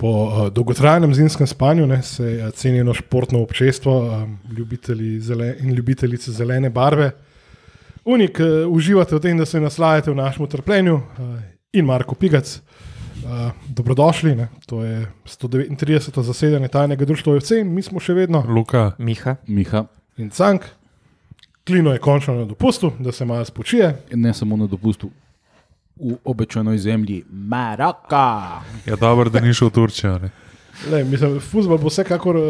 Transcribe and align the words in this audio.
Po 0.00 0.08
uh, 0.08 0.48
dolgotrajnem 0.48 1.14
zimskem 1.14 1.46
spanju 1.46 1.86
ne, 1.86 2.02
se 2.02 2.24
je 2.24 2.50
cenjeno 2.50 2.94
športno 2.94 3.42
občestvo, 3.42 3.98
um, 4.00 4.38
ljubitelji 4.56 5.20
zele, 5.20 5.56
in 5.60 5.74
ljubitelice 5.74 6.32
zelene 6.32 6.70
barve. 6.70 7.10
Unik, 8.04 8.40
uh, 8.40 8.72
uživate 8.72 9.16
v 9.16 9.20
tem, 9.20 9.38
da 9.38 9.44
se 9.44 9.60
naslajate 9.60 10.10
v 10.10 10.16
našem 10.16 10.44
utrpljenju 10.44 10.94
uh, 10.94 11.02
in 11.72 11.84
Marko 11.84 12.14
Pigac. 12.14 12.60
Uh, 13.20 13.52
dobrodošli, 13.68 14.34
ne. 14.34 14.48
to 14.66 14.82
je 14.84 15.06
139. 15.24 16.22
zasedanje 16.22 16.68
tajnega 16.68 17.04
društva 17.04 17.34
OFC 17.34 17.60
in 17.60 17.74
mi 17.74 17.82
smo 17.82 18.00
še 18.00 18.16
vedno 18.16 18.40
Luka, 18.48 18.94
Miha. 18.98 19.36
Miha, 19.46 19.84
in 20.16 20.30
Cank. 20.30 20.64
Klino 21.66 21.92
je 21.92 22.00
končno 22.00 22.34
na 22.34 22.44
dopustu, 22.44 22.92
da 22.98 23.12
se 23.12 23.24
malo 23.24 23.44
spočije. 23.44 23.96
ne 24.14 24.34
samo 24.34 24.56
na 24.56 24.66
dopustu, 24.66 25.10
v 26.00 26.16
običajnoj 26.24 26.78
zemlji 26.78 27.24
Maroka. 27.30 28.60
je 28.86 28.96
dobro, 28.96 29.30
da 29.30 29.40
ni 29.40 29.54
šel 29.54 29.68
v 29.68 29.72
Turčijo. 29.72 30.18
Ne? 30.18 30.30
Le, 30.90 31.04
mislim, 31.04 31.40
futbol 31.40 31.78
bo 31.78 31.90
vsekakor 31.92 32.36
uh, 32.36 32.44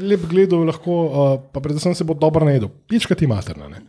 lep 0.00 0.24
gledal, 0.26 0.64
lahko, 0.66 0.94
uh, 1.06 1.40
pa 1.52 1.60
predvsem 1.60 1.94
se 1.94 2.04
bo 2.04 2.14
dobro 2.14 2.44
najedel. 2.44 2.68
Pička 2.88 3.14
ti 3.14 3.26
materna. 3.26 3.68
ne. 3.68 3.82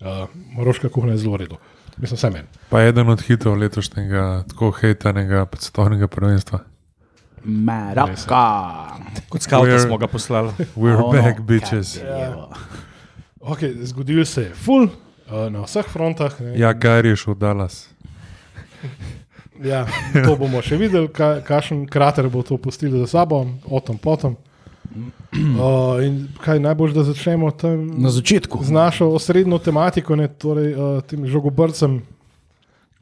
Uh, 0.00 0.26
Moroška 0.56 0.88
kuhna 0.88 1.12
je 1.12 1.18
zelo 1.18 1.36
redo. 1.36 1.56
Mislim, 1.96 2.16
vse 2.16 2.30
meni. 2.30 2.48
Pa 2.68 2.82
eden 2.82 3.08
od 3.08 3.22
hitov 3.22 3.58
letošnjega, 3.58 4.44
tako 4.48 4.70
hejtanega 4.70 5.46
svetovnega 5.58 6.08
prvenstva. 6.08 6.58
Maroka. 7.44 8.44
Kot 9.28 9.42
skavta 9.42 9.66
We're- 9.66 9.86
smo 9.86 9.98
ga 9.98 10.06
poslali. 10.06 10.52
We're 10.76 10.98
oh, 11.04 11.12
back, 11.12 11.40
bitches. 11.40 11.96
Evo. 12.02 12.50
Okay, 13.40 13.76
zgodil 13.84 14.24
se 14.24 14.42
je 14.42 14.54
ful 14.54 14.84
uh, 14.84 15.48
na 15.50 15.62
vseh 15.64 15.86
frontah. 15.86 16.40
ne. 16.40 16.58
Ja, 16.58 16.74
kaj 16.74 17.08
je 17.08 17.16
šel 17.16 17.34
Dallas? 17.34 17.89
Ja, 19.60 19.84
to 20.24 20.36
bomo 20.36 20.62
še 20.62 20.76
videli, 20.76 21.04
ka, 21.06 21.42
kakšen 21.44 21.84
krater 21.84 22.28
bo 22.28 22.40
to 22.40 22.56
pustilo 22.56 22.96
za 22.98 23.18
sabo, 23.18 23.44
o 23.68 23.80
tem 23.80 23.98
potom. 23.98 24.36
Uh, 25.30 26.00
in 26.00 26.14
kaj 26.36 26.58
najbolj, 26.58 26.92
da 26.92 27.04
začnemo 27.04 27.50
tam 27.52 27.86
Na 27.94 28.08
začetku. 28.08 28.58
z 28.58 28.70
našo 28.70 29.06
osrednjo 29.08 29.58
tematiko, 29.58 30.16
ne, 30.16 30.26
torej 30.28 30.72
uh, 30.72 30.80
tem 31.00 31.26
žogobrcem, 31.26 32.00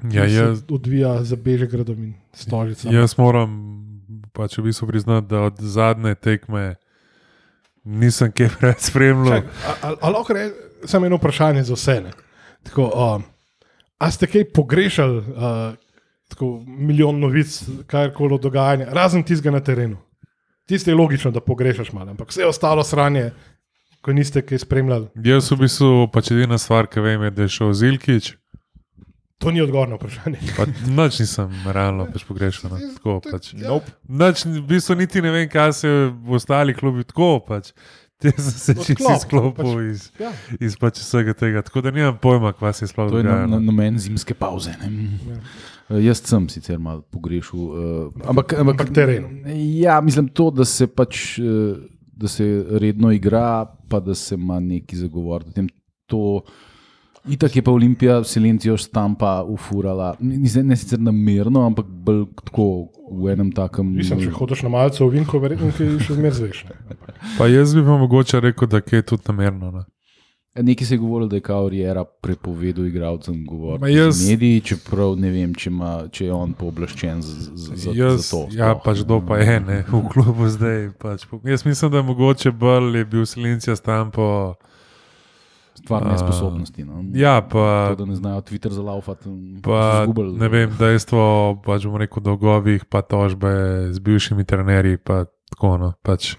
Ja, 0.05 0.23
ki 0.23 0.35
jaz, 0.35 0.59
se 0.59 0.67
odvija 0.69 1.23
za 1.23 1.37
Bežegradom 1.37 1.97
in 1.97 2.13
Stožicami. 2.33 2.93
jaz 2.93 3.17
moram 3.17 3.51
pač 4.33 4.55
v 4.55 4.63
bistvu 4.65 4.87
priznati, 4.87 5.27
da 5.27 5.41
od 5.43 5.57
zadnje 5.59 6.15
tekme 6.15 6.77
nisem 7.85 8.31
kaj 8.31 8.51
preveč 8.55 8.81
spremljal. 8.85 9.43
Ali 9.81 10.13
lahko 10.13 10.33
rečem 10.33 10.55
samo 10.85 11.07
eno 11.07 11.17
vprašanje 11.17 11.63
za 11.65 11.75
vse? 11.75 12.01
Ne? 12.01 12.11
Tako, 12.63 12.91
um, 12.91 13.23
a 13.99 14.11
ste 14.11 14.27
kaj 14.27 14.49
pogrešali, 14.55 15.19
uh, 15.19 15.75
tako 16.29 16.63
milijon 16.67 17.21
novic, 17.21 17.63
karkoli 17.87 18.39
dogajanja, 18.43 18.91
razen 18.95 19.23
tistega 19.25 19.55
na 19.55 19.61
terenu? 19.65 19.97
Tiste 20.69 20.91
je 20.91 20.95
logično, 20.95 21.31
da 21.33 21.41
pogrešaš 21.41 21.93
malo, 21.93 22.11
ampak 22.13 22.29
vse 22.29 22.45
ostalo 22.47 22.85
sranje, 22.85 23.31
ko 24.05 24.13
niste 24.13 24.43
kaj 24.45 24.59
spremljali, 24.63 25.09
Jaz 25.25 25.51
v 25.51 25.57
bistvu 25.65 26.09
pač 26.13 26.31
edina 26.31 26.59
stvar, 26.61 26.87
ki 26.87 27.01
vem, 27.01 27.23
je, 27.23 27.31
da 27.31 27.47
je 27.47 27.55
šel 27.57 27.73
Zilkič. 27.73 28.35
to 29.39 29.51
ni 29.51 29.63
odgovor 29.63 29.89
na 29.89 29.97
vprašanje. 29.97 30.39
Pa 30.57 30.67
Nič 30.67 31.19
nisem 31.23 31.51
realno 31.67 32.07
pač 32.13 32.25
pogrešal. 32.29 32.71
No. 32.71 32.79
Tako, 32.97 33.21
pač. 33.31 33.53
Nope. 33.55 33.91
Nič, 34.09 34.45
v 34.45 34.63
bistvu 34.67 34.95
niti 34.99 35.23
ne 35.23 35.31
vem, 35.31 35.49
kaj 35.49 35.73
se 35.73 35.89
v 36.11 36.35
ostalih 36.35 36.77
klubih 36.77 37.07
tako. 37.07 37.41
Pač. 37.47 37.73
Te 38.19 38.33
sem 38.33 38.51
se 38.51 38.75
čisto 38.75 39.05
Odklop, 39.05 39.19
izklopil 39.55 39.65
pač, 39.65 39.85
iz, 39.91 40.07
Ja. 40.19 40.33
iz 40.61 40.77
pač 40.77 40.99
vsega 40.99 41.35
tega. 41.35 41.63
Tako 41.63 41.81
da 41.81 41.91
nimam 41.91 42.17
pojma, 42.19 42.53
kva 42.53 42.73
se 42.73 42.83
je 42.83 42.89
sploh 42.89 43.11
To 43.11 43.19
je 43.19 43.25
na, 43.25 43.31
na, 43.31 43.47
dogajalo. 43.47 43.61
namen 43.63 43.99
zimske 43.99 44.35
pauze. 44.35 44.75
Ja. 44.75 45.37
Uh, 45.89 46.01
jaz 46.03 46.21
sem 46.21 46.49
sicer 46.49 46.79
malo 46.79 47.03
pogrešal. 47.03 47.61
Uh, 47.61 47.77
ampak, 48.25 48.53
ampak, 48.53 48.81
Ampak 48.81 48.91
terenu. 48.91 49.29
Ja, 49.77 50.01
mislim 50.01 50.29
to, 50.29 50.51
da 50.51 50.65
se 50.65 50.87
pač. 50.87 51.39
Uh, 51.39 51.79
Da 52.19 52.27
se 52.27 52.43
redno 52.73 53.13
igra, 53.15 53.63
pa 53.89 54.01
da 54.01 54.11
se 54.11 54.35
ima 54.35 54.57
neki 54.61 54.97
zagovor. 54.97 55.45
o 55.47 55.53
tem. 55.53 55.69
To, 56.07 56.43
itak 57.29 57.57
je 57.57 57.63
pa 57.63 57.71
Olimpija 57.71 58.25
Silencijo 58.25 58.77
štampa 58.77 59.43
ufurala, 59.45 60.15
ne, 60.21 60.63
ne 60.63 60.77
sicer 60.77 61.01
namerno, 61.01 61.67
ampak 61.67 61.87
bolj 61.87 62.25
tako 62.45 62.69
v 63.13 63.33
enem 63.33 63.53
takem. 63.53 63.95
Mislim, 63.97 64.21
če 64.21 64.31
hodiš 64.31 64.63
na 64.63 64.69
malce 64.69 65.05
v 65.05 65.11
Vinko, 65.11 65.39
verjetno 65.39 65.71
ti 65.71 65.87
še 65.99 66.15
zmeraj 66.15 66.33
zveš. 66.33 66.65
Pa 67.39 67.47
jaz 67.47 67.75
bi 67.75 67.83
pa 67.83 67.97
mogoče 67.97 68.41
rekel, 68.41 68.69
da 68.69 68.81
je 68.83 69.03
tudi 69.03 69.23
namerno. 69.29 69.71
Ne. 69.71 69.85
Nekaj 70.59 70.87
se 70.87 70.95
je 70.95 70.99
govorilo, 70.99 71.29
da 71.31 71.37
je 71.37 71.41
Kauriera 71.41 72.03
prepovedal 72.05 72.87
igralcem 72.87 73.47
govoriti 73.47 73.93
jaz- 73.95 74.17
z 74.17 74.31
mediji, 74.31 74.61
čeprav 74.61 75.15
ne 75.17 75.31
vem, 75.31 75.53
če, 75.55 75.71
ima, 75.71 76.09
če 76.11 76.25
je 76.25 76.33
on 76.33 76.53
pooblaščen 76.53 77.23
za, 77.23 77.35
za, 77.55 77.77
za, 77.77 77.91
Jaz, 77.95 78.17
za 78.17 78.31
to. 78.31 78.41
ja, 78.51 78.73
sploh. 78.73 78.83
pač 78.85 79.05
kdo 79.05 79.21
pa 79.23 79.39
je 79.39 79.61
ne, 79.61 79.85
v 79.87 80.01
klubu 80.09 80.49
zdaj. 80.49 80.89
Pač. 80.99 81.29
Jaz 81.45 81.63
mislim, 81.65 81.91
da 81.91 81.97
je 81.97 82.03
mogoče 82.05 82.51
bolj 82.51 82.97
je 82.97 83.05
bil 83.05 83.27
Silencija 83.27 83.77
stampo. 83.77 84.55
Stvar 85.79 86.03
A, 86.03 86.13
nesposobnosti. 86.13 86.85
No. 86.85 87.05
Ja, 87.15 87.39
pa, 87.43 87.95
To, 87.95 88.03
da 88.03 88.05
ne 88.05 88.17
znajo 88.19 88.41
Twitter 88.41 88.75
zalaufati. 88.75 89.31
pa 89.63 90.03
izgubili. 90.03 90.39
ne 90.39 90.49
vem, 90.49 90.71
dejstvo, 90.79 91.23
pač 91.65 91.87
bom 91.87 91.97
rekel, 91.97 92.23
dolgovih, 92.23 92.85
pa 92.85 93.03
tožbe 93.03 93.53
z 93.95 93.99
bivšimi 94.03 94.45
trenerji. 94.45 94.99
Pa, 94.99 95.25
tako, 95.53 95.77
no, 95.79 95.93
pač. 96.03 96.35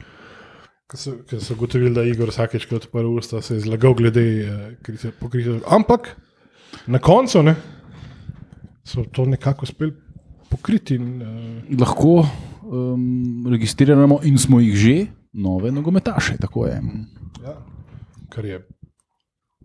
Ko 0.89 0.97
so, 0.97 1.13
ugotovili, 1.53 1.93
da 1.95 2.01
je 2.01 2.11
Igor 2.11 2.33
vsakeč, 2.33 2.65
ko 2.65 2.75
je 2.75 2.83
odprl 2.83 3.13
usta, 3.13 3.41
se 3.45 3.55
je 3.55 3.63
zlagal 3.67 3.93
glede 3.93 4.25
uh, 4.49 5.11
pokritja. 5.19 5.61
Ampak 5.69 6.15
na 6.89 6.99
koncu 6.99 7.43
ne, 7.45 7.55
so 8.83 9.05
to 9.05 9.25
nekako 9.29 9.69
uspeli 9.69 9.93
pokriti. 10.49 10.97
In, 10.97 11.21
uh, 11.21 11.79
Lahko 11.79 12.25
um, 12.65 13.45
registriramo 13.51 14.19
in 14.25 14.41
smo 14.41 14.59
jih 14.59 14.75
že, 14.75 14.97
nove 15.33 15.71
nogometaše. 15.71 16.41
Tako 16.41 16.65
je. 16.67 16.81
ja, 17.45 17.55
kar 18.33 18.45
je. 18.45 18.59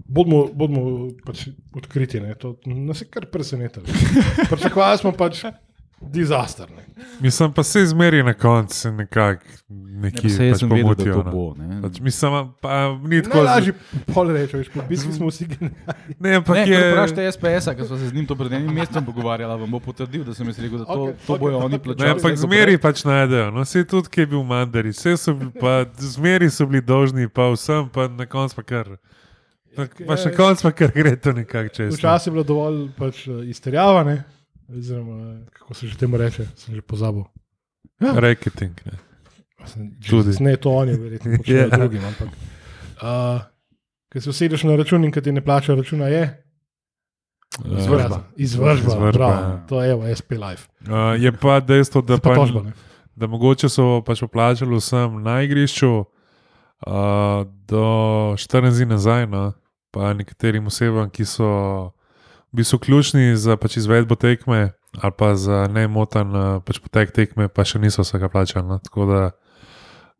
Bodimo, 0.04 0.48
bodimo 0.52 1.08
pač 1.24 1.46
odkriti, 1.74 2.20
ne, 2.20 2.34
to 2.34 2.56
nas 2.66 3.00
je 3.00 3.06
kar 3.08 3.26
presenetilo. 3.26 3.86
Pričakovali 4.50 4.98
smo 4.98 5.12
pač 5.12 5.44
dizaster. 6.00 6.68
Ne. 6.70 6.84
Mislim 7.20 7.52
pa 7.52 7.62
se 7.62 7.80
izmeri 7.82 8.22
na 8.22 8.34
koncu, 8.34 8.76
se 8.76 8.90
nekako 8.92 9.44
saj 10.28 10.48
jaz 10.48 10.60
pač 10.60 10.70
vedel, 10.70 10.82
pomutijo. 10.82 11.14
to 11.14 11.22
no. 11.22 11.30
bo. 11.30 11.54
ne. 11.56 11.78
Pač, 11.82 12.00
mislim, 12.00 12.50
pa 12.60 12.98
ni 13.02 13.22
tako. 13.22 13.36
Najlažje 13.36 13.72
pol 14.14 14.32
reči, 14.32 14.56
veš, 14.56 14.68
po 14.74 14.82
bitki 14.88 15.12
smo 15.12 15.30
vsi 15.30 15.46
genialni. 15.46 16.16
Ne, 16.20 16.34
ampak 16.36 16.56
Ne, 16.56 16.66
je. 16.68 16.82
Vprašajte 16.92 17.32
SPS-a, 17.32 17.74
ker 17.74 17.86
smo 17.86 17.96
se 17.96 18.08
z 18.08 18.12
njim 18.14 18.26
to 18.26 18.36
pred 18.36 18.52
enim 18.52 18.74
mesecem 18.74 19.04
pogovarjali, 19.04 19.60
vam 19.60 19.70
bo 19.70 19.80
potrdil, 19.80 20.24
da 20.28 20.34
sem 20.34 20.46
jaz 20.52 20.60
rekel, 20.60 20.78
da 20.78 20.84
to, 20.84 20.92
okay, 21.00 21.16
to 21.26 21.32
okej, 21.32 21.40
bojo 21.40 21.58
oni 21.58 21.78
Ne, 21.78 21.82
plačali. 21.82 22.10
ampak 22.10 22.36
zmeri 22.36 22.78
pač 22.78 23.04
najdejo. 23.04 23.48
No, 23.50 23.64
vse 23.64 23.84
tudi, 23.88 24.12
ki 24.12 24.20
je 24.20 24.26
bil 24.26 24.44
mandari, 24.44 24.92
vse 24.92 25.16
so 25.16 25.32
bili, 25.34 25.50
pa 25.56 25.86
zmeri 25.96 26.50
so 26.50 26.68
bili 26.68 26.84
dolžni, 26.84 27.28
pa 27.28 27.48
vsem, 27.54 27.88
pa 27.88 28.08
na 28.08 28.28
koncu 28.28 28.60
pa 28.60 28.62
kar. 28.62 28.96
Pa, 29.76 29.86
pa 30.06 30.16
še 30.16 30.30
na 30.30 30.36
koncu 30.36 30.62
pa 30.62 30.72
kar 30.72 30.90
gre 30.90 31.16
to 31.16 31.32
nekako 31.32 31.68
čez. 31.70 31.90
no. 31.90 31.96
Včasih 31.96 32.26
je 32.26 32.32
bilo 32.32 32.44
dovolj 32.44 32.88
pač, 32.94 33.26
eh, 33.26 33.44
izterjavane, 33.46 34.24
oziroma 34.68 35.16
kako 35.52 35.74
se 35.74 35.86
že 35.86 35.96
temu 35.96 36.16
reče, 36.16 36.46
sem 36.56 36.74
že 36.74 36.82
pozabil. 36.82 37.24
Reketing. 38.00 38.74
Ne. 38.84 38.98
Tudi. 40.00 40.36
Ne, 40.40 40.56
to 40.56 40.70
oni, 40.72 40.92
verjetno, 40.92 41.36
počnejo 41.38 41.60
Ja. 41.62 41.68
drugim. 41.70 42.04
Ampak, 42.04 42.28
uh, 42.96 43.40
ker 44.08 44.22
se 44.22 44.30
usedeš 44.30 44.64
na 44.64 44.76
račun 44.76 45.04
in 45.04 45.10
ki 45.10 45.20
ti 45.20 45.32
ne 45.32 45.40
plača 45.40 45.74
računa, 45.74 46.06
je. 46.06 46.24
Izvržba, 47.70 48.18
Izvršba, 48.36 49.10
bravo, 49.12 49.32
ja. 49.32 49.64
to 49.68 49.82
je 49.82 49.90
evo, 49.90 50.02
SP 50.10 50.32
Life. 50.32 50.66
Uh, 50.82 51.14
je 51.16 51.32
pa 51.32 51.60
dejstvo, 51.60 52.02
da, 52.02 52.18
Pa 52.18 52.28
pa, 52.28 52.34
tožba, 52.36 52.62
ne. 52.62 52.72
da 53.16 53.26
mogoče 53.26 53.68
so 53.68 54.02
pač 54.02 54.20
poplačali 54.20 54.74
vsem 54.74 55.22
na 55.22 55.38
igrišču 55.40 55.92
uh, 55.92 56.06
do 57.64 57.84
14 58.36 58.74
dni 58.74 58.86
nazaj, 58.88 59.26
no, 59.26 59.52
pa 59.94 60.12
nekaterim 60.16 60.66
osebam, 60.66 61.10
ki 61.10 61.26
so 61.28 61.50
v 62.50 62.62
bistvu 62.62 62.82
ključni 62.82 63.36
za 63.38 63.56
pač 63.56 63.78
izvedbo 63.82 64.18
tekme 64.18 64.72
ali 65.02 65.12
pa 65.18 65.34
za 65.34 65.66
nemoten 65.66 66.36
uh, 66.36 66.62
pač 66.62 66.78
potek 66.78 67.10
tekme, 67.10 67.48
pa 67.48 67.64
še 67.66 67.80
niso 67.82 68.04
vsega 68.04 68.28
plačali. 68.30 68.66
No, 68.68 68.78
tako 68.78 69.06
da 69.10 69.22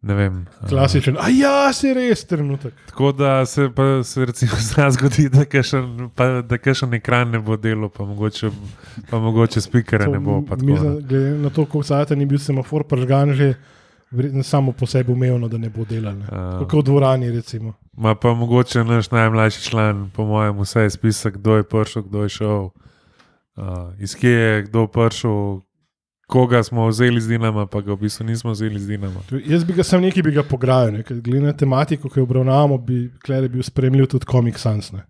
ne 0.02 0.16
vem. 0.18 0.40
uh, 0.62 0.68
Klasičen, 0.68 1.18
a 1.20 1.28
ja, 1.30 1.70
si 1.72 1.92
res 1.94 2.24
trenutek. 2.26 2.74
Tako 2.90 3.12
da 3.14 3.36
se, 3.46 3.68
pa, 3.74 4.02
se 4.02 4.26
recimo 4.26 4.58
zna 4.70 4.90
zgodi, 4.96 5.28
da 5.32 5.46
kakšen, 5.46 6.10
pa, 6.16 6.42
da 6.42 6.58
kakšen 6.58 6.98
ekran 6.98 7.30
ne 7.36 7.42
bo 7.44 7.56
delal, 7.56 7.92
pa 7.94 8.06
mogoče, 8.08 8.50
pa 9.10 9.22
mogoče 9.22 9.62
spikere 9.62 10.10
ne 10.10 10.18
bo. 10.18 10.40
no. 10.42 10.58
glede 10.58 11.22
na 11.38 11.54
to, 11.54 11.68
koliko 11.70 11.86
sajta 11.86 12.18
ni 12.18 12.26
bil 12.26 12.42
semafor 12.42 12.86
pržgan, 12.90 13.34
že 13.38 13.54
verjetno 14.14 14.42
samo 14.42 14.72
po 14.72 14.86
sebi 14.86 15.12
umevno, 15.12 15.48
da 15.48 15.58
ne 15.58 15.70
bo 15.70 15.84
delal. 15.84 16.16
Ne. 16.18 16.26
Ja. 16.32 16.58
Kot 16.58 16.80
v 16.80 16.86
dvorani, 16.86 17.30
recimo. 17.30 17.74
Ma 17.92 18.14
pa 18.14 18.34
mogoče 18.34 18.84
naš 18.84 19.10
najmlajši 19.10 19.62
član, 19.62 20.10
po 20.14 20.24
mojem, 20.26 20.58
vse 20.60 20.86
je 20.86 20.90
spisal, 20.90 21.32
kdo 21.32 21.56
je 21.56 21.68
prišel, 21.68 22.02
kdo 22.02 22.22
je 22.22 22.28
šel, 22.28 22.64
uh, 22.64 23.92
iz 23.98 24.16
kje 24.18 24.30
je 24.30 24.62
kdo 24.62 24.86
prišel, 24.86 25.60
koga 26.26 26.62
smo 26.62 26.88
vzeli 26.88 27.20
z 27.20 27.28
Dinama, 27.28 27.66
pa 27.66 27.80
ga 27.80 27.92
v 27.92 28.06
bistvu 28.06 28.26
nismo 28.26 28.50
vzeli 28.50 28.80
z 28.80 28.86
Dinama. 28.86 29.20
Jaz 29.46 29.64
bi 29.64 29.72
ga 29.72 29.84
sam 29.84 30.02
nekaj 30.02 30.22
bi 30.22 30.32
ga 30.34 30.42
pograjal, 30.42 30.92
ne. 30.92 31.02
ker 31.02 31.20
glede 31.20 31.46
na 31.46 31.52
tematiko, 31.52 32.08
ki 32.08 32.20
jo 32.20 32.28
obravnavamo, 32.28 32.78
bi 32.78 33.10
Klere 33.24 33.48
bil 33.48 33.62
spremljiv 33.62 34.06
tudi 34.16 34.26
Comic 34.30 34.58
Sans. 34.58 34.92
Ne. 34.92 35.04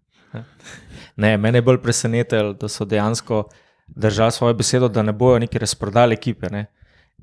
Ne, 1.17 1.37
mene 1.39 1.59
je 1.59 1.63
bolj 1.63 1.79
presenetilo, 1.83 2.53
da 2.59 2.69
so 2.69 2.85
dejansko 2.85 3.45
držali 3.87 4.33
svojo 4.33 4.55
besedo, 4.55 4.89
da 4.89 5.03
ne 5.03 5.13
bojo 5.13 5.39
neki 5.39 5.59
razprodali 5.59 6.15
ekipe. 6.15 6.51
Ne. 6.51 6.67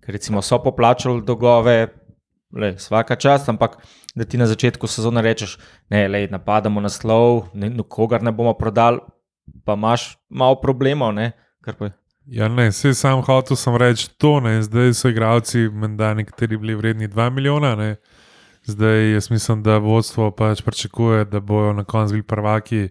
Ker 0.01 0.13
recimo 0.18 0.42
so 0.42 0.59
poplačali 0.63 1.24
dolgove, 1.25 1.88
le, 2.51 2.74
vsaka 2.75 3.15
čast, 3.15 3.50
ampak 3.50 3.77
da 4.15 4.25
ti 4.25 4.38
na 4.38 4.45
začetku 4.45 4.88
sezone 4.88 5.21
rečeš, 5.21 5.57
ne, 5.89 6.07
le, 6.07 6.25
napadamo 6.31 6.81
naslov, 6.81 7.51
ne, 7.53 7.71
kogar 7.88 8.24
ne 8.24 8.31
bomo 8.31 8.53
prodali, 8.53 9.00
pa 9.65 9.74
imaš 9.74 10.18
malo 10.30 10.59
problemov, 10.62 11.13
ne. 11.15 11.31
Ja, 12.25 12.48
ne, 12.48 12.69
vse 12.69 12.94
sam 12.94 13.21
hotel 13.25 13.57
sem 13.57 13.75
reči 13.75 14.09
to, 14.18 14.39
ne, 14.39 14.59
zdaj 14.63 14.94
so 14.98 15.09
igravci, 15.09 15.69
menda 15.69 16.13
nekateri 16.13 16.57
bili 16.57 16.75
vredni 16.75 17.07
2 17.07 17.30
milijona, 17.30 17.75
ne. 17.75 17.95
Zdaj 18.63 19.13
jaz 19.13 19.31
mislim, 19.31 19.63
da 19.63 19.77
vodstvo 19.77 20.31
pač 20.31 20.62
pričakuje, 20.62 21.25
da 21.25 21.39
bojo 21.39 21.74
na 21.74 21.83
koncu 21.83 22.13
bili 22.13 22.27
prvaki 22.27 22.89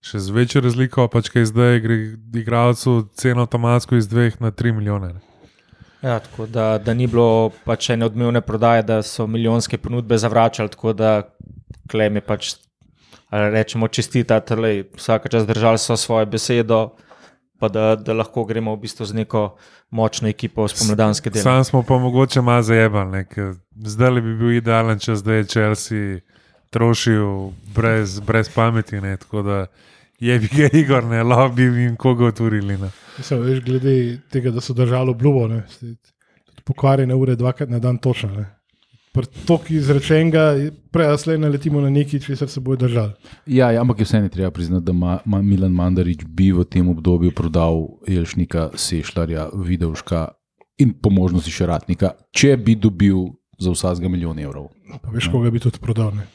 še 0.00 0.20
z 0.22 0.30
večjo 0.30 0.62
razliko, 0.64 1.08
pač 1.08 1.28
kaj 1.34 1.50
zdaj 1.50 1.80
gre 1.80 1.96
igravcu 2.40 3.08
ceno 3.18 3.42
avtomatsko 3.42 3.98
iz 3.98 4.08
2 4.08 4.38
na 4.40 4.50
3 4.50 4.72
milijone. 4.76 5.12
Ne. 5.14 5.29
Ja, 6.02 6.18
tako 6.18 6.46
da, 6.46 6.78
da 6.78 6.94
ni 6.94 7.06
bilo 7.06 7.50
pač 7.64 7.90
ene 7.90 8.06
odmevne 8.06 8.40
prodaje, 8.40 8.82
da 8.82 9.02
so 9.02 9.26
milijonske 9.26 9.78
ponudbe 9.78 10.18
zavračali, 10.18 10.68
tako 10.68 10.92
da 10.92 11.22
klem 11.90 12.16
je 12.16 12.20
pač, 12.20 12.54
rečemo, 13.30 13.88
čestitati, 13.88 14.56
da 14.56 14.72
vsak 14.96 15.28
čas 15.30 15.46
držali 15.46 15.78
so 15.78 15.96
svojo 15.96 16.26
besedo, 16.26 16.90
pa 17.58 17.68
da, 17.68 17.96
da 17.96 18.16
lahko 18.16 18.44
gremo 18.44 18.74
v 18.74 18.80
bistvu 18.86 19.06
z 19.06 19.14
neko 19.14 19.56
močno 19.90 20.28
ekipo 20.28 20.68
spomladanske 20.68 21.30
delo. 21.30 21.42
Sam 21.42 21.64
smo 21.64 21.82
pa 21.82 21.98
mogoče 21.98 22.40
malo 22.40 22.62
zajebali, 22.62 23.24
zdaj 23.76 24.20
bi 24.20 24.36
bil 24.36 24.52
idealen 24.52 24.98
čas, 24.98 25.22
da 25.24 25.34
je 25.34 25.44
Chelsea 25.44 26.20
trošil 26.70 27.50
brez, 27.74 28.20
brez 28.20 28.48
pameti. 28.48 29.00
Ne, 29.00 29.16
tako 29.16 29.42
da 29.42 29.66
je 30.20 30.38
bi 30.38 30.48
ga 30.52 30.68
Igor, 30.78 31.04
ne, 31.04 31.22
lahko 31.22 31.54
bi 31.54 31.62
jim 31.62 31.96
koga 31.96 32.26
otvorili. 32.26 32.76
Ne. 32.78 32.90
Mislim, 33.18 33.42
veš, 33.42 33.60
glede 33.64 34.20
tega, 34.30 34.50
da 34.50 34.60
so 34.60 34.76
držali 34.76 35.10
obljubo, 35.10 35.48
ne, 35.48 35.62
pokvarjene 36.64 37.14
ure 37.14 37.36
dvakrat 37.36 37.68
na 37.68 37.78
dan 37.78 37.98
točno. 37.98 38.44
Tok 39.46 39.70
izrečenega, 39.74 40.70
prej 40.94 41.38
naletimo 41.38 41.80
na 41.80 41.90
neki, 41.90 42.20
če 42.22 42.36
se 42.36 42.60
bojo 42.60 42.76
držali. 42.76 43.12
Ja, 43.46 43.72
ja, 43.74 43.80
ampak 43.80 43.98
je 43.98 44.06
vseeno 44.06 44.28
treba 44.28 44.50
priznati, 44.50 44.86
da 44.86 44.92
ma, 44.92 45.18
ma 45.24 45.42
Milan 45.42 45.72
Mandarič 45.74 46.22
bi 46.24 46.52
v 46.52 46.64
tem 46.64 46.88
obdobju 46.88 47.32
prodal 47.34 47.88
Jelšnika, 48.06 48.70
Sešljarja, 48.74 49.48
Vidovška 49.54 50.28
in 50.78 50.94
po 50.94 51.10
možnosti 51.10 51.50
še 51.50 51.66
Ratnika, 51.66 52.14
če 52.32 52.54
bi 52.56 52.76
dobil 52.78 53.32
za 53.60 53.74
vsakega 53.74 54.08
milijon 54.08 54.38
evrov. 54.38 54.70
Pa 55.02 55.10
veš, 55.10 55.28
koga 55.32 55.50
bi 55.50 55.60
tudi 55.60 55.82
prodal. 55.82 56.14
Ne? 56.14 56.28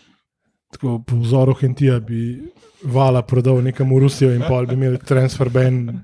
Tako 0.76 1.00
po 1.00 1.16
vzoru 1.16 1.54
Hentija 1.56 2.00
bi 2.00 2.44
vala 2.84 3.22
prodal 3.22 3.62
nekam 3.64 3.90
v 3.90 4.00
Rusijo 4.00 4.34
in 4.36 4.44
pol 4.44 4.68
bi 4.68 4.76
imeli 4.76 5.00
transfer 5.00 5.48
ban 5.50 6.02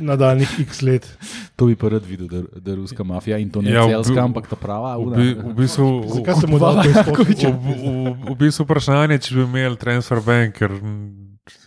nadaljnih 0.00 0.60
x 0.60 0.82
let. 0.82 1.08
To 1.56 1.66
bi 1.66 1.74
pa 1.76 1.88
rad 1.88 2.04
videl, 2.06 2.28
da, 2.28 2.42
da 2.60 2.70
je 2.70 2.76
ruska 2.76 3.04
mafija 3.04 3.38
in 3.38 3.50
to 3.50 3.60
ne 3.62 3.70
Ja, 3.70 3.84
v 3.84 3.90
celska, 3.90 4.14
bi- 4.14 4.20
ampak 4.20 4.46
ta 4.48 4.56
prava. 4.56 4.96
V, 4.96 5.10
bi, 5.10 5.34
v 5.34 5.54
bistvu, 5.54 5.88
Zakaj 6.08 6.34
se 6.34 6.46
mu 6.46 6.58
da 6.58 6.82
to 6.82 7.50
v, 7.50 7.74
v, 7.74 8.14
v 8.30 8.36
bistvu 8.38 8.64
vprašanje, 8.64 9.18
če 9.18 9.34
bi 9.34 9.42
imeli 9.42 9.76
transfer 9.76 10.22
bank, 10.22 10.56
ker 10.56 10.72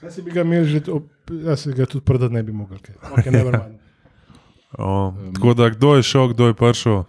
Jaz 0.01 0.15
si 0.15 0.23
bi 0.23 0.31
ga 0.31 0.41
imel 0.41 0.63
že, 0.65 0.81
ob- 0.87 1.11
jaz 1.43 1.61
si 1.61 1.73
ga 1.75 1.85
tudi 1.85 2.05
prodati 2.05 2.33
ne 2.33 2.43
bi 2.43 2.55
mogel. 2.55 2.79
kaj. 2.79 2.95
Okay, 3.19 3.43
o, 4.79 5.13
tako 5.35 5.53
da 5.53 5.69
kdo 5.69 5.95
je 5.95 6.03
šel, 6.03 6.31
kdo 6.33 6.47
je 6.47 6.53
prišel. 6.53 7.03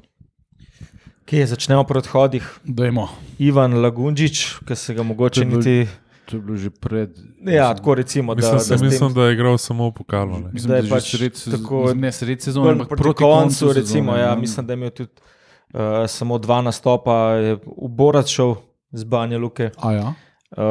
Kje 1.26 1.46
začnemo 1.49 1.82
pri 1.82 1.99
odhodih? 1.99 2.44
Dajmo. 2.62 3.08
Ivan 3.37 3.75
Lagunčič, 3.75 4.62
ki 4.62 4.75
se 4.75 4.94
ga 4.94 5.02
mogoče 5.02 5.40
To 5.40 5.46
bil- 5.49 5.58
niti. 5.58 5.76
To 6.25 6.32
je 6.32 6.40
bilo 6.40 6.56
že 6.56 6.70
pred. 6.73 7.11
Ja, 7.40 7.70
tako 7.73 7.94
recimo, 7.96 8.31
da, 8.31 8.38
Mislim, 8.38 8.52
da 8.52 8.64
da, 8.64 8.78
s 8.78 8.82
mislim, 8.82 9.00
tem- 9.02 9.14
da 9.14 9.23
je 9.25 9.32
igral 9.32 9.58
samo 9.58 9.87
v 9.87 9.94
pokalu. 9.94 10.38
ne. 10.40 10.50
Mislim, 10.52 10.69
da 10.69 10.76
je 10.76 10.82
da 10.82 10.88
pač 10.88 11.05
sred, 11.08 11.32
tako- 11.34 11.94
ne 11.94 12.11
sred 12.11 12.38
sezone, 12.40 12.64
Proti, 12.64 12.75
ampak 12.76 12.88
proti 12.88 13.02
proti 13.02 13.23
koncu, 13.25 13.55
sezone, 13.56 13.75
recimo, 13.75 14.17
ja, 14.17 14.31
no. 14.31 14.40
mislim, 14.40 14.62
da 14.62 14.73
je 14.73 14.76
imel 14.76 14.90
tudi 14.93 15.11
uh, 15.11 15.81
samo 16.06 16.38
dva 16.38 16.62
nastopa, 16.62 17.14
je 17.37 17.55
v 17.56 17.88
Borat 17.88 18.26
šel 18.26 18.55
z 18.93 19.05
Banja 19.05 19.38
Luke. 19.38 19.70
A 19.76 19.93
ja, 19.93 20.14
Uh, 20.49 20.62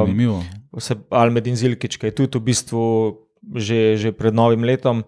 zanimivo. 0.00 0.42
Almedin 1.10 1.56
Zilkič, 1.56 1.96
ki 1.96 2.06
je 2.06 2.14
tudi 2.14 2.38
v 2.38 2.42
bistvu 2.44 2.82
že, 3.52 3.96
že 3.96 4.08
pred 4.10 4.30
novim 4.30 4.62
letom. 4.62 5.02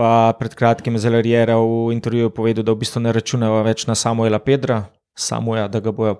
Pa 0.00 0.32
pred 0.32 0.54
kratkim 0.56 0.94
je 0.96 1.04
Zelerjera 1.04 1.58
v 1.60 1.92
intervjuju 1.92 2.30
povedal, 2.32 2.64
da 2.64 2.72
v 2.72 2.80
bistvu 2.80 3.02
ne 3.04 3.12
računajo 3.12 3.58
več 3.66 3.84
na 3.84 3.92
Samuela 3.92 4.38
Pedra, 4.40 4.86
samo 5.12 5.58
ja, 5.58 5.66
da 5.68 5.82
ga 5.84 5.92
bojo, 5.92 6.14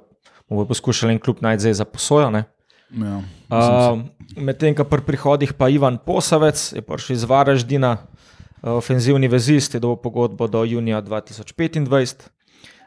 bojo 0.53 0.67
poskušali 0.69 1.17
en 1.17 1.21
klub 1.23 1.41
najti 1.41 1.65
zdaj 1.65 1.79
za 1.79 1.87
posojo. 1.89 2.29
Ja, 2.29 3.21
Uh, 3.51 4.05
Medtem, 4.37 4.77
ko 4.79 4.85
pri 4.85 5.03
prihodih 5.03 5.55
pa 5.59 5.71
Ivan 5.73 5.97
Posavec 5.99 6.59
je 6.77 6.83
prišel 6.85 7.17
iz 7.17 7.25
Varaždina, 7.25 7.97
uh, 7.97 8.77
ofenzivni 8.77 9.31
vezist, 9.33 9.75
je 9.75 9.81
dobil 9.81 9.97
pogodbo 10.03 10.47
do 10.47 10.61
junija 10.63 11.01
2025. 11.03 12.29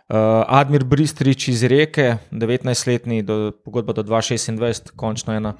Uh, 0.07 0.45
Admir 0.45 0.85
Bristrič 0.85 1.47
iz 1.49 1.65
Reke, 1.65 2.21
19-letni, 2.31 3.23
do, 3.25 3.51
pogodba 3.65 3.97
do 3.97 4.05
2026, 4.05 4.93
končno 4.95 5.33
ena 5.33 5.55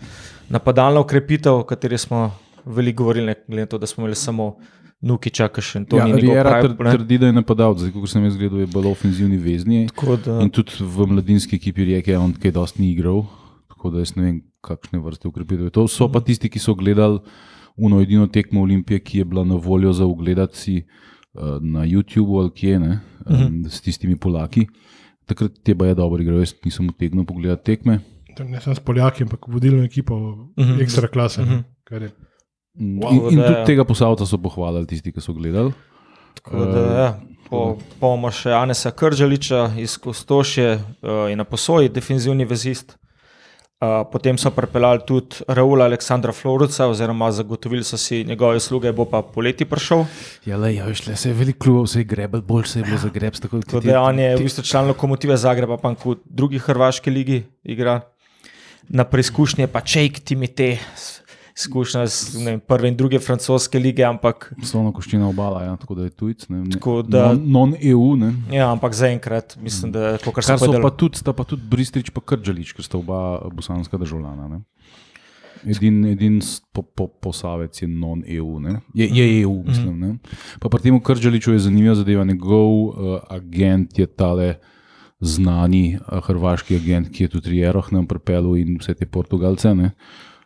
napadalna 0.47 1.01
ukrepitev, 1.01 1.63
o 1.63 1.68
kateri 1.68 1.97
smo 1.97 2.30
veliko 2.65 3.03
govorili, 3.03 3.35
glede 3.47 3.65
na 3.65 3.71
to, 3.74 3.81
da 3.81 3.89
smo 3.89 4.06
imeli 4.06 4.15
samo 4.15 4.53
Nukiča, 5.04 5.50
ki 5.50 5.62
še 5.62 5.82
to 5.84 5.98
ja, 5.98 6.06
ni 6.06 6.14
njegov 6.14 6.32
Riera 6.32 6.50
pravi 6.50 6.68
tr, 6.70 6.92
trdi, 6.94 7.18
da 7.18 7.28
je 7.28 7.34
napadal, 7.34 7.76
zdaj, 7.76 7.92
kot 7.92 8.08
sem 8.08 8.24
jaz 8.24 8.38
gledal, 8.38 8.60
je 8.60 8.68
bolj 8.68 8.88
ofenzivni 8.88 9.38
vezni. 9.38 9.82
Tako 9.90 10.16
da- 10.18 10.38
In 10.40 10.50
tudi 10.50 10.72
v 10.80 11.08
mladinski 11.08 11.56
ekipi 11.56 11.84
Rijeke 11.84 12.12
je 12.12 12.18
on 12.18 12.32
kaj 12.34 12.52
dosti 12.54 12.82
ni 12.82 12.92
igral, 12.92 13.26
tako 13.68 13.92
da 13.92 14.00
jaz 14.00 14.16
ne 14.16 14.24
vem, 14.24 14.38
kakšne 14.62 15.00
vrste 15.00 15.28
ukrepitev 15.28 15.66
je 15.66 15.72
to. 15.72 15.88
So 15.88 16.08
pa 16.08 16.22
tisti, 16.22 16.48
ki 16.48 16.58
so 16.58 16.74
gledali 16.74 17.20
uno 17.76 18.00
edino 18.00 18.28
tekmo 18.28 18.62
Olimpije, 18.62 19.00
ki 19.02 19.18
je 19.18 19.26
bila 19.26 19.44
na 19.44 19.56
voljo 19.58 19.92
za 19.92 20.06
ogledati 20.06 20.58
si 20.58 20.76
uh, 21.34 21.42
na 21.60 21.84
YouTubu 21.84 22.40
ali 22.40 22.52
kje, 22.52 22.80
ne, 22.80 23.00
um, 23.26 23.66
s 23.66 23.82
tistimi 23.82 24.16
Polaki. 24.16 24.68
Takrat 25.26 25.52
je 25.64 25.76
pa 25.76 25.86
je 25.86 25.96
dobro 25.96 26.22
igral, 26.22 26.40
jaz 26.40 26.54
nisem 26.64 26.88
utegnil 26.88 27.26
pogledati 27.26 27.64
tekme. 27.66 28.00
Ne 28.40 28.62
sem 28.62 28.74
s 28.74 28.80
Poljaki, 28.80 29.24
ampak 29.24 29.48
vodilno 29.48 29.84
ekipo, 29.84 30.16
Mhm. 30.58 30.80
ekstra 30.80 31.08
klase. 31.08 31.42
Mhm. 31.42 31.60
ne, 31.92 32.10
je. 32.75 32.84
In, 32.86 33.00
Wow, 33.00 33.31
in 33.31 33.38
da 33.38 33.48
tudi 33.48 33.60
je- 33.60 33.66
tega 33.66 33.84
posavca 33.86 34.25
so 34.25 34.38
pohvalili 34.38 34.88
tisti, 34.88 35.12
ki 35.12 35.22
so 35.22 35.34
gledali. 35.34 35.74
Tako 36.34 36.66
Da, 36.66 36.80
ja, 36.98 37.20
po, 37.50 37.78
bomo 38.02 38.31
še 38.31 38.50
Anesa 38.52 38.92
Kržaliča 38.92 39.72
iz 39.78 39.98
Kostošje 39.98 40.74
uh, 40.74 41.31
in 41.31 41.38
na 41.38 41.44
posoji, 41.44 41.90
defenzivni 41.90 42.46
vezist. 42.46 42.98
Uh, 43.84 44.06
potem 44.12 44.38
so 44.38 44.50
pripeljali 44.50 45.02
tudi 45.06 45.44
Raula 45.48 45.86
Aleksandra 45.86 46.31
Floruca, 46.31 46.88
oziroma 46.88 47.31
zagotovili 47.31 47.84
so 47.84 47.98
si 47.98 48.24
njegove 48.24 48.60
sluge, 48.60 48.92
bo 48.92 49.06
pa 49.06 49.22
poleti 49.22 49.66
prišel. 49.66 50.06
Ja, 50.46 50.58
le, 50.58 50.76
ja, 50.76 50.86
veš, 50.86 51.08
le, 51.08 51.16
se 51.16 51.30
je 51.30 51.34
veliko 51.36 51.60
klubov, 51.60 51.88
se 51.88 52.00
je 52.00 52.04
grebel, 52.06 52.42
bolj 52.42 52.64
se 52.64 52.80
je 52.80 52.84
bilo 52.84 52.98
za 52.98 53.10
greb. 53.10 53.34
Tako, 53.34 53.60
da 53.84 54.02
on 54.02 54.19
je 54.19 54.36
v 54.38 54.44
bistvu 54.44 54.64
član 54.64 54.88
lokomotive 54.88 55.38
Zagreba, 55.38 55.78
pa 55.78 55.92
v 55.92 56.16
drugi 56.26 56.59
hrvaški 56.59 57.12
ligi 57.12 57.44
igra. 57.64 58.02
Na 58.90 59.04
preizkušnje 59.04 59.68
pa 59.68 59.81
Čejk 59.81 60.19
Timite, 60.19 60.78
izkušnja 61.57 62.07
z 62.07 62.42
ne 62.42 62.52
vem, 62.52 62.60
prve 62.60 62.90
in 62.90 62.98
druge 62.98 63.19
francoske 63.19 63.80
lige, 63.80 64.04
ampak 64.06 64.54
Slovno 64.64 64.94
koščina 64.94 65.28
obala, 65.30 65.64
ja, 65.64 65.76
tako 65.78 65.95
da 65.95 66.07
je 66.07 66.10
tujec. 66.10 66.48
Ne, 66.50 66.64
ne, 66.64 66.72
Tako 66.74 67.02
da- 67.02 67.33
non, 67.33 67.74
non-EU. 67.74 68.16
Ne. 68.16 68.33
Ja, 68.52 68.72
ampak 68.72 68.94
zaenkrat 68.94 69.57
mislim, 69.62 69.92
da 69.92 70.18
to, 70.18 70.31
kar 70.31 70.44
Kar 70.44 70.57
so 70.60 70.66
so 70.66 70.81
pa 70.81 70.90
tudi, 70.90 71.22
sta 71.22 71.33
pa 71.33 71.44
tudi 71.44 71.62
Bristrič 71.69 72.10
in 72.10 72.22
Krđalič, 72.26 72.74
ker 72.74 72.86
sta 72.86 72.98
oba 72.98 73.50
bosanska 73.54 73.98
državljana. 73.98 74.48
Ne. 74.48 74.62
Edin, 75.64 76.04
edin 76.06 76.42
po, 76.74 76.81
po, 76.81 77.07
posavec 77.07 77.81
je 77.81 77.88
non-EU, 77.88 78.60
ne. 78.60 78.81
je, 78.94 79.07
je 79.07 79.42
EU, 79.42 79.64
mislim. 79.64 80.00
Ne. 80.00 80.18
Pa 80.60 80.69
pri 80.69 80.81
tem 80.81 81.00
Krđaliču 81.00 81.54
je 81.54 81.60
zanimiva 81.69 81.95
zadeva, 81.95 82.24
njegov 82.24 82.74
uh, 82.83 83.19
agent 83.30 84.00
je 84.00 84.06
tale 84.06 84.56
znani 85.22 85.95
uh, 85.95 86.19
hrvaški 86.19 86.76
agent, 86.76 87.14
ki 87.14 87.24
je 87.24 87.30
tudi 87.38 87.50
Rieroh 87.50 87.94
nam 87.94 88.07
pripeljal 88.07 88.57
in 88.57 88.76
vse 88.81 88.94
te 88.94 89.06
Portugalce. 89.06 89.72
Ne. 89.76 89.94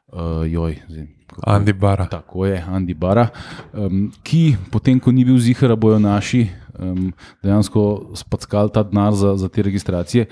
Uh, 0.08 0.46
joj, 0.48 0.78
zdaj, 0.88 1.08
Andi 1.44 1.74
Bara. 1.74 2.06
Tako 2.08 2.46
je, 2.46 2.64
Andi 2.68 2.94
Bara, 2.94 3.28
um, 3.74 4.08
ki 4.24 4.56
potem, 4.72 5.02
ko 5.04 5.12
ni 5.12 5.26
bil 5.28 5.36
zihar, 5.44 5.76
bojo 5.76 6.00
naši 6.00 6.46
um, 6.80 7.12
dejansko 7.44 8.14
spackali 8.16 8.72
ta 8.72 8.86
denar 8.88 9.14
za, 9.14 9.36
za 9.38 9.50
te 9.50 9.66
registracije, 9.68 10.26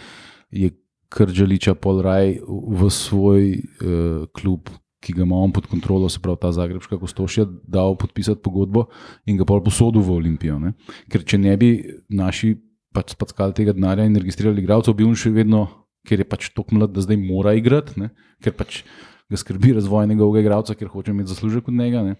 je 0.51 0.71
Krđaliča 1.09 1.75
Polraj 1.75 2.37
v 2.47 2.89
svoj 2.89 3.51
uh, 3.51 4.25
klub, 4.31 4.71
ki 5.03 5.13
ga 5.13 5.21
ima 5.27 5.37
on 5.37 5.51
pod 5.51 5.67
kontrolo, 5.67 6.09
se 6.09 6.19
pravi 6.23 6.39
ta 6.41 6.51
Zagrebska 6.51 6.97
Kostošja, 6.97 7.45
dal 7.67 7.97
podpisati 7.99 8.41
pogodbo 8.41 8.87
in 9.25 9.37
ga 9.37 9.45
pol 9.45 9.61
posodil 9.63 10.01
v 10.01 10.15
Olimpijo. 10.15 10.55
Ne? 10.59 10.73
Ker 11.11 11.23
če 11.27 11.37
ne 11.37 11.53
bi 11.59 11.77
naši 12.09 12.55
pač 12.95 13.13
spackali 13.13 13.53
tega 13.53 13.75
denarja 13.75 14.07
in 14.07 14.15
registrirali 14.15 14.63
igralcev, 14.63 14.95
bi 14.95 15.05
on 15.05 15.19
še 15.19 15.33
vedno, 15.35 15.67
ker 16.07 16.23
je 16.23 16.27
pač 16.31 16.49
tako 16.55 16.79
mlad, 16.79 16.95
da 16.95 17.03
zdaj 17.03 17.19
mora 17.19 17.53
igrati, 17.59 17.99
ne? 17.99 18.09
ker 18.41 18.55
pač 18.55 18.81
ga 19.29 19.37
skrbi 19.37 19.73
razvoj 19.73 20.07
njegovega 20.07 20.39
igralca, 20.39 20.73
ker 20.73 20.87
hoče 20.87 21.11
imeti 21.11 21.29
zaslužek 21.29 21.67
od 21.67 21.73
njega. 21.73 22.03
Ne? 22.03 22.15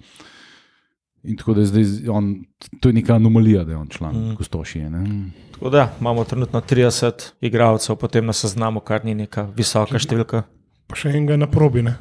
In 1.23 1.37
tako 1.37 1.53
da 1.53 1.61
je 1.61 1.65
zdaj 1.65 2.09
on, 2.09 2.45
to 2.79 2.89
je 2.89 2.93
neka 2.93 3.15
anomalija, 3.15 3.63
da 3.63 3.71
je 3.71 3.77
on 3.77 3.87
član 3.87 4.15
mm. 4.15 4.35
Kostošije. 4.35 4.89
Ne? 4.89 5.29
Tako 5.51 5.69
da 5.69 5.93
imamo 5.99 6.23
trenutno 6.23 6.61
30 6.61 7.31
igralcev, 7.41 7.95
potem 7.95 8.25
na 8.25 8.33
seznamu, 8.33 8.79
kar 8.79 9.05
ni 9.05 9.15
neka 9.15 9.47
visoka 9.55 9.99
številka. 9.99 10.43
Pa 10.87 10.95
še 10.95 11.09
enega 11.09 11.37
na 11.37 11.47
probi. 11.47 11.81
Ne? 11.81 11.95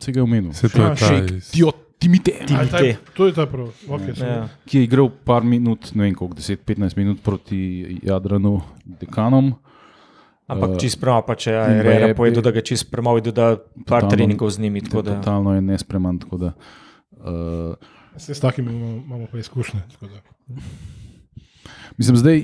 Se 0.00 0.12
ga 0.12 0.20
je 0.20 0.24
omenil. 0.24 0.52
Se 0.52 0.68
to 0.68 0.80
je 0.80 0.94
ta 0.96 1.14
iz- 1.26 1.50
Tio, 1.50 1.72
Timite, 1.98 2.30
ta- 2.40 2.46
Timite. 2.46 2.96
To 3.16 3.26
je 3.26 3.32
ta 3.34 3.46
prav. 3.46 3.72
Okay, 3.88 4.14
Ja. 4.16 4.48
ki 4.64 4.78
je 4.78 4.84
igral 4.84 5.10
par 5.24 5.42
minut, 5.42 5.90
ne 5.94 6.04
vem 6.04 6.14
koliko, 6.14 6.36
10-15 6.36 6.96
minut 6.96 7.18
proti 7.20 7.58
Jadranu, 8.02 8.60
dekanom. 8.86 9.54
Ampak 10.48 10.70
Eh, 10.70 10.78
čist 10.78 10.96
premalo, 10.96 11.22
pa 11.22 11.34
če 11.34 11.50
je 11.50 11.84
je- 12.02 12.14
povedal, 12.14 12.40
da 12.40 12.50
ga 12.50 12.60
čist 12.62 12.88
premalo 12.88 13.16
vidi, 13.16 13.32
da 13.32 13.56
par 13.84 14.08
treningov 14.08 14.48
z 14.48 14.58
njimi. 14.58 14.80
tako 14.80 15.02
Da, 15.02 15.14
Totalno 15.14 15.52
je 15.52 15.60
nespreman. 15.62 16.18
tako 16.18 16.36
Da, 16.38 16.52
uh, 17.12 17.76
Se 18.16 18.32
s 18.32 18.40
takimi 18.40 18.72
imamo, 18.72 18.96
imamo 18.98 19.26
pa 19.26 19.38
izkušnje. 19.38 19.80
tako 19.90 20.06
da. 20.06 20.18
mislim, 21.96 22.16
zdaj. 22.16 22.38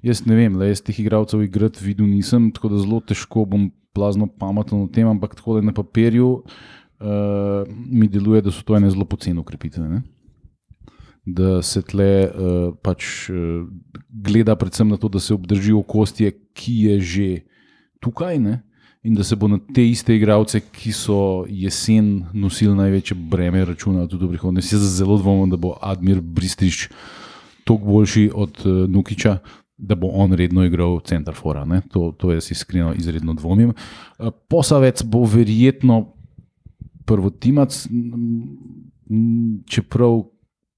Jaz 0.00 0.22
ne 0.22 0.34
vem, 0.36 0.54
le 0.54 0.68
jaz 0.68 0.80
teh 0.80 0.94
igralcev 0.96 1.42
igrati 1.42 1.82
videl 1.82 2.06
nisem, 2.06 2.50
tako 2.50 2.68
da 2.68 2.78
zelo 2.78 3.00
težko 3.00 3.44
bom 3.44 3.64
plazno 3.92 4.26
pameten 4.28 4.78
o 4.78 4.86
tem, 4.86 5.08
ampak 5.08 5.34
tako 5.34 5.54
da 5.54 5.60
na 5.62 5.72
papirju 5.72 6.28
uh, 6.28 7.66
mi 7.66 8.06
deluje, 8.06 8.42
da 8.42 8.50
so 8.50 8.62
to 8.62 8.76
ene 8.76 8.90
zelo 8.90 9.04
poceni 9.04 9.40
ukrepitve. 9.40 9.88
Ne? 9.88 10.02
Da 11.28 11.58
se 11.62 11.82
tle 11.84 12.12
uh, 12.24 12.70
pač 12.82 13.28
uh, 13.28 13.66
gleda 14.08 14.56
predvsem 14.56 14.88
na 14.88 14.96
to, 14.96 15.10
da 15.12 15.20
se 15.20 15.34
obdrži 15.34 15.74
okostje, 15.76 16.32
ki 16.56 16.74
je 16.86 17.00
že 17.00 17.28
tukaj. 18.00 18.38
Ne? 18.38 18.62
In 19.04 19.14
da 19.14 19.24
se 19.24 19.36
bo 19.36 19.48
na 19.48 19.58
te 19.74 19.84
iste 19.84 20.16
igralce, 20.16 20.60
ki 20.60 20.92
so 20.92 21.44
jesen 21.48 22.26
nosili 22.32 22.74
največje 22.76 23.16
breme, 23.30 23.64
računali 23.64 24.08
tudi 24.08 24.26
v 24.26 24.34
prihodnosti. 24.34 24.74
Jaz 24.74 24.86
zelo 24.96 25.18
dvomim, 25.18 25.50
da 25.50 25.56
bo 25.56 25.76
Admir 25.80 26.20
Bristrič 26.20 26.88
toliko 27.64 27.84
boljši 27.84 28.30
od 28.34 28.62
uh, 28.64 28.84
Nukiča, 28.90 29.38
da 29.78 29.94
bo 29.94 30.10
on 30.18 30.32
redno 30.32 30.64
igral 30.64 30.98
center 31.06 31.34
fora. 31.34 31.64
Ne? 31.64 31.82
To, 31.92 32.10
to 32.16 32.32
jaz 32.32 32.50
iskreno 32.50 32.94
izredno 32.96 33.34
dvomim. 33.34 33.74
Uh, 34.18 34.32
Posavec 34.48 35.02
bo 35.04 35.26
verjetno 35.28 36.06
prvotimac, 37.08 37.86
čeprav. 39.66 40.22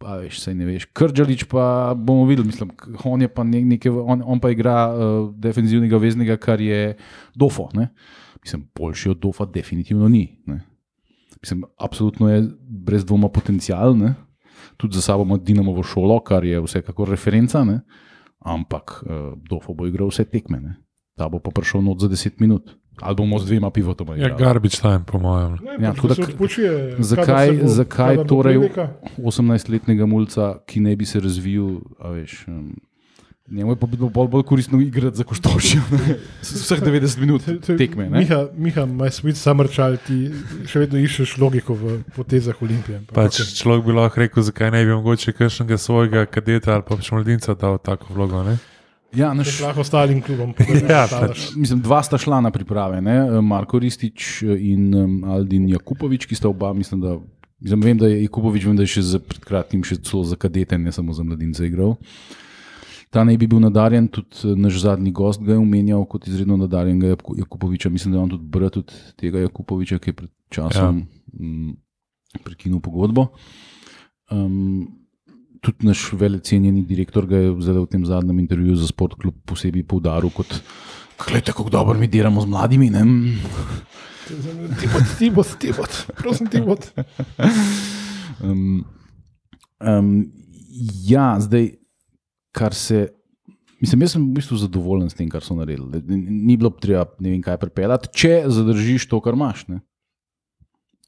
Pa 0.00 0.16
veš, 0.16 0.38
saj 0.40 0.54
ne 0.56 0.64
veš. 0.64 0.86
Krčalič 0.96 1.44
pa 1.44 1.92
bomo 1.92 2.24
videli, 2.24 2.48
mislim, 2.48 2.70
on, 3.04 3.20
pa 3.34 3.44
ne, 3.44 3.60
neke, 3.74 3.90
on, 3.92 4.22
on 4.24 4.40
pa 4.40 4.48
igra 4.54 4.76
uh, 4.88 5.28
defenzivnega 5.36 6.00
veznega, 6.00 6.38
kar 6.40 6.60
je 6.60 6.94
dofo. 7.36 7.68
Ne? 7.76 7.90
Mislim, 8.40 8.64
boljši 8.76 9.12
od 9.12 9.20
dofa 9.20 9.44
definitivno 9.44 10.08
ni. 10.08 10.24
Ne? 10.48 10.62
Mislim, 11.42 11.66
absolutno 11.76 12.30
je 12.32 12.46
brez 12.60 13.04
dvoma 13.04 13.28
potencial, 13.28 13.96
ne? 13.96 14.14
tudi 14.80 14.96
za 14.96 15.02
sabo 15.02 15.22
ima 15.28 15.36
Dinamovo 15.36 15.82
šolo, 15.82 16.20
kar 16.24 16.44
je 16.44 16.60
vsekakor 16.64 17.08
referenca, 17.12 17.64
ne? 17.64 17.80
ampak 18.40 19.02
uh, 19.04 19.36
dofo 19.50 19.74
bo 19.76 19.84
igral 19.86 20.08
vse 20.08 20.24
tekme. 20.24 20.60
Ne? 20.60 20.78
Ta 21.20 21.28
bo 21.28 21.42
pa 21.44 21.52
prišel 21.52 21.84
not 21.84 22.00
za 22.00 22.08
10 22.08 22.40
minut. 22.40 22.72
Ali 23.00 23.16
bomo 23.16 23.38
z 23.38 23.46
dvema 23.46 23.70
pivotoma 23.70 24.16
Ja, 24.16 24.28
garbage 24.30 24.76
time, 24.76 25.00
po 25.06 25.18
mojem. 25.18 25.52
Ne, 25.54 25.72
Ja, 25.74 25.82
ja, 25.82 25.92
tako 25.92 26.08
da 26.08 26.14
odpočije. 26.22 26.96
zakaj- 26.98 27.58
bo- 27.58 27.68
zakaj 27.68 28.16
torej- 28.18 28.58
prilika. 28.58 28.88
18-letnega 29.18 30.06
mulca, 30.06 30.58
ki 30.66 30.80
ne 30.80 30.96
bi 30.96 31.04
se 31.04 31.20
razvil, 31.20 31.66
a 31.98 32.08
veš. 32.10 32.44
Um, 32.46 32.76
Njemu 33.48 33.72
je 33.72 33.76
pa 33.76 33.86
bilo 33.88 34.08
bolj, 34.08 34.28
bolj 34.28 34.42
koristno 34.44 34.80
igrati 34.80 35.16
za 35.16 35.24
koštošijo. 35.24 35.82
Vseh 36.42 36.80
90 36.80 37.18
minut 37.18 37.42
tekme. 37.68 38.06
Ne? 38.06 38.18
Miha, 38.18 38.46
Miha, 38.54 38.82
my 38.82 39.10
sweet 39.10 39.34
summer 39.34 39.66
child, 39.66 39.98
ti 40.00 40.30
še 40.66 40.78
vedno 40.78 40.98
iščeš 40.98 41.34
logiko 41.36 41.74
v 41.74 41.98
potezah 42.14 42.54
Olimpije. 42.62 42.98
ampak 42.98 43.14
Pač 43.14 43.40
okej. 43.40 43.54
človek 43.56 43.84
bi 43.84 43.92
lahko 43.92 44.20
rekel, 44.20 44.42
zakaj 44.44 44.70
ne 44.70 44.84
bi 44.84 44.92
mogoče 44.92 45.32
kakšnega 45.32 45.76
svojega 45.76 46.26
kadeta 46.26 46.72
ali 46.72 46.82
pa 46.84 46.94
pač 46.94 47.10
mladinca 47.10 47.54
dal 47.54 47.78
tako 47.80 48.14
vlogo. 48.14 48.44
Ne? 48.44 48.54
Ja, 49.10 49.32
naš, 49.34 49.56
lahko 49.60 49.80
ostalim 49.80 50.20
klubom 50.22 50.52
Ja, 50.88 51.06
pomagaš. 51.10 51.48
mislim, 51.56 51.80
dva 51.82 52.02
sta 52.02 52.18
šla 52.18 52.40
na 52.40 52.50
priprave, 52.50 53.00
ne? 53.00 53.40
Marko 53.42 53.78
Ristič 53.78 54.42
in 54.42 54.94
um, 54.94 55.24
Aldin 55.24 55.68
Jakupovič, 55.68 56.26
ki 56.26 56.38
sta 56.38 56.48
oba, 56.48 56.72
mislim, 56.72 57.00
da. 57.00 57.16
Mislim, 57.60 57.82
vem, 57.82 57.98
da 57.98 58.08
je 58.08 58.22
Jakupovič, 58.22 58.64
vem, 58.64 58.76
da 58.78 58.86
je 58.86 58.92
še 58.94 59.02
za 59.04 59.18
pred 59.20 59.42
kratkim 59.44 59.82
še 59.84 59.98
celo 60.00 60.22
za 60.24 60.36
kadete, 60.36 60.78
ne 60.78 60.92
samo 60.92 61.12
za 61.12 61.26
mladince 61.26 61.66
igral. 61.66 61.96
Ta 63.10 63.24
naj 63.26 63.36
bi 63.36 63.48
bil 63.50 63.58
nadarjen, 63.58 64.06
tudi 64.08 64.46
eh, 64.46 64.54
naš 64.56 64.78
zadnji 64.84 65.10
gost 65.10 65.42
ga 65.42 65.56
je 65.56 65.58
omenjal 65.58 66.06
kot 66.06 66.28
izredno 66.30 66.56
nadarjenega 66.56 67.16
Jaku- 67.16 67.34
Jakupoviča. 67.38 67.90
Mislim, 67.90 68.14
da 68.14 68.18
je 68.18 68.22
on 68.22 68.30
tudi 68.30 68.46
brat 68.46 68.78
od 68.78 68.94
tega 69.18 69.42
Jakupoviča, 69.42 69.98
ki 69.98 70.10
je 70.10 70.14
pred 70.14 70.30
časom 70.48 71.02
ja. 71.02 71.42
m, 71.42 71.74
prekinil 72.46 72.78
pogodbo. 72.80 73.26
Um, 74.30 74.99
tudi 75.60 75.86
naš 75.86 76.06
velecenjeni 76.12 76.82
direktor 76.86 77.26
ga 77.28 77.36
je 77.36 77.50
v 77.52 77.86
tem 77.90 78.04
zadnjem 78.06 78.38
intervjuju 78.38 78.76
za 78.80 78.88
Sport 78.88 79.18
Club 79.20 79.36
posebej 79.44 79.84
poudaril 79.88 80.32
kot. 80.34 80.60
Glejte, 81.20 81.52
kako 81.52 81.70
dobro 81.70 81.98
mi 81.98 82.08
delamo 82.08 82.40
z 82.40 82.48
mladimi. 82.48 82.90
Ne? 82.90 83.04
Tibot, 84.80 85.06
tibot, 85.18 85.56
tibot, 85.60 85.92
prosim, 86.16 86.46
tibot. 86.46 86.86
Um, 88.40 88.84
um, 89.84 90.32
ja, 91.04 91.34
zdaj, 91.40 91.74
kar 92.56 92.74
se. 92.74 93.08
Mislim, 93.80 94.04
jaz 94.04 94.14
sem 94.14 94.22
v 94.24 94.36
bistvu 94.36 94.56
zadovoljen 94.60 95.10
s 95.10 95.16
tem, 95.16 95.28
kar 95.32 95.44
so 95.44 95.56
naredili. 95.56 96.00
Ni 96.08 96.56
bilo 96.56 96.70
treba 96.72 97.06
ne 97.20 97.32
vem 97.32 97.42
kaj 97.44 97.58
pripeljati, 97.60 98.10
če 98.12 98.32
zadržiš 98.52 99.08
to, 99.08 99.20
kar 99.24 99.36
imaš. 99.36 99.66
Ne? 99.72 99.80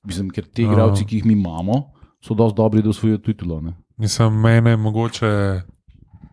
Mislim, 0.08 0.30
ker 0.32 0.44
ti 0.48 0.64
Aha. 0.64 0.72
igralci, 0.72 1.06
ki 1.08 1.20
jih 1.20 1.28
mi 1.28 1.36
imamo, 1.36 1.78
so 2.24 2.34
dosti 2.36 2.58
dobri, 2.58 2.82
da 2.82 2.90
osvojijo 2.92 3.20
titulo. 3.24 3.60
Ne? 3.64 3.76
Mislim, 4.02 4.40
mene 4.40 4.76
mogoče 4.76 5.60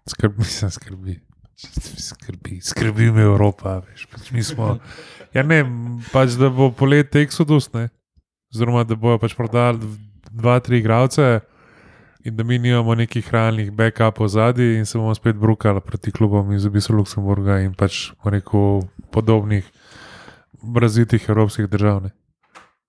skrbi, 0.09 0.35
mislim, 0.43 0.71
skrbi. 0.71 1.19
Skrbi, 1.97 2.61
skrbi 2.61 3.11
me 3.11 3.21
Evropa. 3.21 3.75
Veš, 3.85 4.07
pač 4.09 4.31
mi 4.31 4.43
smo, 4.43 4.77
ja, 5.35 5.43
ne, 5.43 5.59
pač, 6.09 6.33
da 6.39 6.49
bo 6.49 6.71
polet 6.73 7.13
Exodus, 7.21 7.69
ne, 7.75 7.91
oziroma 8.49 8.81
da 8.89 8.97
bojo 8.97 9.19
pač 9.21 9.35
prodali 9.37 9.85
dva, 10.31 10.57
tri 10.65 10.79
igralce 10.81 11.43
in 12.25 12.35
da 12.35 12.43
mi 12.43 12.57
nimamo 12.57 12.95
nekih 12.97 13.27
hranilnih 13.29 13.69
backupov 13.71 14.31
zadnji 14.33 14.79
in 14.79 14.89
se 14.89 14.97
bomo 14.97 15.13
spet 15.15 15.37
brukali 15.37 15.81
proti 15.85 16.11
klubom 16.11 16.49
iz 16.57 16.65
Obisa 16.65 16.93
Luksemburga 16.93 17.59
in 17.61 17.77
pač 17.77 18.07
bom 18.17 18.33
rekel 18.33 18.81
podobnih 19.13 19.69
razvitih 20.75 21.29
evropskih 21.29 21.69
držav. 21.69 22.01
Ne. 22.07 22.15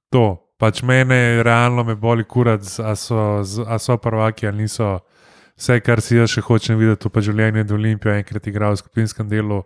To, 0.09 0.50
pač 0.61 0.83
mene 0.85 1.43
realno 1.43 1.85
me 1.85 1.97
boli 1.97 2.25
kurat, 2.29 2.61
a 2.85 2.93
so, 2.97 3.41
a 3.67 3.79
so 3.81 3.97
prvaki 3.97 4.47
ali 4.47 4.67
niso. 4.67 4.99
Vse, 5.61 5.81
kar 5.85 6.01
si 6.01 6.17
jaz 6.17 6.33
še 6.33 6.45
hočem 6.45 6.79
videti, 6.81 7.03
to 7.05 7.11
pa 7.13 7.21
življenje 7.25 7.67
do 7.69 7.77
Olimpije, 7.77 8.21
enkrat 8.23 8.47
igral 8.49 8.77
v 8.77 8.81
skupinskem 8.81 9.29
delu, 9.29 9.59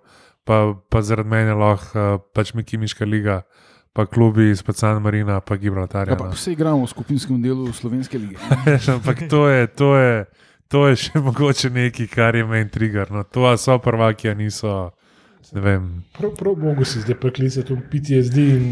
pa, 0.47 0.75
pa 0.91 1.03
zaradi 1.07 1.31
mene 1.31 1.55
lahko 1.55 1.95
uh, 1.95 2.17
pač 2.35 2.51
mi 2.55 2.65
Kimiška 2.67 3.07
liga, 3.07 3.45
pa 3.95 4.07
klubi 4.11 4.49
iz 4.51 4.63
San 4.75 4.99
Marina, 5.03 5.39
pa 5.39 5.55
Gibraltarja. 5.55 6.17
Ja, 6.17 6.19
pa 6.19 6.33
no. 6.33 6.35
vse 6.35 6.57
igramo 6.57 6.83
v 6.83 6.91
skupinskem 6.91 7.39
delu 7.43 7.71
slovenske 7.71 8.19
lige. 8.19 8.39
Ampak 8.97 9.27
to 9.31 9.47
je, 9.47 9.67
to, 9.71 9.95
je, 9.95 10.27
to 10.67 10.87
je 10.91 10.99
še 10.99 11.23
mogoče 11.27 11.71
nekaj, 11.71 12.11
kar 12.11 12.35
je 12.35 12.43
meni 12.43 12.71
trigger. 12.75 13.15
No. 13.15 13.23
To 13.31 13.47
a 13.47 13.55
so 13.59 13.79
prvaki, 13.79 14.31
a 14.31 14.35
niso. 14.35 14.91
Prav, 15.55 16.31
prav 16.35 16.55
Bogu 16.59 16.83
si 16.89 17.05
zdaj 17.05 17.21
preklicati 17.23 17.71
v 17.71 17.83
PTSD 17.87 18.39
in 18.43 18.65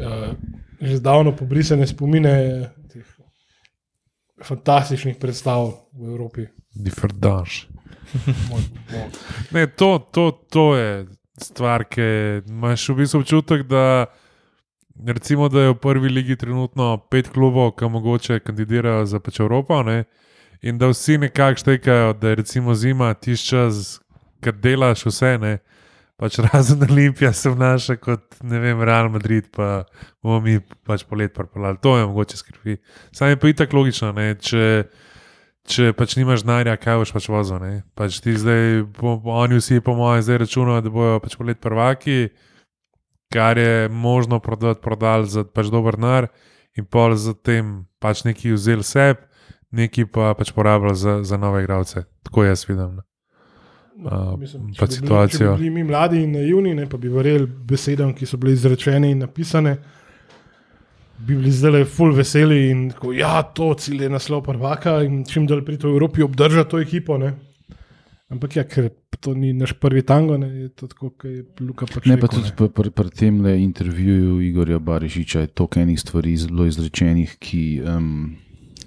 uh, 0.00 0.32
že 0.80 0.96
zdavno 0.96 1.36
pobrisane 1.36 1.86
spomine 1.86 2.70
teh 2.92 3.06
fantastičnih 4.44 5.16
predstav 5.16 5.72
v 5.92 6.10
Evropi. 6.10 6.46
Bog. 8.92 9.10
Ne, 9.50 9.66
to, 9.66 9.98
to, 10.12 10.30
to 10.50 10.76
je 10.76 11.06
stvar, 11.40 11.84
ki 11.84 12.02
imaš 12.46 12.88
v 12.88 12.94
bistvu 12.94 13.20
občutek, 13.20 13.62
da, 13.68 14.06
recimo, 15.06 15.48
da 15.48 15.60
je 15.60 15.72
v 15.74 15.80
prvi 15.80 16.08
ligi 16.08 16.36
trenutno 16.36 16.96
pet 17.10 17.28
klubov, 17.28 17.74
ki 17.76 17.88
mogoče 17.90 18.40
kandidirajo 18.40 19.06
za 19.06 19.20
pač 19.20 19.40
Evropo. 19.40 19.82
Ne? 19.82 20.04
In 20.62 20.78
da 20.78 20.88
vsi 20.88 21.18
nekako 21.18 21.60
štekajo, 21.60 22.12
da 22.12 22.28
je 22.28 22.34
recimo 22.34 22.74
zima 22.74 23.14
tiš 23.14 23.48
čas, 23.48 23.98
ki 24.40 24.52
delaš 24.52 25.06
vse. 25.06 25.38
Ne? 25.40 25.58
Pač 26.16 26.38
razen 26.46 26.82
Olimpija 26.88 27.32
se 27.32 27.50
vnaša 27.52 27.98
kot 28.00 28.38
vem, 28.40 28.80
Real 28.80 29.10
Madrid, 29.12 29.50
pa 29.52 29.84
bomo 30.24 30.40
mi 30.40 30.58
pač 30.88 31.04
polet 31.04 31.34
pripeljali. 31.34 31.80
To 31.82 31.96
je 31.98 32.06
mogoče 32.06 32.40
skrbi. 32.40 32.78
Sam 33.12 33.28
je 33.28 33.40
pa 33.40 33.52
itak 33.52 33.72
logično, 33.72 34.12
ne? 34.16 34.34
če. 34.40 34.86
Če 35.66 35.88
pač 35.98 36.12
nimaš 36.14 36.44
denarja, 36.44 36.76
kaj 36.78 37.00
boš 37.00 37.10
pač 37.10 37.24
vozil. 37.26 37.56
ne. 37.58 37.80
Pač 37.98 38.20
ti 38.22 38.36
zdaj, 38.38 38.84
po, 38.94 39.16
oni 39.34 39.56
vsi, 39.58 39.80
po 39.82 39.96
mojem, 39.98 40.22
zdaj 40.22 40.38
računajo, 40.44 40.84
da 40.84 40.92
bojo 40.94 41.16
pač 41.24 41.34
polet 41.34 41.58
prvaki, 41.58 42.28
kar 43.34 43.58
je 43.58 43.88
možno 43.90 44.38
prodati, 44.38 44.78
prodali 44.84 45.26
za 45.26 45.42
pač 45.42 45.72
dober 45.74 45.98
denar, 45.98 46.28
in 46.78 46.86
pol 46.86 47.16
za 47.18 47.34
tem 47.34 47.88
pač 47.98 48.22
neki 48.22 48.54
vzel 48.54 48.86
seb, 48.86 49.26
neki 49.74 50.06
pa 50.06 50.36
pač 50.38 50.54
porabljali 50.54 50.94
za, 50.94 51.18
za 51.26 51.34
nove 51.34 51.66
igralce. 51.66 52.06
Tako 52.22 52.46
jaz 52.46 52.62
vidim. 52.68 53.00
ne. 53.00 53.06
A, 54.04 54.36
mislim, 54.36 54.62
pa 54.78 54.86
bi 54.86 54.90
bili- 54.90 54.98
situacijo. 55.00 55.38
Če 55.38 55.56
bi 55.56 55.62
bili 55.62 55.70
mi 55.70 55.84
mladi 55.84 56.22
in 56.22 56.32
naivni, 56.32 56.74
ne, 56.74 56.86
pa 56.88 56.96
bi 56.96 57.08
verjeli 57.08 57.46
besedam, 57.46 58.14
ki 58.14 58.26
so 58.26 58.36
bile 58.36 58.52
izrečene 58.52 59.10
in 59.10 59.18
napisane, 59.24 59.76
bi 61.18 61.36
bili 61.36 61.50
zdaj 61.50 61.84
full 61.84 62.12
veseli 62.12 62.70
in 62.70 62.90
tako, 62.90 63.12
ja, 63.16 63.42
to 63.42 63.74
cilj 63.74 64.02
je 64.02 64.10
naslov 64.12 64.42
prvaka 64.44 65.02
in 65.02 65.24
čim 65.24 65.46
dalj 65.46 65.64
pri 65.64 65.78
to 65.78 65.88
Evropi 65.88 66.22
obdržati 66.22 66.70
to 66.70 66.80
ekipo. 66.80 67.18
Ne. 67.18 67.32
Ampak 68.28 68.56
ja, 68.56 68.64
ker 68.68 68.90
to 69.20 69.32
ni 69.34 69.52
naš 69.52 69.72
prvi 69.80 70.02
tango, 70.02 70.36
ne, 70.36 70.48
je 70.66 70.68
to 70.68 70.86
tako, 70.86 71.10
kot 71.10 71.30
je 71.30 71.44
Luka 71.60 71.86
pač. 71.86 72.04
Ne, 72.06 72.18
pa 72.20 72.26
rekel, 72.26 72.42
tudi 72.42 72.52
pri, 72.58 72.68
pri, 72.68 72.90
pri 72.90 73.10
tem 73.10 73.40
le 73.40 73.54
intervjuju 73.62 74.40
Igorja 74.42 74.78
Barišiča 74.78 75.40
je 75.40 75.46
toliko 75.46 75.80
enih 75.80 76.00
stvari 76.00 76.36
zelo 76.36 76.66
izrečenih, 76.66 77.36
ki. 77.38 77.62
Um, 77.86 78.36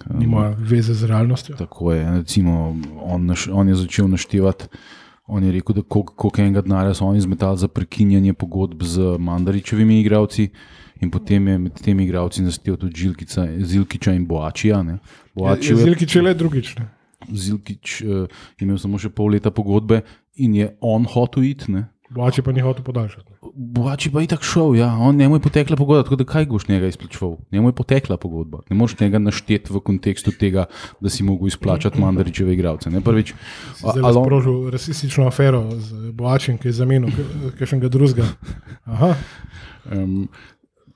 Nima 0.09 0.55
veze 0.59 0.93
z 0.93 1.03
realnostjo. 1.05 1.55
Tako 1.55 1.91
je. 1.93 2.11
Recimo, 2.11 2.75
on, 3.03 3.25
naš, 3.25 3.47
on 3.47 3.67
je 3.67 3.75
začel 3.75 4.07
naštevati. 4.07 4.65
On 5.27 5.43
je 5.43 5.51
rekel, 5.51 5.75
da 5.75 5.81
koliko 5.83 6.13
koliko 6.15 6.41
enega 6.41 6.61
denarja 6.61 6.93
so 6.93 7.05
oni 7.05 7.21
zmetali 7.21 7.57
za 7.57 7.67
prekinjanje 7.67 8.33
pogodb 8.33 8.83
z 8.83 9.17
Mandaričevimi 9.19 9.99
igravci, 9.99 10.49
in 11.01 11.11
potem 11.11 11.47
je 11.47 11.57
med 11.57 11.73
temi 11.73 12.03
igravci 12.03 12.41
nastel 12.41 12.75
tudi 12.75 12.95
Žilkica, 12.95 13.47
Zilkiča 13.59 14.13
in 14.13 14.25
Boačija. 14.25 14.83
ne. 14.83 14.97
Boačijev 15.35 15.77
je- 15.77 15.83
Zilki 15.83 16.07
če 16.07 16.21
le 16.21 16.33
drugič. 16.33 16.75
Ne. 16.77 16.89
Zilkič 17.29 18.01
uh, 18.01 18.09
je 18.59 18.65
imel 18.65 18.77
samo 18.77 18.97
še 18.97 19.09
pol 19.09 19.27
leta 19.27 19.51
pogodbe 19.51 20.01
in 20.35 20.55
je 20.55 20.77
on 20.81 21.05
hotel 21.05 21.43
iti. 21.43 21.71
Boači 22.09 22.41
pa 22.41 22.51
ni 22.51 22.61
hotel 22.61 22.83
podaljšati. 22.83 23.33
Boači 23.53 24.11
pa 24.11 24.21
je 24.21 24.27
tako 24.27 24.43
šel, 24.43 24.75
ja. 24.75 24.87
on 24.99 25.15
njemu 25.15 25.35
je 25.35 25.39
potekla 25.39 25.77
pogodba, 25.77 26.03
tako 26.03 26.15
da 26.15 26.23
kaj 26.23 26.45
boš 26.45 26.67
njega 26.67 26.87
izplačeval? 26.87 27.35
Njemu 27.51 27.69
je 27.69 27.73
potekla 27.73 28.17
pogodba. 28.17 28.59
Ne 28.69 28.75
moreš 28.75 28.99
njega 28.99 29.19
našteti 29.19 29.73
v 29.73 29.79
kontekstu 29.79 30.31
tega, 30.31 30.65
da 30.99 31.09
si 31.09 31.23
mogel 31.23 31.47
izplačati 31.47 32.01
Mandaričeve 32.01 32.53
igralce. 32.53 32.89
Prvič. 33.05 33.33
ali 33.83 34.07
je 34.07 34.13
sprožil 34.23 34.69
rasistično 34.69 35.27
afero 35.27 35.63
z 35.75 36.11
Boačem, 36.11 36.57
ki 36.57 36.67
je 36.67 36.71
zamenil 36.81 37.09
kakšnega 37.59 37.89
drugega. 37.89 38.25
Aha, 38.85 39.13
Um, 39.91 40.27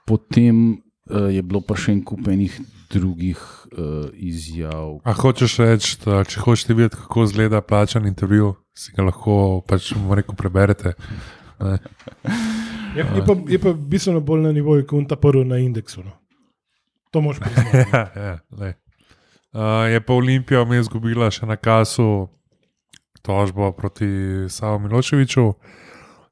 potem 0.05 0.82
je 1.09 1.41
bilo 1.43 1.61
pa 1.61 1.75
še 1.75 1.97
en 1.97 2.03
kup 2.07 2.27
enih 2.31 2.53
drugih 2.93 3.39
uh, 3.39 4.09
izjav. 4.13 4.99
A 5.03 5.13
hočeš 5.17 5.57
reči, 5.63 5.97
da 6.05 6.23
če 6.23 6.43
hočeš 6.43 6.69
videti, 6.71 6.99
kako 7.01 7.25
izgleda 7.27 7.61
plačan 7.61 8.07
intervju, 8.07 8.53
si 8.77 8.93
ga 8.95 9.07
lahko 9.07 9.63
pač 9.67 9.91
rekel, 10.13 10.37
preberete. 10.37 10.93
Ne. 11.59 11.77
je, 12.97 13.05
je, 13.05 13.25
pa, 13.25 13.37
je 13.49 13.59
pa 13.59 13.73
bistveno 13.73 14.21
bolj 14.21 14.45
na 14.47 14.53
nivoju, 14.55 14.85
kot 14.89 15.09
ta 15.09 15.17
prvi 15.19 15.45
na 15.45 15.59
indeksu. 15.63 16.03
No. 16.05 16.15
To 17.11 17.21
moš 17.21 17.39
priznati. 17.39 17.83
Ja, 17.93 18.05
ja, 18.27 18.37
lej. 18.59 18.73
uh, 19.53 19.89
je 19.91 20.01
pa 20.05 20.13
Olimpija 20.13 20.63
vmes 20.63 20.87
izgubila 20.87 21.31
še 21.31 21.49
na 21.49 21.57
kasu 21.57 22.27
tožbo 23.23 23.71
proti 23.71 24.07
Savu 24.51 24.81
Miloševiču. 24.83 25.53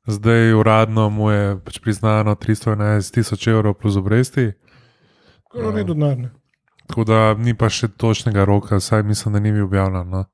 Zdaj 0.03 0.53
uradno 0.53 1.09
mu 1.09 1.29
je 1.29 1.59
pač 1.59 1.77
priznano 1.77 2.33
311 2.33 2.73
tisoč 3.11 3.47
evrov 3.47 3.73
plus 3.75 3.95
obresti, 3.95 4.51
Kar 5.47 5.61
je 5.63 5.71
redo 5.73 5.93
denar. 5.93 6.17
ne. 6.17 6.29
tako 6.87 7.03
da 7.03 7.33
ni 7.35 7.53
pa 7.53 7.67
še 7.67 7.87
točnega 7.89 8.43
roka, 8.43 8.79
saj 8.79 9.03
mislim, 9.03 9.33
da 9.33 9.39
ni 9.39 9.51
bil 9.51 9.63
objavljen. 9.63 10.09
No. 10.09 10.25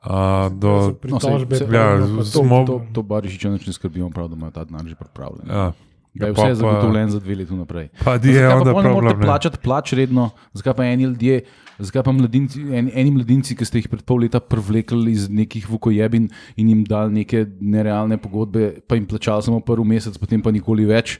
Uh, 0.00 0.12
do, 0.52 0.94
Pritožbe, 0.94 1.56
sej- 1.56 1.66
pa 1.66 1.74
ja, 1.74 1.86
ono, 1.96 2.06
pa 2.14 2.22
to. 2.22 2.30
smo- 2.38 2.62
To, 2.64 2.76
to 2.92 3.02
Barišiča 3.02 3.50
nič 3.50 3.66
ne 3.66 3.72
skrbijo, 3.72 4.06
prav, 4.08 4.28
da 4.28 4.36
imajo 4.36 4.50
ta 4.52 4.64
denar 4.64 4.84
že 4.84 4.94
pripravljen. 4.94 5.48
ja, 5.48 5.72
Da 6.14 6.26
je 6.26 6.32
pa- 6.32 6.40
vse 6.40 6.48
pa- 6.48 6.54
zagotovljeno 6.54 7.10
za 7.10 7.20
dve 7.20 7.34
leti 7.34 7.52
vnaprej. 7.52 7.88
Pa 7.98 8.12
je 8.14 8.40
pa 8.40 8.72
pol 8.72 9.02
ne 9.02 9.14
ne. 9.14 9.20
plačati 9.20 9.58
plač 9.58 9.92
redno, 9.92 10.30
zakaj 10.54 10.74
pa 10.74 10.84
eni 10.86 11.04
ljudje, 11.04 11.42
zakaj 11.78 12.04
pa 12.06 12.12
mladinci, 12.12 12.62
en, 12.72 12.90
eni 12.94 13.12
mladinci, 13.14 13.56
ki 13.56 13.68
ste 13.68 13.82
jih 13.82 13.88
pred 13.92 14.04
pol 14.06 14.24
leta 14.24 14.40
privlekli 14.40 15.12
iz 15.12 15.28
nekih 15.28 15.68
vukojebin 15.68 16.28
in 16.56 16.72
jim 16.72 16.84
dali 16.88 17.20
neke 17.20 17.44
nerealne 17.60 18.18
pogodbe, 18.22 18.80
pa 18.86 18.98
jim 18.98 19.06
plačali 19.06 19.44
samo 19.46 19.60
prvi 19.60 19.86
mesec, 19.96 20.16
potem 20.18 20.42
pa 20.42 20.54
nikoli 20.54 20.88
več, 20.88 21.18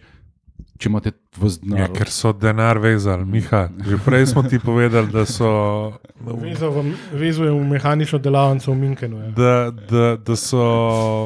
če 0.76 0.88
imate 0.88 1.10
v 1.32 1.44
Ja, 1.44 1.50
znak. 1.84 1.92
ker 1.92 2.08
so 2.08 2.32
denar 2.32 2.76
vezali, 2.76 3.24
Miha. 3.24 3.68
Že 3.78 3.96
prej 3.98 4.26
smo 4.26 4.42
ti 4.42 4.58
povedali, 4.58 5.08
da 5.08 5.24
so, 5.24 5.48
Vezal 6.16 6.70
v- 6.72 6.96
Vezuje 7.12 7.50
v 7.50 7.60
mehanično 7.66 8.18
delavnico 8.18 8.68
v 8.68 8.76
Minkenu. 8.76 9.16
Ja. 9.18 9.30
da, 9.30 9.54
da, 9.70 10.16
da 10.16 10.34
so 10.34 10.60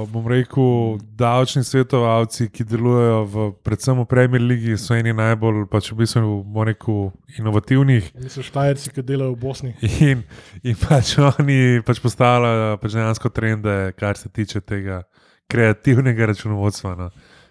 bom 0.06 0.24
rekel, 0.24 0.98
davčni 1.12 1.62
svetovalci, 1.62 2.48
ki 2.48 2.64
delujejo 2.64 3.20
v, 3.24 3.34
predvsem 3.60 3.94
v 3.94 4.04
Premier 4.04 4.42
League, 4.42 4.76
so 4.76 4.92
eni 4.92 5.12
najbolj 5.12 5.66
pač 5.66 5.90
v 5.90 5.98
bistvu, 5.98 6.42
bom 6.42 6.62
rekel, 6.62 7.10
inovativnih. 7.36 8.10
Niso 8.16 8.40
štajerci, 8.40 8.90
ki 8.90 9.02
delajo 9.02 9.32
v 9.32 9.40
Bosni. 9.40 9.72
In, 10.00 10.26
in 10.62 10.74
pač 10.76 11.14
oni 11.18 11.80
pač 11.80 11.98
postavljajo 11.98 12.76
pač 12.76 12.90
dejansko 12.92 13.28
trende, 13.30 13.76
kar 13.94 14.16
se 14.16 14.28
tiče 14.28 14.60
tega 14.60 15.02
kreativnega 15.46 16.26
računovodstva. 16.26 16.94
No. 16.94 17.10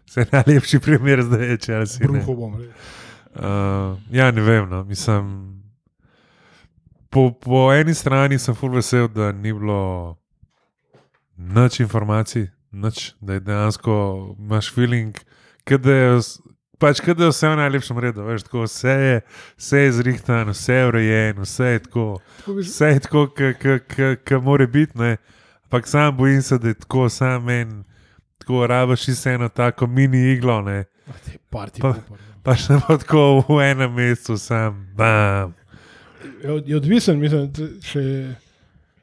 Vse 0.11 0.25
najlepši 0.31 0.79
primer 0.79 1.21
zdaj 1.21 1.45
je, 1.45 1.85
si. 1.85 2.03
Bruho 2.03 2.33
bom 2.33 2.55
rekel. 2.57 2.73
Uh, 3.35 3.97
ja, 4.11 4.31
ne 4.31 4.41
vem. 4.41 4.69
No. 4.69 4.83
Mislim, 4.83 5.61
po, 7.09 7.31
po 7.31 7.73
eni 7.73 7.93
strani 7.93 8.39
sem 8.39 8.55
full 8.55 8.73
vesel, 8.73 9.07
da 9.07 9.31
ni 9.31 9.53
bilo 9.53 10.17
nič 11.37 11.79
informacij, 11.79 12.47
nič, 12.71 13.13
da 13.21 13.37
je 13.37 13.39
dejansko 13.39 13.95
imaš 14.39 14.73
feeling, 14.73 15.13
da 15.65 15.93
je. 15.93 16.21
Pač, 16.79 17.01
da 17.03 17.27
je 17.27 17.29
vse 17.29 17.49
v 17.51 17.55
najlepšem 17.59 17.97
redu, 17.99 18.23
veš, 18.23 18.45
tako, 18.47 18.63
vse 18.63 18.89
je, 18.89 19.15
vse 19.59 19.79
je 19.79 19.91
zrihtano, 19.91 20.53
vse 20.55 20.73
je 20.73 20.85
urejeno, 20.87 21.43
vse 21.43 21.65
je 21.73 21.79
tako, 21.83 22.05
vse 22.47 22.87
je 22.87 22.99
tako, 23.03 23.27
kot 23.35 24.43
mora 24.43 24.67
biti. 24.67 24.97
ne. 24.97 25.17
Ampak 25.67 25.87
sam 25.87 26.17
bojim 26.17 26.41
se, 26.41 26.57
da 26.57 26.67
je 26.67 26.73
tako, 26.73 27.09
sam 27.09 27.43
meni, 27.45 27.83
tako 28.49 28.67
rabaš 28.67 29.07
vse 29.07 29.29
eno 29.31 29.49
tako 29.49 29.87
mini 29.87 30.31
iglo, 30.31 30.61
ne. 30.61 30.85
Parti 31.49 31.81
Pa- 31.81 31.93
Cooper, 31.93 32.17
ja. 32.17 32.25
Pa 32.43 32.55
še 32.55 32.79
bo 32.79 32.97
tako 32.97 33.21
v 33.47 33.59
enem 33.61 33.93
mestu, 33.93 34.37
sam, 34.37 34.87
bam. 34.95 35.53
Je, 36.43 36.51
od- 36.51 36.67
je 36.67 36.75
odvisen, 36.75 37.19
mislim, 37.19 37.49
če. 37.81 38.01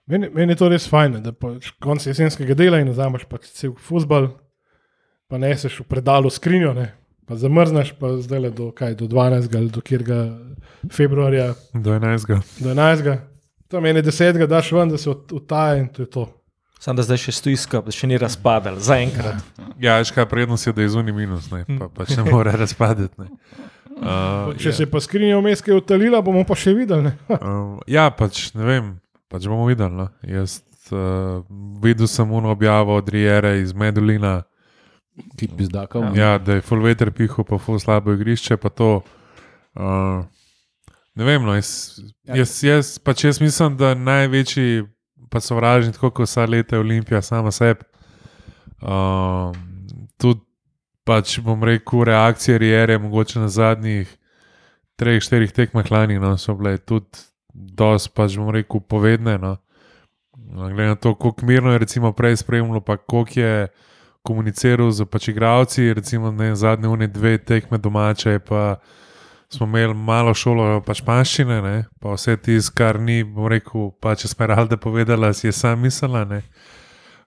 Meni, 0.06 0.28
meni 0.30 0.52
je 0.52 0.56
to 0.56 0.68
res 0.68 0.86
fajn, 0.86 1.20
da 1.20 1.32
pač 1.32 1.70
konc 1.80 2.02
jesenskega 2.02 2.54
dela 2.54 2.78
in 2.78 2.88
vzameš 2.88 3.24
pač 3.26 3.46
cel 3.50 3.74
futbal, 3.76 4.28
pa 5.28 5.36
neseš 5.36 5.80
v 5.80 5.86
predalu 5.86 6.30
skrinjo, 6.30 6.72
ne, 6.72 6.88
pa 7.26 7.34
zamrzneš, 7.36 7.92
pa 7.98 8.16
zdaj 8.16 8.40
le 8.40 8.50
do, 8.52 8.70
kaj, 8.72 8.94
do 8.94 9.06
12. 9.06 9.50
ali 9.52 9.70
do 9.70 9.80
kjerga 9.80 10.20
februarja, 10.90 11.54
Do 11.72 11.90
11. 11.92 12.38
do 12.60 12.70
11. 12.70 13.18
Tam 13.68 13.82
meni 13.82 13.98
10. 14.00 14.46
daš 14.46 14.72
ven, 14.72 14.88
da 14.88 14.98
se 14.98 15.10
utaja 15.10 15.76
in 15.76 15.88
to 15.88 16.02
je 16.02 16.10
to. 16.10 16.26
Sam 16.80 16.96
da 16.96 17.02
zdaj 17.02 17.18
še 17.24 17.32
stoji 17.32 17.56
skupaj, 17.56 17.86
da 17.88 17.94
še 17.96 18.06
ni 18.10 18.18
razpadel, 18.20 18.76
zaenkrat. 18.84 19.40
Ja, 19.80 19.96
veš 19.98 20.12
kaj 20.14 20.26
prednost 20.28 20.66
je, 20.68 20.74
da 20.76 20.84
je 20.84 20.92
zunaj 20.92 21.14
minus, 21.16 21.48
ne, 21.50 21.64
pa, 21.78 21.88
pač 21.88 22.12
ne 22.18 22.26
more 22.28 22.52
razpadeti. 22.56 23.14
Ne. 23.22 23.30
Uh, 23.96 24.50
Če 24.60 24.74
se 24.76 24.84
pa 24.92 25.00
skrinja 25.00 25.38
vmes 25.40 25.62
kaj 25.64 25.78
utalila, 25.78 26.18
bomo 26.20 26.42
pa 26.44 26.52
še 26.52 26.74
videli. 26.76 27.08
Ne? 27.08 27.14
Um, 27.40 27.78
ja, 27.88 28.10
pač 28.12 28.50
ne 28.52 28.66
vem, 28.68 28.90
pač 29.32 29.46
bomo 29.48 29.64
videli. 29.64 29.88
No. 29.96 30.10
Jaz 30.20 30.58
uh, 30.92 31.40
videl 31.80 32.04
sem 32.04 32.28
uno 32.28 32.50
objavo 32.52 32.92
od 33.00 33.08
Rijere 33.08 33.54
iz 33.62 33.72
Medulina, 33.72 34.42
Ki 35.40 35.48
pizdakal. 35.48 36.10
ja, 36.12 36.34
da 36.36 36.58
je 36.58 36.64
full 36.68 36.84
veter 36.84 37.08
pihal, 37.08 37.40
pa 37.48 37.56
full 37.56 37.80
slabo 37.80 38.12
igrišče. 38.12 38.58
Pa 38.60 38.68
to, 38.68 38.90
uh, 39.00 40.20
ne 41.16 41.24
vem, 41.24 41.40
no, 41.48 41.56
jaz, 41.56 41.96
jaz, 42.28 42.52
jaz, 42.68 42.90
pač 43.00 43.24
jaz 43.24 43.40
mislim, 43.40 43.80
da 43.80 43.94
največji 43.96 44.84
pa 45.30 45.40
sovražnik, 45.40 45.94
tako 45.94 46.10
kot 46.10 46.28
vsa 46.28 46.46
leta 46.46 46.76
je 46.76 46.80
Olimpija, 46.80 47.22
sama 47.22 47.50
sebi. 47.50 47.84
Um, 48.80 49.54
tudi, 50.20 50.40
pač 51.06 51.38
bom 51.40 51.64
rekel, 51.64 52.04
reakcije 52.04 52.58
Rijere, 52.58 52.98
mogoče 52.98 53.40
na 53.40 53.48
zadnjih 53.48 54.10
treh, 54.96 55.20
štirih 55.22 55.52
tekmah 55.52 55.90
lani, 55.90 56.18
no, 56.18 56.36
so 56.38 56.54
bile 56.58 56.76
tudi 56.78 57.24
dosti, 57.54 58.12
pač 58.14 58.36
bom 58.40 58.50
rekel, 58.54 58.80
povedne. 58.80 59.38
No. 59.38 59.56
No, 60.36 60.68
Glede 60.68 60.88
na 60.88 60.94
to, 60.94 61.14
kako 61.14 61.46
mirno 61.46 61.72
je 61.72 61.78
recimo 61.78 62.12
prej 62.12 62.36
spremljalo, 62.36 62.80
pa 62.80 62.96
koliko 62.96 63.40
je 63.40 63.68
komuniciral 64.22 64.90
z 64.90 65.06
pač 65.06 65.28
igravci, 65.28 65.94
recimo 65.94 66.30
ne, 66.30 66.54
zadnje 66.56 66.88
unije 66.88 67.08
dve 67.08 67.38
tekme 67.38 67.78
domače, 67.78 68.38
pa 68.38 68.76
smo 69.48 69.66
imeli 69.66 69.94
malo 69.94 70.34
šolo 70.34 70.80
pač 70.86 71.02
panščine, 71.06 71.60
ne, 71.62 71.76
pa 72.00 72.14
vse 72.16 72.36
tisto, 72.36 72.74
kar 72.76 72.98
ni, 73.00 73.22
bom 73.24 73.48
rekel, 73.50 73.90
pač 74.02 74.26
Esmeralda 74.28 74.76
povedala, 74.76 75.32
si 75.34 75.46
je 75.46 75.52
sam 75.52 75.80
mislila. 75.80 76.24
Ne. 76.24 76.42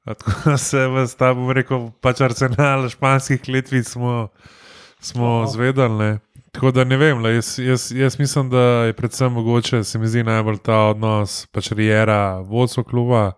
Tako 0.05 0.31
da 0.45 0.57
se 0.57 0.87
v 0.87 1.05
ta, 1.17 1.33
bom 1.33 1.51
rekel, 1.55 1.89
pač 2.01 2.21
arsenal 2.25 2.89
španskih 2.89 3.41
kletvic 3.41 3.87
smo, 3.87 4.29
smo 4.99 5.45
zvedali. 5.47 5.97
Ne. 5.99 6.11
Tako 6.51 6.71
da 6.73 6.83
ne 6.83 6.97
vem, 6.97 7.21
le, 7.21 7.35
jaz, 7.35 7.59
jaz, 7.61 7.91
jaz 7.93 8.19
mislim, 8.19 8.49
da 8.49 8.61
je 8.89 8.93
predvsem 8.97 9.33
mogoče, 9.33 9.83
se 9.83 9.99
mi 9.99 10.07
zdi 10.07 10.23
najbolj 10.25 10.57
ta 10.65 10.79
odnos, 10.89 11.43
pač 11.53 11.71
rijera, 11.77 12.39
vodstvo 12.41 12.83
kluba, 12.83 13.31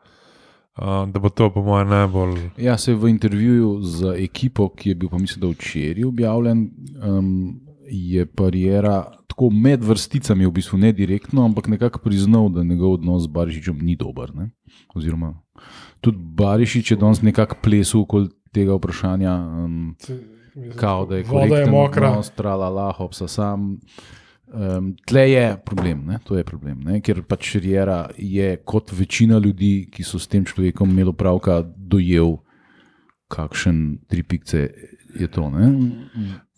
uh, 0.77 1.09
da 1.11 1.19
bo 1.19 1.29
to 1.29 1.49
po 1.53 1.63
mojem 1.63 1.91
najbolj. 1.91 2.37
Ja, 2.57 2.77
se 2.77 2.95
v 2.95 3.11
intervjuju 3.11 3.81
z 3.83 4.15
ekipo, 4.23 4.69
ki 4.69 4.93
je 4.93 4.95
bil, 4.95 5.11
pa 5.11 5.19
mislim, 5.19 5.43
da 5.43 5.51
včeraj 5.51 6.07
objavljen, 6.07 6.63
um, 7.03 7.59
je 7.91 8.25
parijera 8.25 9.11
tako 9.27 9.49
med 9.49 9.83
vrsticami, 9.83 10.45
v 10.45 10.51
bistvu 10.51 10.77
ne 10.79 10.91
direktno, 10.95 11.43
ampak 11.45 11.67
nekako 11.67 11.99
priznal, 11.99 12.49
da 12.49 12.63
njegov 12.63 12.93
odnos 12.93 13.23
z 13.23 13.27
Barišičem 13.27 13.79
ni 13.83 13.95
dober. 13.95 14.31
Ne? 14.35 14.49
Oziroma, 14.95 15.33
tudi 16.01 16.17
Barišič 16.19 16.91
je 16.91 16.97
danes 16.97 17.21
nekako 17.21 17.59
plesal 17.63 18.01
okoli 18.01 18.29
tega 18.53 18.75
vprašanja. 18.75 19.35
Um, 19.65 19.95
Kao, 20.75 21.05
da 21.05 21.17
je 21.17 21.23
Voda 21.23 21.57
je 21.57 21.69
mokra. 21.71 22.09
odnos, 22.11 22.31
tralala, 22.35 22.91
hopsa 22.91 23.27
sam. 23.27 23.77
Um, 24.51 24.95
tle 25.07 25.29
je 25.31 25.57
problem, 25.65 26.05
ne? 26.05 26.19
to 26.23 26.35
je 26.37 26.43
problem, 26.43 26.81
ne? 26.83 26.99
ker 27.01 27.21
pač 27.23 27.55
Riera 27.55 28.09
je 28.17 28.57
kot 28.67 28.91
večina 28.91 29.39
ljudi, 29.39 29.87
ki 29.91 30.03
so 30.03 30.19
s 30.19 30.27
tem 30.27 30.43
človekom 30.45 30.91
imeli 30.91 31.13
opravka, 31.13 31.61
dojel, 31.77 32.35
kakšen 33.31 34.01
tri 34.11 34.23
pikce 34.27 34.67
je 35.15 35.27
to. 35.31 35.47
Ne? 35.49 35.71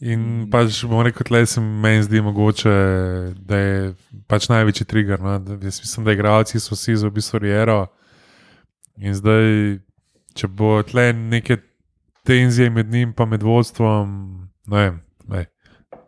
In 0.03 0.49
pač 0.51 0.81
bomo 0.83 1.03
rekel, 1.07 1.29
da 1.31 1.45
se 1.47 1.61
meni 1.61 2.03
zdi 2.03 2.21
mogoče, 2.21 2.71
da 3.39 3.57
je 3.57 3.93
pač 4.27 4.49
največji 4.51 4.87
trigger. 4.89 5.21
No? 5.23 5.37
Jaz 5.63 5.79
mislim, 5.79 6.05
da 6.05 6.15
igralci 6.15 6.59
so 6.59 6.75
vsi 6.75 6.97
za 6.99 7.07
v 7.07 7.19
bistvu 7.19 7.39
Riero. 7.39 7.85
In 8.99 9.15
zdaj, 9.15 9.79
če 10.35 10.49
bo 10.51 10.75
tle 10.83 11.13
neke 11.13 11.61
tenzije 12.27 12.69
med 12.69 12.91
njim 12.91 13.13
in 13.19 13.29
med 13.29 13.43
vodstvom, 13.43 14.11
ne 14.67 14.77
vem, 14.77 14.99
ne, 15.27 15.45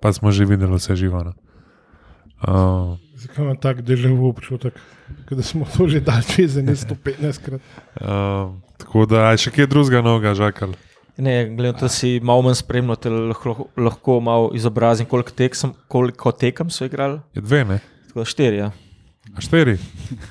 pa 0.02 0.14
smo 0.14 0.32
že 0.32 0.46
videli 0.46 0.76
vse 0.76 0.96
živo. 0.96 1.24
No? 1.24 1.34
Uh, 2.46 2.98
Zakaj 3.16 3.46
imam 3.46 3.58
tak 3.58 3.82
držav 3.82 4.24
občutek, 4.26 4.74
da 5.32 5.44
smo 5.44 5.66
to 5.78 5.88
že 5.88 6.00
dal 6.00 6.22
čez 6.22 6.58
115 6.58 7.42
krat? 7.46 7.62
uh, 8.02 8.54
tako 8.78 9.06
da 9.06 9.32
je 9.32 9.48
še 9.48 9.52
kje 9.52 9.68
drugega 9.68 10.02
noga 10.02 10.36
žakal. 10.36 10.76
Ne, 11.18 11.46
gledam, 11.50 11.80
da 11.80 11.88
si 11.90 12.20
malo 12.24 12.44
manj 12.44 12.58
spremljal, 12.60 12.98
te 13.00 13.10
lahko, 13.10 13.70
lahko 13.78 14.18
malo 14.20 14.50
izobrazim, 14.56 15.08
koliko, 15.08 15.32
tek 15.32 15.56
sem, 15.56 15.72
koliko 15.88 16.32
tekem 16.36 16.70
so 16.70 16.86
igrali. 16.86 17.22
Je 17.34 17.42
dve, 17.42 17.64
ne? 17.66 17.80
Tako 18.10 18.26
štiri. 18.28 18.58
Ja. 18.58 18.72
A 19.36 19.42
štiri? 19.42 19.78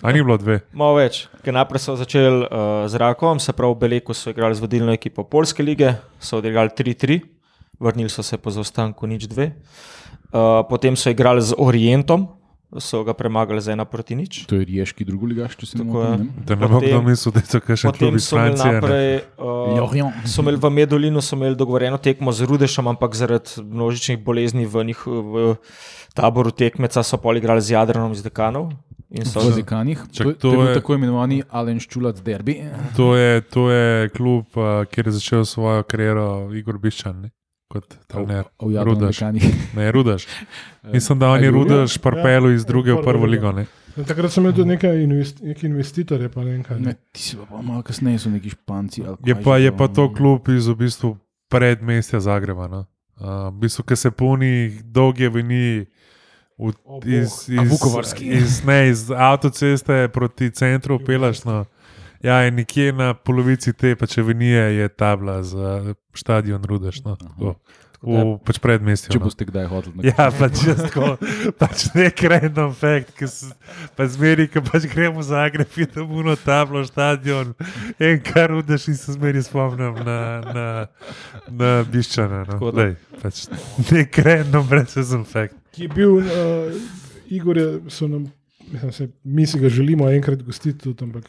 A 0.02 0.12
ni 0.12 0.20
bilo 0.20 0.36
dve? 0.40 0.58
Malo 0.76 0.98
več. 1.00 1.24
Ker 1.44 1.56
najprej 1.56 1.82
so 1.86 1.96
začeli 1.96 2.44
uh, 2.44 2.84
z 2.88 3.00
Rakom, 3.00 3.40
se 3.40 3.56
pravi, 3.56 3.72
v 3.72 3.80
Beleku 3.80 4.16
so 4.16 4.32
igrali 4.32 4.56
z 4.56 4.64
vodilno 4.64 4.92
ekipo 4.92 5.24
Polske 5.24 5.64
lige, 5.64 5.96
so 6.20 6.42
odigrali 6.42 6.72
3-3, 6.76 7.18
vrnili 7.80 8.12
so 8.12 8.22
se 8.22 8.36
po 8.36 8.52
zaostanku 8.52 9.08
nič 9.08 9.24
dve. 9.32 9.54
Uh, 10.34 10.60
potem 10.68 10.96
so 11.00 11.08
igrali 11.08 11.40
z 11.40 11.56
Orientom, 11.56 12.28
so 12.76 13.02
ga 13.02 13.12
premagali 13.12 13.60
za 13.60 13.72
ena 13.72 13.84
proti 13.84 14.14
nič. 14.14 14.46
To 14.46 14.54
je 14.54 14.64
riješki 14.64 15.04
drugoligaš, 15.04 15.56
če 15.56 15.66
se 15.66 15.78
Tako 15.78 16.02
je. 16.02 16.18
Da 16.40 16.54
ne 16.54 16.66
bo 16.66 16.74
Potem- 16.74 16.88
kdo 16.90 17.02
mislil, 17.02 17.32
da 17.32 17.40
je 17.40 17.46
to 17.50 17.76
še 17.76 17.86
Potem 17.86 17.98
klub 18.00 18.14
iz 18.14 18.24
so 18.24 18.36
imeli 18.36 18.50
Francije. 18.50 18.72
naprej, 18.74 19.08
uh, 19.38 19.44
Lorient. 19.76 20.14
so 20.24 20.40
imeli 20.40 20.56
v 20.56 20.70
Medolinu 20.72 21.20
so 21.20 21.34
imeli 21.34 21.54
dogovorjeno 21.54 21.98
tekmo 21.98 22.30
z 22.30 22.40
Rudešem, 22.42 22.86
ampak 22.86 23.14
zaradi 23.14 23.50
množičnih 23.60 24.18
bolezni 24.18 24.64
v, 24.64 24.84
njih, 24.84 25.00
v 25.04 25.56
taboru 26.12 26.50
tekmeca 26.50 27.02
so 27.02 27.16
pol 27.16 27.36
igrali 27.36 27.60
z 27.60 27.70
Jadranom 27.72 28.10
iz 28.10 28.20
Dekanov. 28.20 28.72
In 29.10 29.22
so, 29.24 29.38
V 29.40 29.52
Zikanih. 29.52 30.00
Čak, 30.10 30.24
To, 30.24 30.28
je- 30.28 30.34
to 30.34 30.40
to 30.40 30.50
je 30.50 30.58
bil 30.58 30.74
tako 30.74 30.94
imenovani 30.94 31.42
Alen 31.48 31.78
Ščulac 31.78 32.18
derbi. 32.18 32.66
To 32.96 33.14
je, 33.14 33.40
to 33.42 33.70
je 33.70 34.08
klub, 34.10 34.42
uh, 34.56 34.82
kjer 34.84 35.06
je 35.06 35.12
začel 35.12 35.44
svojo 35.44 35.82
kariero 35.84 36.50
Igor 36.50 36.74
Biščan. 36.76 37.20
Ne? 37.20 37.30
Kot 37.74 37.96
trener. 38.06 38.46
V 38.62 38.70
Jadranu 38.70 38.94
Rudaš. 38.94 39.18
Ne, 39.76 39.92
Rudaš. 39.92 40.26
Mislim, 40.94 41.18
da 41.18 41.28
on 41.28 41.42
je 41.42 41.42
A 41.42 41.44
je 41.44 41.52
bil? 41.52 41.60
Rudaš 41.62 41.98
parpelu 41.98 42.52
iz 42.54 42.64
druge 42.64 42.94
v 42.94 43.02
prvo 43.02 43.26
ligo. 43.26 43.50
Ne? 43.52 43.66
No, 43.96 44.04
Takrat 44.06 44.30
sem 44.30 44.42
imel 44.44 44.54
tudi 44.54 44.68
nekaj 44.68 45.02
invest, 45.02 45.42
neki 45.42 45.66
investitorje, 45.66 46.28
pa 46.30 46.44
ne 46.46 46.62
kaj. 46.62 46.78
Ne, 46.78 46.94
ti 47.12 47.22
si 47.22 47.36
pa, 47.36 47.46
pa 47.50 47.62
malo 47.62 47.82
kasneje, 47.82 48.18
so 48.22 48.30
neki 48.30 48.54
španci. 48.54 49.02
ali 49.06 49.18
Je 49.26 49.34
pa, 49.42 49.58
je 49.58 49.74
pa 49.74 49.88
to 49.90 50.06
klub 50.14 50.48
iz 50.54 50.70
v 50.70 50.74
bistvu 50.86 51.16
predmestja 51.50 52.20
Zagreba. 52.20 52.70
No? 52.70 52.86
Uh, 53.18 53.50
v 53.50 53.66
bistvu, 53.66 53.84
ki 53.90 53.96
se 53.96 54.10
puni 54.10 54.82
dolge 54.82 55.28
vini. 55.28 55.86
V, 56.54 56.70
O, 56.86 57.00
iz, 57.02 57.48
iz, 57.50 57.66
vukovarski. 57.66 58.28
iz, 58.30 58.62
ne, 58.62 58.86
iz 58.86 59.10
avtoceste 59.10 60.06
proti 60.14 60.50
centru 60.54 61.00
pelaš. 61.02 61.42
No. 61.42 61.64
Ja, 62.24 62.40
in 62.48 62.54
nekje 62.56 62.92
na 62.92 63.14
polovici 63.14 63.72
te 63.72 63.96
pečevinije 63.96 64.62
je 64.76 64.88
tabla 64.88 65.42
za 65.42 65.94
stadion 66.14 66.64
Rudeš. 66.64 67.02
No, 67.04 67.16
tako. 67.16 67.56
v 68.04 68.38
pač 68.44 68.58
predmestju. 68.60 69.12
Če 69.12 69.20
no. 69.20 69.26
boste 69.28 69.44
kdaj 69.48 69.66
hodili 69.68 70.00
na 70.00 70.08
Ja, 70.08 70.26
pač 70.32 70.62
jaz 70.64 70.80
tako, 70.86 71.14
pač 71.60 71.86
nek 71.96 72.22
random 72.32 72.72
fakt, 72.76 73.12
ki 73.18 73.28
se 73.28 73.50
pa 73.96 74.06
zmeri, 74.08 74.46
ko 74.52 74.64
pač 74.64 74.88
gremo 74.88 75.20
v 75.20 75.26
Zagreb, 75.28 75.68
vidimo 75.76 76.20
uno 76.24 76.36
tablo, 76.40 76.84
stadion, 76.88 77.52
en 78.00 78.20
kar 78.24 78.56
udeš 78.56 78.88
in 78.92 78.98
se 79.00 79.16
zmeri 79.16 79.44
spomnim 79.44 80.00
na, 80.04 80.18
na, 80.48 80.66
na 81.48 81.76
Biščana. 81.88 82.44
No. 82.48 82.60
Da. 82.64 82.74
Lej, 82.80 82.96
pač 83.20 83.46
nek 83.92 84.20
random 84.24 84.68
brezvezen 84.72 85.28
fakt. 85.28 85.56
Ki 85.76 85.88
je 85.88 85.92
bil, 85.92 86.20
uh, 86.24 87.32
Igor, 87.32 87.60
je, 87.60 87.70
so 87.92 88.08
nam, 88.08 88.28
mislim, 88.68 88.92
se, 88.96 89.12
mi 89.24 89.48
si 89.48 89.60
ga 89.60 89.72
želimo 89.72 90.08
enkrat 90.12 90.44
gostiti, 90.44 90.78
tudi, 90.84 91.04
ampak 91.04 91.28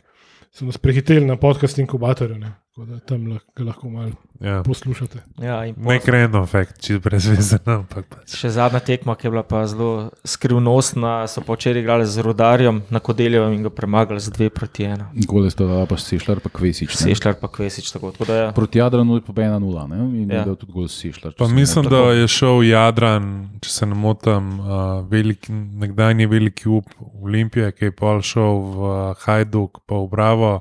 so 0.55 0.65
nas 0.65 0.77
prehiteli 0.77 1.25
na 1.25 1.35
podcast 1.35 1.77
inkubatorju, 1.77 2.37
ne, 2.39 2.51
tako 2.69 2.85
da 2.85 2.99
tam 2.99 3.27
lahko, 3.27 3.63
lahko 3.63 3.89
malo 3.89 4.15
Ja. 4.39 4.63
poslušate. 4.63 5.19
ja, 5.39 5.61
Nek 5.77 6.07
random 6.07 6.43
fakt, 6.47 6.81
čist 6.83 6.99
brezvezen, 7.01 7.59
ampak 7.65 8.05
pač. 8.11 8.35
Še 8.35 8.49
zadnja 8.49 8.79
tekma, 8.83 9.15
ki 9.15 9.27
je 9.27 9.31
bila 9.31 9.43
pa 9.43 9.61
zelo 9.67 10.09
skrivnostna, 10.27 11.27
so 11.27 11.41
pa 11.41 11.55
včeraj 11.55 11.81
igrali 11.81 12.05
z 12.05 12.19
Rudarjem 12.19 12.81
na 12.89 12.99
Kodeljevem 12.99 13.53
in 13.53 13.63
ga 13.63 13.69
premagali 13.69 14.19
z 14.19 14.29
2 14.29 14.49
proti 14.49 14.83
1. 14.83 15.25
Gole 15.25 15.49
sta 15.49 15.63
dala 15.63 15.85
pa 15.85 15.95
Sešljar, 15.97 16.39
pa 16.39 16.49
Kvesič. 16.49 16.91
ne. 16.91 17.01
Sešljar 17.07 17.39
pa 17.39 17.47
Kvesič. 17.47 17.91
Tako, 17.91 18.11
tako 18.11 18.25
da 18.25 18.35
je, 18.35 18.51
Proti 18.53 18.79
Jadranu 18.79 19.15
je 19.15 19.21
pa 19.21 19.33
1-0, 19.33 19.87
ne? 19.87 19.97
in 20.19 20.29
Ja. 20.29 20.35
ja. 20.35 20.43
je 20.43 20.55
tudi 20.55 20.71
gol 20.73 20.87
Sešljar. 20.87 21.33
če 21.33 21.37
Pa 21.37 21.45
se 21.45 21.53
ne 21.53 21.59
mislim, 21.61 21.83
motim. 21.85 21.97
da 21.97 22.11
je 22.13 22.27
šel 22.27 22.63
Jadran, 22.63 23.23
če 23.61 23.69
se 23.69 23.85
ne 23.85 23.95
motim, 23.95 24.59
uh, 24.59 24.67
veliki, 25.07 25.51
nekdanji 25.53 26.25
veliki 26.27 26.69
up 26.69 26.91
Olimpije, 27.23 27.71
ki 27.71 27.85
je 27.85 27.91
pa 27.91 28.19
šel 28.21 28.51
v 28.59 28.77
uh, 28.83 29.23
Hajduk, 29.23 29.79
pa 29.87 29.95
v 29.95 30.07
Bravo. 30.11 30.51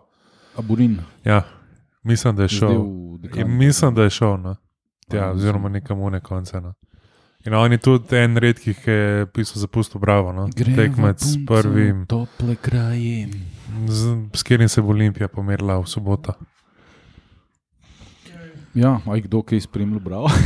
Aburin. 0.54 1.00
Ja, 1.26 1.42
mislim, 2.04 2.36
da 2.36 2.42
je 2.42 2.48
šel. 2.48 2.74
Ja, 3.36 3.46
mislim, 3.46 3.94
da 3.94 4.02
je 4.02 4.10
šel. 4.10 4.36
No. 4.36 4.56
Pa, 5.08 5.16
Ja, 5.16 5.22
mislim. 5.22 5.36
oziroma 5.36 5.68
nekam 5.68 5.98
v 6.00 6.20
konce. 6.20 6.60
No. 6.60 6.74
In 7.46 7.54
on 7.54 7.72
je 7.72 7.78
tudi 7.78 8.16
en 8.16 8.36
redkih, 8.36 8.78
ki 8.84 8.90
je 8.90 9.26
pisal 9.26 9.60
zapustil 9.60 10.00
Bravo. 10.00 10.32
No. 10.32 10.48
Tekmec 10.48 11.20
s 11.20 11.36
prvim, 11.46 12.06
Tople 12.06 12.56
kraje. 12.56 13.28
z, 13.86 14.16
s 14.32 14.42
katerim 14.42 14.68
se 14.68 14.82
bo 14.82 14.88
Olimpija 14.88 15.28
pomerila 15.28 15.76
v 15.78 15.86
soboto. 15.86 16.32
Ja, 18.74 18.98
aj 19.06 19.20
kdo 19.20 19.42
kaj 19.42 19.60
spremljal, 19.60 20.00
bravo. 20.00 20.28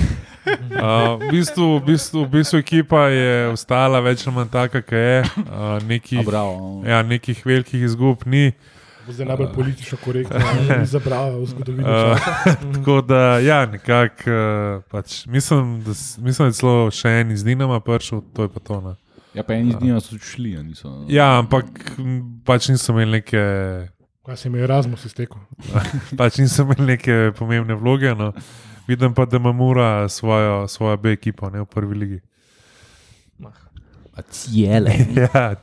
Uh, 0.49 1.21
v, 1.21 1.29
bistvu, 1.31 1.77
v, 1.77 1.85
bistvu, 1.85 2.25
v 2.25 2.31
bistvu 2.31 2.59
ekipa 2.59 3.13
je 3.13 3.49
ostala 3.53 4.01
več 4.01 4.23
ali 4.25 4.33
manj 4.33 4.49
taka, 4.49 4.81
kot 4.81 4.97
je. 4.97 5.21
Uh, 5.37 5.77
nekih, 5.85 6.19
A, 6.19 6.25
bravo. 6.25 6.53
ja, 6.89 7.03
nekih 7.03 7.43
velikih 7.45 7.83
izgub 7.85 8.25
ni. 8.25 8.53
Bo 8.53 8.78
zdaj 9.13 9.27
najbolj 9.27 9.53
politično 9.55 9.99
korektno 10.05 10.39
izabrava 10.87 11.37
v 11.37 11.47
zgodovini. 11.47 11.85
Uh, 11.85 12.19
časa. 12.19 12.55
tako 12.75 13.01
da, 13.01 13.39
ja, 13.39 13.67
nekako, 13.67 14.31
uh, 14.31 14.85
pač, 14.91 15.27
mislim, 15.27 15.81
da, 15.85 15.91
mislim, 16.19 16.45
da 16.45 16.47
je 16.47 16.53
celo 16.61 16.91
še 16.91 17.13
en 17.21 17.31
iz 17.31 17.45
Dinama 17.45 17.81
prišel, 17.81 18.23
to 18.37 18.49
je 18.49 18.53
pa 18.55 18.61
to. 18.61 18.81
Ne. 18.81 18.95
Ja, 19.35 19.43
pa 19.43 19.55
eni 19.55 19.73
z 19.73 19.81
njimi 19.81 20.01
so 20.01 20.19
šli, 20.19 20.57
a 20.57 20.63
niso. 20.63 20.93
Ja, 21.09 21.39
ampak 21.39 21.67
pač 22.45 22.69
niso 22.73 22.93
imeli 22.93 23.21
neke. 23.21 23.43
Kaj 24.27 24.37
se 24.37 24.51
mi 24.51 24.59
je 24.59 24.65
Erasmus 24.65 25.05
iztekel? 25.09 25.41
Pač 26.21 26.37
niso 26.43 26.67
imeli 26.67 26.87
neke 26.87 27.15
pomembne 27.39 27.77
vloge. 27.79 28.13
No. 28.19 28.33
Vidim 28.89 29.15
pa, 29.15 29.25
da 29.25 29.37
ima 29.37 29.53
Mura 29.53 30.09
svojo, 30.09 30.67
svojo 30.69 30.97
B 30.97 31.13
ekipo 31.17 31.51
ne, 31.51 31.63
v 31.65 31.67
prvi 31.67 31.95
ligi. 31.95 32.21
A 34.19 34.23
Cijele. 34.23 34.93
Ja, 35.15 35.55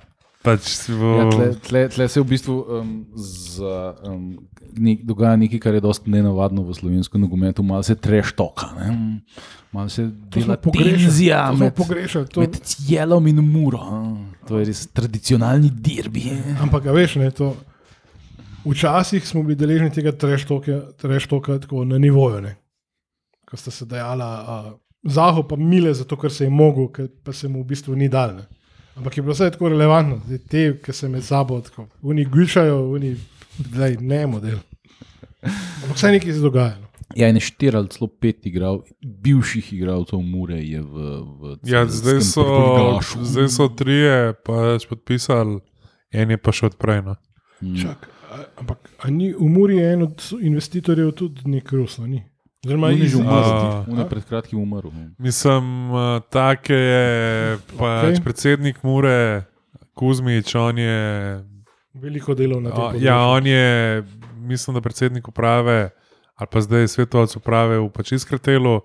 pač 0.45 0.69
v, 0.87 1.11
Ja, 1.17 1.25
tle, 1.31 1.47
tle, 1.65 1.81
tle 1.91 2.07
se 2.11 2.21
v 2.21 2.27
bistvu 2.29 2.55
um, 2.61 2.91
za, 3.17 3.95
um, 4.07 4.23
nek, 4.77 5.03
dogaja 5.07 5.35
nekaj, 5.41 5.61
kar 5.63 5.77
je 5.77 5.83
dosti 5.83 6.13
nenavadno 6.13 6.63
v 6.67 6.75
slovenskem 6.77 7.21
nogometu, 7.25 7.65
malo 7.65 7.83
se 7.83 7.97
treštoka. 7.97 8.71
Ne? 8.77 8.89
Malo 9.75 9.89
se 9.89 10.07
To 10.07 10.39
dela 10.39 10.55
smo 10.55 10.71
pogrešali. 10.71 11.01
tenzija 11.01 11.41
To 11.49 11.57
med, 11.57 11.73
pogrešali. 11.73 12.27
To, 12.31 12.45
med 12.45 12.59
cijelom 12.63 13.27
in 13.27 13.41
muro. 13.43 13.83
To 14.47 14.61
je 14.61 14.69
res 14.69 14.85
tradicionalni 14.93 15.73
derbi. 15.73 16.29
ampak, 16.61 16.85
a 16.87 16.95
veš, 16.95 17.17
ne, 17.19 17.31
to, 17.33 17.51
včasih 18.65 19.25
smo 19.27 19.43
bili 19.43 19.57
deležni 19.59 19.91
tega 19.91 20.13
treštoka, 20.13 21.59
na 21.85 21.97
nivoju. 21.97 22.41
Ne. 22.45 22.55
Ko 23.45 23.57
sta 23.57 23.71
se 23.71 23.85
dejala, 23.85 24.31
uh, 24.41 24.73
Zaho 25.05 25.43
pa 25.45 25.55
mile, 25.55 25.93
zato 25.93 26.17
ker 26.17 26.33
se 26.33 26.47
je 26.47 26.49
mogel, 26.49 26.87
ker 26.89 27.07
pa 27.23 27.33
se 27.33 27.47
mu 27.47 27.61
v 27.61 27.69
bistvu 27.69 27.95
ni 27.95 28.09
dal. 28.09 28.33
Ne. 28.39 28.45
Ampak 28.95 29.17
je 29.17 29.23
bilo 29.23 29.33
vse 29.33 29.51
tako 29.51 29.69
relevantno, 29.69 30.21
Zdaj, 30.25 30.39
te, 30.49 30.63
ki 30.83 30.93
se 30.93 31.09
med 31.09 31.23
sabo 31.23 31.59
tako, 31.61 31.87
oni 32.01 32.25
gušajo, 32.25 32.91
oni 32.95 33.15
zdaj 33.57 33.97
ne 33.99 34.27
model. 34.27 34.59
Ampak 35.83 35.95
vse 35.95 36.11
nekaj 36.11 36.33
se 36.33 36.39
dogaja. 36.39 36.77
No. 36.79 36.87
Ja, 37.15 37.29
in 37.29 37.39
štiri 37.39 37.77
ali 37.77 37.91
celo 37.93 38.07
pet 38.07 38.45
igral, 38.49 38.81
bivših 39.01 39.73
igralcev 39.73 40.19
Mure 40.19 40.57
je 40.57 40.81
v. 40.81 41.11
v 41.39 41.57
ja, 41.63 41.85
zdaj, 41.85 42.21
so, 42.21 42.45
zdaj 43.21 43.49
so 43.53 43.67
trije, 43.69 44.33
pač 44.43 44.87
podpisali, 44.89 45.59
en 46.11 46.33
je 46.33 46.37
pa 46.41 46.55
še 46.55 46.71
odprej. 46.71 47.03
No. 47.05 47.15
Mm. 47.61 47.77
Čak, 47.83 48.07
a, 48.31 48.41
ampak 48.63 48.89
a 48.99 49.11
ni 49.13 49.31
v 49.35 49.49
Muri 49.51 49.77
je 49.77 49.91
en 49.93 50.07
od 50.07 50.25
investitorjev 50.41 51.13
tudi 51.19 51.45
nek 51.51 51.71
Rusno? 51.71 52.07
Ni? 52.09 52.23
On 52.65 52.91
je 52.91 53.07
že 53.07 53.17
umrl, 53.17 53.85
on 53.87 53.99
je 53.99 54.05
pred 54.09 54.23
kratkim 54.25 54.59
umrl. 54.59 54.89
Mislim, 55.17 55.91
uh, 55.91 56.21
tako 56.29 56.73
je 56.73 57.57
pač 57.77 58.17
okay. 58.17 58.23
predsednik 58.23 58.83
Mure, 58.83 59.45
Kuzmič, 59.93 60.55
on 60.55 60.77
je. 60.77 60.97
Veliko 61.93 62.33
delov 62.33 62.65
na 62.65 62.73
tem. 62.73 62.81
Področju. 62.81 63.05
ja, 63.05 63.19
on 63.29 63.45
je, 63.47 64.03
mislim, 64.41 64.75
da 64.75 64.81
predsednik 64.81 65.27
uprave 65.29 65.93
ali 66.35 66.47
pa 66.51 66.59
zdaj 66.61 66.87
svetovalec 66.91 67.35
uprave 67.39 67.79
v 67.79 67.89
pač 67.95 68.11
Iskratelu. 68.11 68.81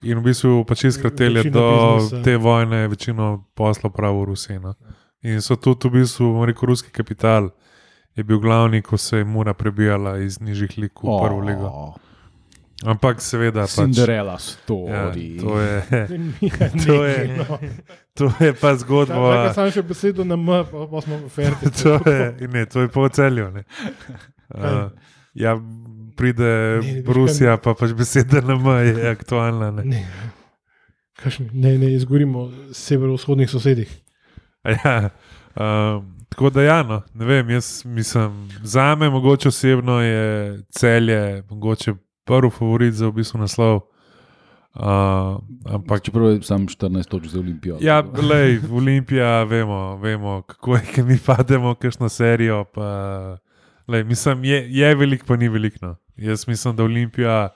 In 0.00 0.16
v 0.22 0.30
bistvu 0.32 0.64
pač 0.64 0.86
izkratelje 0.88 1.42
Večino 1.44 1.60
do 1.60 1.66
biznisa. 2.00 2.22
te 2.24 2.36
vojne, 2.40 2.88
večino 2.88 3.44
posla 3.52 3.90
prav 3.92 4.16
v 4.16 4.32
Rusiji. 4.32 4.56
No. 4.56 4.72
In 5.20 5.44
so 5.44 5.60
tudi 5.60 5.90
v 5.90 6.00
bistvu, 6.00 6.32
bom 6.32 6.46
rekel, 6.48 6.72
ruski 6.72 6.88
kapital 6.88 7.50
je 8.16 8.24
bil 8.24 8.40
glavni, 8.40 8.80
ko 8.80 8.96
se 8.96 9.20
je 9.20 9.28
Mura 9.28 9.52
prebijala 9.54 10.16
iz 10.24 10.40
nižjih 10.40 10.78
lig 10.78 10.92
v 10.96 11.04
prvo 11.04 11.44
ligo. 11.44 11.68
Ampak 12.80 13.20
seveda, 13.20 13.62
pač, 13.62 13.70
Cinderella 13.76 14.32
ja, 14.32 14.38
story. 14.40 15.36
to, 15.36 15.60
je, 15.60 15.74
To 16.86 17.04
je- 17.04 17.46
to 18.14 18.26
je 18.40 18.52
pa 18.52 18.72
zgodba. 18.74 19.52
sam 19.52 19.68
še 19.70 19.82
besedo 19.82 20.24
na 20.24 20.34
M, 20.34 20.46
pa, 20.64 21.00
smo 21.00 21.18
ferti. 21.28 21.68
To 21.82 22.00
je, 22.02 22.48
ne, 22.48 22.64
to 22.66 22.80
je 22.80 22.88
po 22.88 23.08
celju. 23.08 23.50
ne. 23.50 23.64
Uh, 24.48 24.88
ja, 25.34 25.60
pride 26.16 26.80
Ne, 26.80 27.02
Rusija, 27.06 27.56
pa 27.56 27.74
pač 27.74 27.92
beseda 27.92 28.40
na 28.40 28.56
M 28.56 28.66
je 28.82 29.10
aktualna. 29.10 29.70
Ne. 29.70 29.84
Ne, 29.84 30.00
Kakšni- 31.14 31.50
ne, 31.52 31.78
ne 31.78 31.92
izgovorimo 31.92 32.38
o 32.40 32.50
severovzhodnih 32.72 33.50
sosedih. 33.50 33.92
Ja, 34.64 35.10
um, 35.54 36.16
tako 36.28 36.50
da, 36.50 36.62
ja, 36.62 36.82
no, 36.82 37.02
ne 37.14 37.24
vem, 37.26 37.50
jaz 37.50 37.84
mislim, 37.84 38.32
za 38.62 38.94
me, 38.94 39.10
mogoče 39.10 39.48
osebno 39.48 40.00
je 40.00 40.24
celje, 40.70 41.42
mogoče 41.50 41.94
prvi 42.24 42.50
favorit 42.50 42.94
za 42.94 43.08
v 43.08 43.20
bistvu 43.20 43.40
naslov. 43.40 43.80
Uh, 44.70 45.42
ampak, 45.66 46.02
Čeprav 46.06 46.30
je 46.30 46.42
sam 46.46 46.68
14 46.70 47.08
točk 47.10 47.26
za 47.26 47.40
Olimpijo. 47.40 47.78
ja, 47.82 48.04
lej, 48.30 48.60
Olimpija, 48.70 49.42
vemo, 49.42 49.96
vemo, 49.96 50.42
kako 50.42 50.76
je, 50.76 50.82
ki 50.94 51.02
mi 51.02 51.18
pademo, 51.18 51.74
kakšno 51.74 52.08
serijo. 52.08 52.64
Pa, 52.74 52.86
lej, 53.88 54.04
mislim, 54.04 54.44
je, 54.44 54.66
je 54.70 54.94
velik, 54.94 55.24
pa 55.26 55.36
ni 55.36 55.48
velik. 55.48 55.80
No. 55.82 55.96
Jaz 56.16 56.46
mislim, 56.46 56.76
da 56.76 56.84
Olimpija 56.84 57.48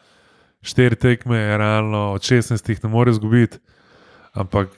štiri 0.62 0.96
tekme, 0.96 1.38
realno 1.58 2.12
od 2.12 2.20
16 2.20 2.84
ne 2.84 2.90
more 2.90 3.10
izgubiti, 3.10 3.58
ampak 4.32 4.68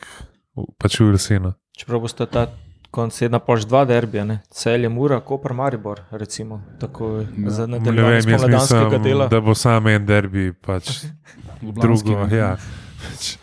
pač 0.78 1.00
v 1.00 1.10
Rusinu. 1.14 1.54
Čeprav 1.76 2.00
boste 2.00 2.26
ta 2.26 2.50
konec 2.96 3.12
tedna 3.14 3.38
pač 3.38 3.66
dva 3.68 3.84
derbija, 3.84 4.24
ne? 4.24 4.38
celje 4.50 4.88
Mura, 4.88 5.20
Koper 5.20 5.52
Maribor, 5.52 6.00
recimo, 6.10 6.62
tako 6.80 7.12
Ja. 7.36 7.50
za 7.50 7.66
nadaljevanje 7.68 8.22
spomladanskega 8.24 8.98
dela. 9.00 9.28
da 9.28 9.40
bo 9.40 9.54
samo 9.54 9.90
en 9.90 10.06
derbi, 10.06 10.50
pač 10.56 10.90
drugo. 11.82 12.24
Ja, 12.32 12.54
pač. 13.02 13.36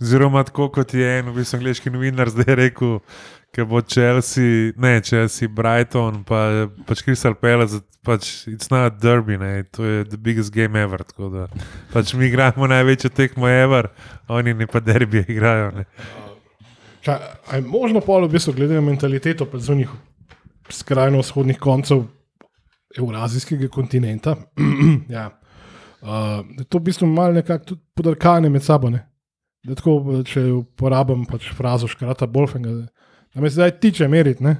Oziroma, 0.00 0.40
tako 0.44 0.70
kot 0.70 0.94
je 0.94 1.18
en, 1.18 1.28
v 1.28 1.36
bistvu, 1.36 1.58
angliški 1.58 1.90
novinar 1.90 2.30
zdaj 2.32 2.54
rekel, 2.56 2.98
da 3.52 3.64
bo 3.66 3.82
Chelsea, 3.82 4.70
ne 4.78 5.00
Chelsea, 5.00 5.48
Brighton, 5.50 6.22
pa, 6.24 6.68
pač 6.88 7.02
Crystal 7.04 7.34
Palace, 7.36 7.82
pač 8.02 8.46
it's 8.48 8.70
not 8.72 8.96
derby, 8.96 9.36
ne, 9.36 9.62
to 9.68 9.84
je 9.84 10.04
the 10.06 10.16
biggest 10.16 10.54
game 10.54 10.78
ever. 10.78 11.02
tako 11.04 11.28
Da, 11.28 11.48
pač 11.92 12.14
mi 12.14 12.30
igramo 12.30 12.64
največjo 12.66 13.10
tekmo 13.12 13.48
ever, 13.48 13.90
oni 14.28 14.54
ne 14.54 14.66
pa 14.66 14.80
derbije 14.80 15.26
igrajo. 15.28 15.70
Ne. 15.76 15.84
Ča, 17.00 17.18
a 17.46 17.56
je 17.56 17.62
možno 17.62 18.00
polo, 18.00 18.28
v 18.28 18.36
bistvu, 18.36 18.52
glede 18.52 18.76
na 18.76 18.84
mentaliteto 18.84 19.46
predzunih 19.48 19.88
skrajno 20.70 21.20
vzhodnih 21.20 21.58
koncev 21.58 22.04
Evrazijskega 22.98 23.68
kontinenta? 23.68 24.36
ja. 25.16 25.30
uh, 26.02 26.08
da 26.44 26.60
je 26.60 26.68
to 26.68 26.78
v 26.78 26.90
bistvu 26.90 27.06
malo 27.06 27.32
nekako 27.32 27.64
tudi 27.64 27.80
podarkane 27.94 28.48
med 28.48 28.62
sabo. 28.62 28.90
Ne? 28.90 29.06
Da 29.64 29.74
tako, 29.74 30.22
če 30.24 30.44
uporabim 30.52 31.24
pač 31.28 31.50
frazo 31.56 31.88
škrata 31.88 32.26
Bolfenga, 32.26 32.72
da, 32.72 33.08
da 33.34 33.40
me 33.40 33.50
zdaj 33.50 33.78
tiče 33.80 34.08
meriti. 34.08 34.44
ne. 34.44 34.56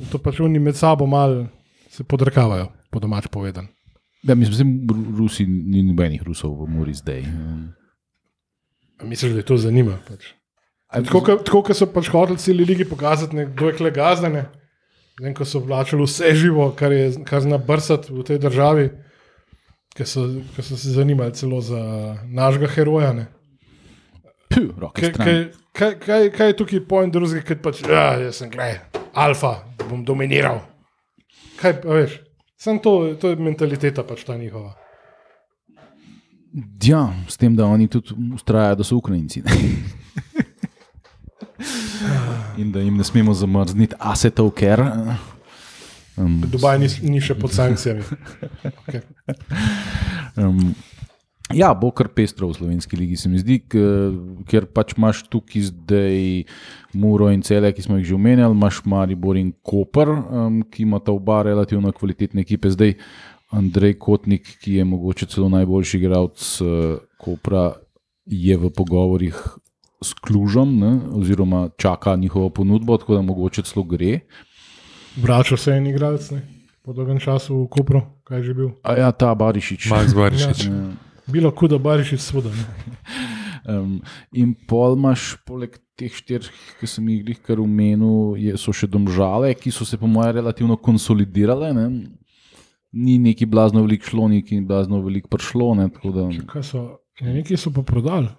In 0.00 0.12
To 0.12 0.18
pač 0.18 0.40
oni 0.40 0.58
med 0.58 0.76
sabo 0.76 1.06
malo 1.06 1.46
se 1.88 2.04
podrkavajo, 2.04 2.68
po 2.90 3.00
domač 3.00 3.28
povedan. 3.32 3.68
Ja, 4.22 4.34
mislim, 4.34 4.86
da 4.86 4.94
Rusi 5.18 5.46
ni 5.46 5.82
nobenih 5.82 6.22
Rusov 6.22 6.64
v 6.64 6.68
Muri 6.68 6.94
zdaj. 6.94 7.22
A 8.98 9.04
Misliš, 9.04 9.32
da 9.32 9.38
je 9.38 9.46
to 9.46 9.56
zanima? 9.56 9.98
Pač? 10.08 10.34
Tako, 10.92 11.20
kot- 11.20 11.74
so 11.74 11.86
pač 11.86 12.08
hoteli 12.08 12.38
celi 12.38 12.64
ligi 12.64 12.84
pokazati, 12.84 13.36
kdo 13.36 13.66
je 13.68 13.76
kle 13.76 13.90
gazdane. 13.90 14.46
Vem, 15.20 15.34
ko 15.34 15.44
so 15.44 15.58
vlačili 15.60 16.04
vse 16.04 16.34
živo, 16.34 16.70
kar, 16.76 16.92
je, 16.92 17.24
kar 17.24 17.40
zna 17.40 17.58
brsati 17.58 18.12
v 18.12 18.22
tej 18.22 18.38
državi, 18.38 18.90
ki 19.96 20.04
so, 20.04 20.26
ki 20.54 20.62
so 20.62 20.76
se 20.76 20.92
zanimali 20.92 21.32
celo 21.32 21.60
za 21.60 21.80
našega 22.28 22.68
heroja. 22.68 23.12
ne. 23.12 23.26
Puh, 24.52 24.92
Kaj, 24.92 25.12
kaj, 25.72 25.94
kaj, 25.98 26.30
kaj, 26.30 26.46
je 26.46 26.56
tukaj 26.56 26.80
pojem 26.88 27.10
drugega, 27.10 27.42
kot 27.48 27.62
pač, 27.64 27.80
ja, 27.82 28.20
jaz 28.20 28.36
sem 28.36 28.50
gledaj, 28.50 28.78
alfa, 29.14 29.64
bom 29.88 30.04
dominiral. 30.04 30.60
Kaj 31.56 31.80
pa 31.82 31.88
veš? 31.96 32.20
Sam 32.56 32.78
to, 32.78 33.16
to 33.20 33.32
je 33.32 33.36
mentaliteta 33.36 34.04
pač 34.04 34.22
ta 34.24 34.36
njihova. 34.36 34.76
Ja, 36.84 37.08
s 37.28 37.36
tem, 37.36 37.56
da 37.56 37.66
oni 37.66 37.88
tudi 37.88 38.14
ustrajajo, 38.34 38.74
da 38.76 38.84
so 38.84 38.96
Ukrajinci. 38.96 39.42
ne. 39.42 39.50
In 42.58 42.72
da 42.72 42.80
jim 42.80 42.96
ne 42.96 43.04
smemo 43.04 43.34
zamrzniti 43.34 43.96
asetov, 43.98 44.50
ker. 44.56 44.82
Um, 46.16 46.40
Dubaj 46.48 46.78
ni, 46.80 46.88
ni 47.10 47.20
še 47.20 47.36
pod 47.36 47.52
sankcijami. 47.52 48.04
Okay. 48.86 49.02
Um, 50.36 50.74
ja, 51.52 51.70
bo 51.76 51.90
kar 51.96 52.08
pestro 52.12 52.48
v 52.48 52.56
slovenski 52.56 52.96
ligi, 52.96 53.18
se 53.20 53.28
mi 53.32 53.40
zdi, 53.40 53.58
ker 53.68 54.68
pač 54.72 54.94
imaš 54.96 55.22
tukaj 55.32 55.68
zdaj 55.70 56.44
Muro 56.96 57.28
in 57.32 57.44
cele, 57.44 57.72
ki 57.76 57.84
smo 57.84 58.00
jih 58.00 58.08
že 58.10 58.16
omenjali, 58.16 58.56
imaš 58.56 58.82
Maribor 58.88 59.36
in 59.40 59.52
Koper, 59.64 60.12
um, 60.12 60.62
ki 60.64 60.86
imata 60.88 61.12
oba 61.12 61.42
relativno 61.46 61.92
kvalitetne 61.92 62.44
ekipe. 62.44 62.72
Zdaj 62.72 62.96
Andrej 63.56 63.98
Kotnik, 64.02 64.48
ki 64.62 64.80
je 64.80 64.88
mogoče 64.88 65.28
celo 65.32 65.48
najboljši 65.52 66.00
igralec 66.00 66.48
uh, 66.64 66.96
Kopra, 67.20 67.68
je 68.26 68.56
v 68.58 68.72
pogovorih 68.74 69.36
s 70.02 70.12
Klužom, 70.12 70.78
ne, 70.78 70.92
oziroma 71.16 71.68
čaka 71.76 72.16
njihovo 72.16 72.50
ponudbo, 72.50 72.96
tako 72.96 73.14
da 73.14 73.22
mogoče 73.22 73.62
celo 73.62 73.84
gre. 73.84 74.20
Vračal 75.16 75.58
se 75.58 75.72
en 75.72 75.86
igralec 75.86 76.30
ne? 76.30 76.42
po 76.86 76.92
dolgem 76.92 77.18
času 77.18 77.64
v 77.64 77.68
Kopru, 77.68 78.00
kaj 78.24 78.38
je 78.38 78.42
že 78.44 78.52
bil. 78.54 78.68
A 78.86 78.94
ja, 78.94 79.10
ta 79.10 79.34
Barišič. 79.34 79.90
Max 79.90 80.14
Barišič. 80.14 80.70
Ja. 80.70 80.94
Bilo 81.26 81.50
kuda 81.50 81.78
bariš 81.82 82.12
iz 82.12 82.22
svoda. 82.22 82.50
ne. 82.54 82.64
Um, 83.66 83.98
in 84.30 84.52
pol 84.54 84.94
imaš, 84.94 85.34
poleg 85.42 85.74
teh 85.98 86.12
štirih, 86.14 86.54
ki 86.78 86.86
sem 86.86 87.08
jih 87.10 87.40
kar 87.42 87.58
umenil, 87.58 88.36
je, 88.38 88.54
so 88.62 88.70
še 88.70 88.86
domžale, 88.86 89.50
ki 89.58 89.72
so 89.74 89.82
se, 89.82 89.98
po 89.98 90.06
mojem, 90.06 90.36
relativno 90.38 90.76
konsolidirale. 90.78 91.72
Ne? 91.74 91.86
Ni 92.94 93.16
neki 93.18 93.48
blazno 93.50 93.82
velik 93.82 94.06
šlo, 94.06 94.28
neki 94.30 94.60
blazno 94.62 95.00
velik 95.02 95.26
prišlo. 95.26 95.72
Ne? 95.80 95.88
Tako 95.90 96.14
Da, 96.14 96.28
Kaj 96.46 96.62
so, 96.62 96.84
nekaj 97.18 97.58
so 97.58 97.74
pa 97.74 97.82
prodali. 97.82 98.30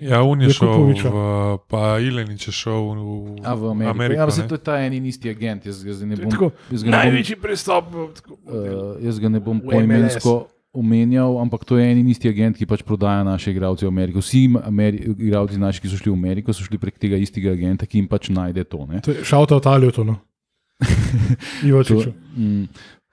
Ja, 0.00 0.22
un 0.22 0.40
je 0.40 0.54
šel, 0.56 0.72
v, 0.96 1.58
pa 1.68 1.98
Ilenič 2.00 2.48
je 2.48 2.54
šel 2.54 2.94
v, 2.96 3.36
a 3.44 3.52
v 3.54 3.70
Ameriko. 3.70 3.90
Ameriko, 3.90 4.20
ja, 4.20 4.26
vse 4.30 4.46
to 4.48 4.56
je 4.56 4.64
ta 4.64 4.78
en 4.80 4.96
in 4.96 5.04
isti 5.06 5.30
agent. 5.30 5.66
Jaz, 5.66 5.84
jaz, 5.84 6.00
ga 6.00 6.08
ne 6.08 6.16
bom, 6.16 6.32
Tako, 6.32 6.50
jaz, 6.72 6.82
ga 6.82 6.88
ne 6.88 6.96
bom, 6.96 6.98
največji 6.98 7.36
pristop. 7.42 7.92
tako, 8.18 8.38
uh, 8.48 8.96
jaz 9.04 9.20
ga 9.20 9.28
ne 9.28 9.40
bom 9.44 9.60
V 9.60 9.70
poimensko 9.70 10.34
omenjal, 10.74 11.38
ampak 11.38 11.62
to 11.64 11.78
je 11.78 11.86
en 11.86 12.00
in 12.02 12.08
isti 12.10 12.28
agent, 12.28 12.58
ki 12.58 12.66
pač 12.66 12.82
prodaja 12.82 13.22
naše 13.22 13.54
igralce 13.54 13.86
v 13.86 13.92
Ameriko. 13.92 14.18
Vsi 14.18 14.48
Ameri 14.64 15.04
igralci 15.14 15.60
naši, 15.60 15.84
ki 15.84 15.92
so 15.92 16.00
šli 16.00 16.10
v 16.10 16.18
Ameriko, 16.18 16.52
so 16.56 16.66
šli 16.66 16.80
prek 16.82 16.98
tega 16.98 17.20
istega 17.20 17.54
agenta, 17.54 17.86
ki 17.86 18.02
jim 18.02 18.08
pač 18.10 18.32
najde 18.34 18.66
to. 18.66 18.82
Ne? 18.90 19.04
To 19.06 19.14
je 19.14 19.22
šauta 19.22 19.60
od 19.60 19.68
Aljuto. 19.70 20.02
No. 20.04 20.18
Ivočiču. 21.68 22.10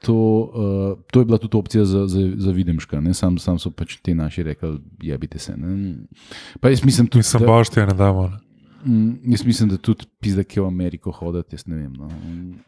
To, 0.02 0.08
to, 0.08 0.14
uh, 0.14 1.04
to 1.12 1.20
je 1.20 1.26
bila 1.26 1.38
tudi 1.38 1.58
opcija 1.58 1.86
za, 1.86 2.08
za, 2.08 2.20
za 2.38 2.52
Videmška, 2.52 3.02
ne? 3.02 3.14
sam, 3.14 3.38
sam 3.38 3.60
so 3.60 3.70
pač 3.70 3.98
ti 3.98 4.14
naši 4.14 4.44
rekli, 4.44 4.80
jebite 5.00 5.40
se. 5.40 5.54
Ne? 5.58 5.94
Pa 6.60 6.70
jaz 6.70 6.82
mislim 6.84 7.08
tudi, 7.08 7.20
Mislim, 7.20 7.42
da, 7.42 7.48
boštje 7.48 7.86
ne 7.86 7.94
damo. 7.94 8.28
Ne. 8.28 8.38
mm, 8.86 9.20
jaz 9.26 9.46
mislim, 9.46 9.70
da 9.70 9.78
tudi 9.78 10.06
pizda, 10.20 10.44
ki 10.44 10.60
je 10.60 10.64
v 10.64 10.68
Ameriko 10.68 11.12
hoditi, 11.12 11.54
jaz 11.54 11.68
ne 11.68 11.76
vem. 11.76 11.94
No. 11.94 12.10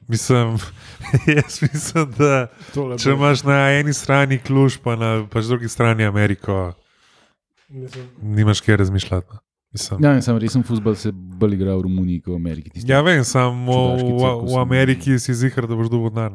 Mislim, 0.08 0.58
jaz 1.38 1.62
mislim, 1.64 2.12
da 2.12 2.48
Tole 2.74 2.98
če 2.98 3.10
bo- 3.10 3.16
imaš 3.16 3.44
na 3.44 3.72
eni 3.72 3.94
strani 3.94 4.38
kluž, 4.38 4.78
pa 4.78 4.96
na 4.96 5.26
pač 5.26 5.46
drugi 5.46 5.68
strani 5.68 6.06
Ameriko, 6.06 6.74
Mislim, 7.70 8.06
nimaš 8.22 8.62
kje 8.62 8.78
razmišljati. 8.78 9.28
Mislim. 9.74 10.04
Ja, 10.04 10.14
in 10.14 10.22
sam 10.22 10.38
resen 10.38 10.62
futbol 10.62 10.94
se 10.96 11.10
bolj 11.12 11.54
igra 11.54 11.74
v 11.74 11.82
Romuniji 11.82 12.22
kot 12.22 12.32
v 12.32 12.36
Ameriki. 12.36 12.70
Tisti, 12.70 12.86
Ja, 12.86 13.02
vem, 13.02 13.24
samo 13.24 13.98
v, 13.98 14.06
v. 14.46 14.58
Ameriki 14.60 15.18
si 15.18 15.34
zihar, 15.34 15.66
da 15.66 15.74
boš 15.74 15.90
dobil 15.90 16.12
denar. 16.12 16.32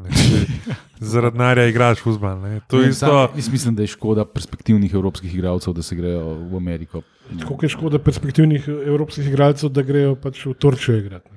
Zaradi 1.01 1.33
denarja 1.33 1.67
igraš 1.67 2.01
futbol. 2.01 2.35
isto. 2.59 2.83
sam- 2.93 3.37
Jaz 3.37 3.49
mislim, 3.49 3.75
da 3.75 3.83
je 3.83 3.87
škoda 3.89 4.25
perspektivnih 4.27 4.91
evropskih 4.93 5.31
igralcev, 5.33 5.73
da 5.73 5.83
se 5.83 5.95
grejo 5.95 6.21
v 6.45 6.57
Ameriko. 6.57 7.03
Kako 7.39 7.63
je 7.63 7.69
škoda 7.69 7.99
perspektivnih 8.01 8.67
evropskih 8.69 9.27
igralcev, 9.27 9.71
da 9.71 9.83
grejo 9.83 10.17
pač 10.17 10.43
v 10.43 10.55
Turčijo 10.55 10.99
igrati. 10.99 11.31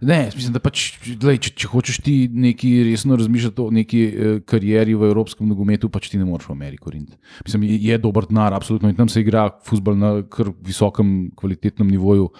Ne. 0.00 0.18
Mislim, 0.34 0.54
da 0.54 0.62
pač, 0.62 0.90
glej, 1.20 1.40
če, 1.46 1.52
če 1.62 1.70
hočeš 1.72 2.00
ti 2.04 2.14
neki 2.30 2.70
resno 2.90 3.16
razmišljati 3.18 3.62
o 3.64 3.68
neki 3.74 4.00
eh, 4.06 4.38
karieri 4.46 4.96
v 4.98 5.10
evropskem 5.10 5.48
nogometu, 5.50 5.90
pač 5.92 6.10
ti 6.12 6.20
ne 6.20 6.26
moreš 6.28 6.48
v 6.50 6.56
Ameriko 6.56 6.92
riniti. 6.94 7.18
Mislim, 7.46 7.66
je, 7.68 7.78
je 7.90 8.00
dober 8.02 8.28
denar, 8.30 8.56
absolutno, 8.56 8.90
in 8.90 8.98
tam 8.98 9.10
se 9.12 9.22
igra 9.24 9.48
futbol 9.66 9.98
na 9.98 10.12
kar 10.30 10.52
visokem, 10.64 11.30
kvalitetnem 11.38 11.90
nivoju, 11.94 12.30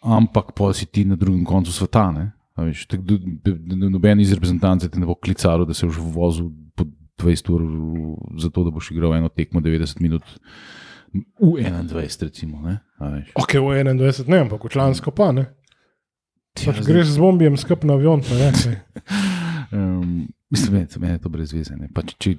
ampak 0.00 0.54
pa 0.56 0.72
si 0.76 0.88
ti 0.88 1.04
na 1.08 1.18
drugem 1.20 1.44
koncu 1.48 1.74
sveta. 1.74 2.08
Ne? 2.16 2.30
A 2.56 2.68
Veš, 2.68 2.86
tak, 2.90 3.04
noben 3.70 4.20
iz 4.20 4.34
reprezentance 4.36 4.88
te 4.90 5.00
ne 5.00 5.08
bo 5.08 5.16
klical, 5.16 5.64
da 5.68 5.76
se 5.76 5.86
už 5.88 6.00
vozil 6.12 6.50
po 6.76 6.84
20 7.20 7.52
ur 7.54 7.64
za 8.40 8.50
to, 8.50 8.64
da 8.64 8.72
boš 8.74 8.90
igral 8.92 9.14
eno 9.16 9.28
tekmo 9.28 9.60
90 9.64 10.00
minut. 10.00 10.24
V 11.12 11.58
21, 11.58 12.22
recimo. 12.22 12.60
Ne? 12.62 12.78
Ok, 13.34 13.58
v 13.58 13.82
21, 13.82 14.28
ne, 14.30 14.44
ampak 14.46 14.64
v 14.64 14.70
člansko 14.70 15.10
pa 15.10 15.32
ne. 15.34 15.48
Pač 16.66 16.80
zdaj- 16.82 16.88
greš 16.90 17.06
z 17.06 17.16
zombijem 17.16 17.56
skup 17.56 17.84
na 17.88 17.94
avion, 17.96 18.20
ne. 18.20 18.50
Um, 19.72 20.28
mislim, 20.52 20.74
meni, 20.74 20.86
meni 20.98 21.14
je 21.14 21.22
to 21.24 21.28
brez 21.32 21.52
veze. 21.54 21.76
ne. 21.76 21.88
Pač, 21.94 22.14
če, 22.18 22.36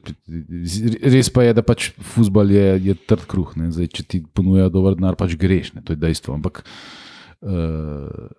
res 1.02 1.30
pa 1.34 1.48
je, 1.48 1.54
da 1.58 1.64
pač 1.66 1.92
futbol 2.14 2.52
je, 2.52 2.68
je 2.92 2.96
trd 3.08 3.26
kruh. 3.26 3.56
ne. 3.58 3.72
Zdaj, 3.72 3.88
če 3.88 4.04
ti 4.04 4.22
ponujajo 4.26 4.70
dober 4.74 4.96
denar, 5.00 5.16
pač 5.20 5.36
greš, 5.40 5.74
ne. 5.78 5.82
to 5.82 5.96
je 5.96 6.02
dejstvo. 6.02 6.36
Ampak 6.36 6.64
uh, 7.42 8.30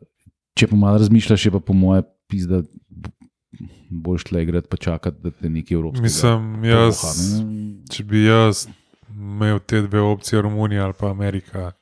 če 0.54 0.68
pa 0.68 0.76
malo 0.76 1.00
razmišljaš, 1.02 1.46
je 1.48 1.54
pa 1.56 1.60
po 1.60 1.72
moje 1.76 2.04
pizda. 2.28 2.62
Boš 3.92 4.24
tle 4.24 4.40
igrati, 4.42 4.68
pa 4.72 4.78
čakati, 4.80 5.20
da 5.20 5.30
te 5.30 5.50
neki 5.52 5.74
evropski. 5.76 6.00
Mislim, 6.00 6.64
jaz, 6.64 7.02
če 7.92 8.04
bi 8.08 8.22
jaz 8.24 8.62
imel 9.12 9.58
te 9.60 9.82
dve 9.84 10.00
opcije, 10.00 10.40
Romunija 10.42 10.86
ali 10.86 10.96
pa 10.96 11.10
Amerika. 11.12 11.72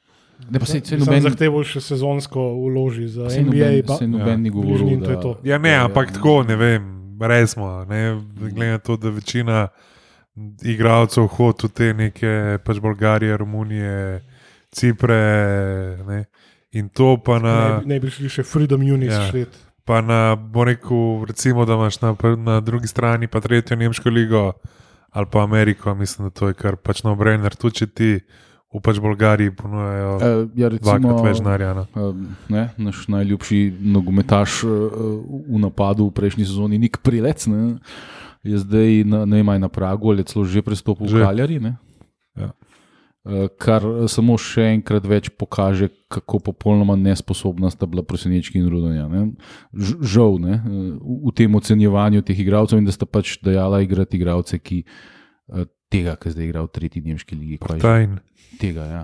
Ne, 0.49 0.59
pa 0.59 0.65
se, 0.65 0.81
se 0.81 0.87
Sam 0.91 0.99
noben, 1.01 1.23
zahteval 1.23 1.65
še 1.65 1.81
sezonsko 1.83 2.41
uloži 2.41 3.09
za 3.09 3.29
se 3.29 3.41
NBA. 3.41 3.51
noben, 3.67 3.83
pa- 3.85 3.97
se 3.97 4.07
noben 4.07 4.41
ni 4.41 4.51
govoril, 4.51 4.73
bližnjim, 4.79 5.01
to 5.01 5.11
je 5.11 5.17
da, 5.17 5.23
to. 5.23 5.33
Ja, 5.45 5.59
ne, 5.59 5.75
ampak 5.77 6.13
tako, 6.13 6.43
ne 6.43 6.57
vem, 6.57 6.83
resmo. 7.21 7.85
Ne, 7.85 8.17
glede 8.49 8.71
na 8.71 8.79
to, 8.81 8.97
da 8.97 9.11
večina 9.11 9.69
igralcev 10.63 11.27
hodi 11.29 11.67
v 11.67 11.71
te 11.71 11.95
neke 11.95 12.31
pač 12.59 12.79
Bolgarije, 12.79 13.37
Romunije, 13.37 14.21
Cipre. 14.71 15.23
Ne, 16.03 16.25
in 16.73 16.89
to 16.89 17.17
pa 17.17 17.39
na. 17.39 17.57
Ne, 17.79 17.87
ne 17.87 18.01
bi 18.01 18.09
šli 18.09 18.29
še 18.31 18.43
Freedom 18.43 18.81
Units 18.81 19.13
Ja. 19.13 19.27
šlet. 19.27 19.51
Pa 19.83 20.01
na, 20.01 20.35
bo 20.35 20.65
rekel, 20.65 20.97
recimo, 21.25 21.65
da 21.65 21.75
imaš 21.75 22.01
na, 22.01 22.15
na 22.37 22.61
drugi 22.61 22.87
strani 22.87 23.27
pa 23.27 23.41
tretjo 23.41 23.77
nemško 23.77 24.09
ligo 24.09 24.53
ali 25.11 25.27
pa 25.27 25.43
Ameriko, 25.43 25.95
mislim, 25.95 26.29
da 26.29 26.31
to 26.31 26.49
je 26.49 26.55
kar 26.55 26.77
pač 26.77 27.03
no 27.03 27.17
brainer. 27.17 27.51
Tudi 27.51 27.75
če 27.75 27.87
ti 27.89 28.11
pač 28.79 29.01
Bolgariji 29.03 29.51
ponujajo 29.51 30.11
Uh, 30.21 30.47
ja, 30.55 30.71
recimo, 30.71 31.17
več 31.27 31.43
denarja. 31.43 31.73
No. 31.91 32.15
Ne, 32.47 32.69
naš 32.79 33.03
najljubši 33.11 33.59
nogometaš 33.83 34.63
uh, 34.63 34.71
v 35.27 35.59
napadu 35.59 36.07
v 36.07 36.15
prejšnji 36.15 36.47
sezoni, 36.47 36.79
Nik 36.79 37.01
Prilec, 37.03 37.49
ne, 37.51 37.83
je 38.47 38.63
zdaj 38.63 39.03
na, 39.11 39.27
ali 39.27 39.59
na 39.59 39.69
Pragu 39.69 40.15
ali 40.15 40.23
celo 40.23 40.47
že 40.47 40.63
prestopil 40.63 41.11
Že. 41.11 41.19
v 41.19 41.27
Kaljari. 41.27 41.59
Ne, 41.59 41.77
Ja. 42.39 42.55
Uh, 43.27 43.51
kar 43.61 43.85
samo 44.09 44.39
še 44.41 44.79
enkrat 44.79 45.05
več 45.05 45.29
pokaže, 45.35 45.91
kako 46.09 46.39
popolnoma 46.55 46.95
nesposobna 46.97 47.69
sta 47.69 47.85
bila 47.91 48.07
prosenečki 48.07 48.63
in 48.63 48.71
rudanja. 48.71 49.11
Ne. 49.11 49.35
Žal 49.75 50.39
ne, 50.41 50.63
v, 51.03 51.35
tem 51.37 51.51
ocenjevanju 51.59 52.23
teh 52.23 52.39
igralcev 52.39 52.81
in 52.81 52.87
da 52.87 52.95
sta 52.95 53.05
pač 53.05 53.35
dajala 53.43 53.83
igrati 53.83 54.17
igralce, 54.17 54.63
ki 54.63 54.87
tega, 55.91 56.15
ki 56.17 56.31
zdaj 56.31 56.47
igra 56.47 56.63
v 56.65 56.71
tretji 56.71 57.03
nemški 57.03 57.35
ligi. 57.37 57.59
Tajn. 57.81 58.19
tega. 58.61 58.85
Ja, 58.87 59.03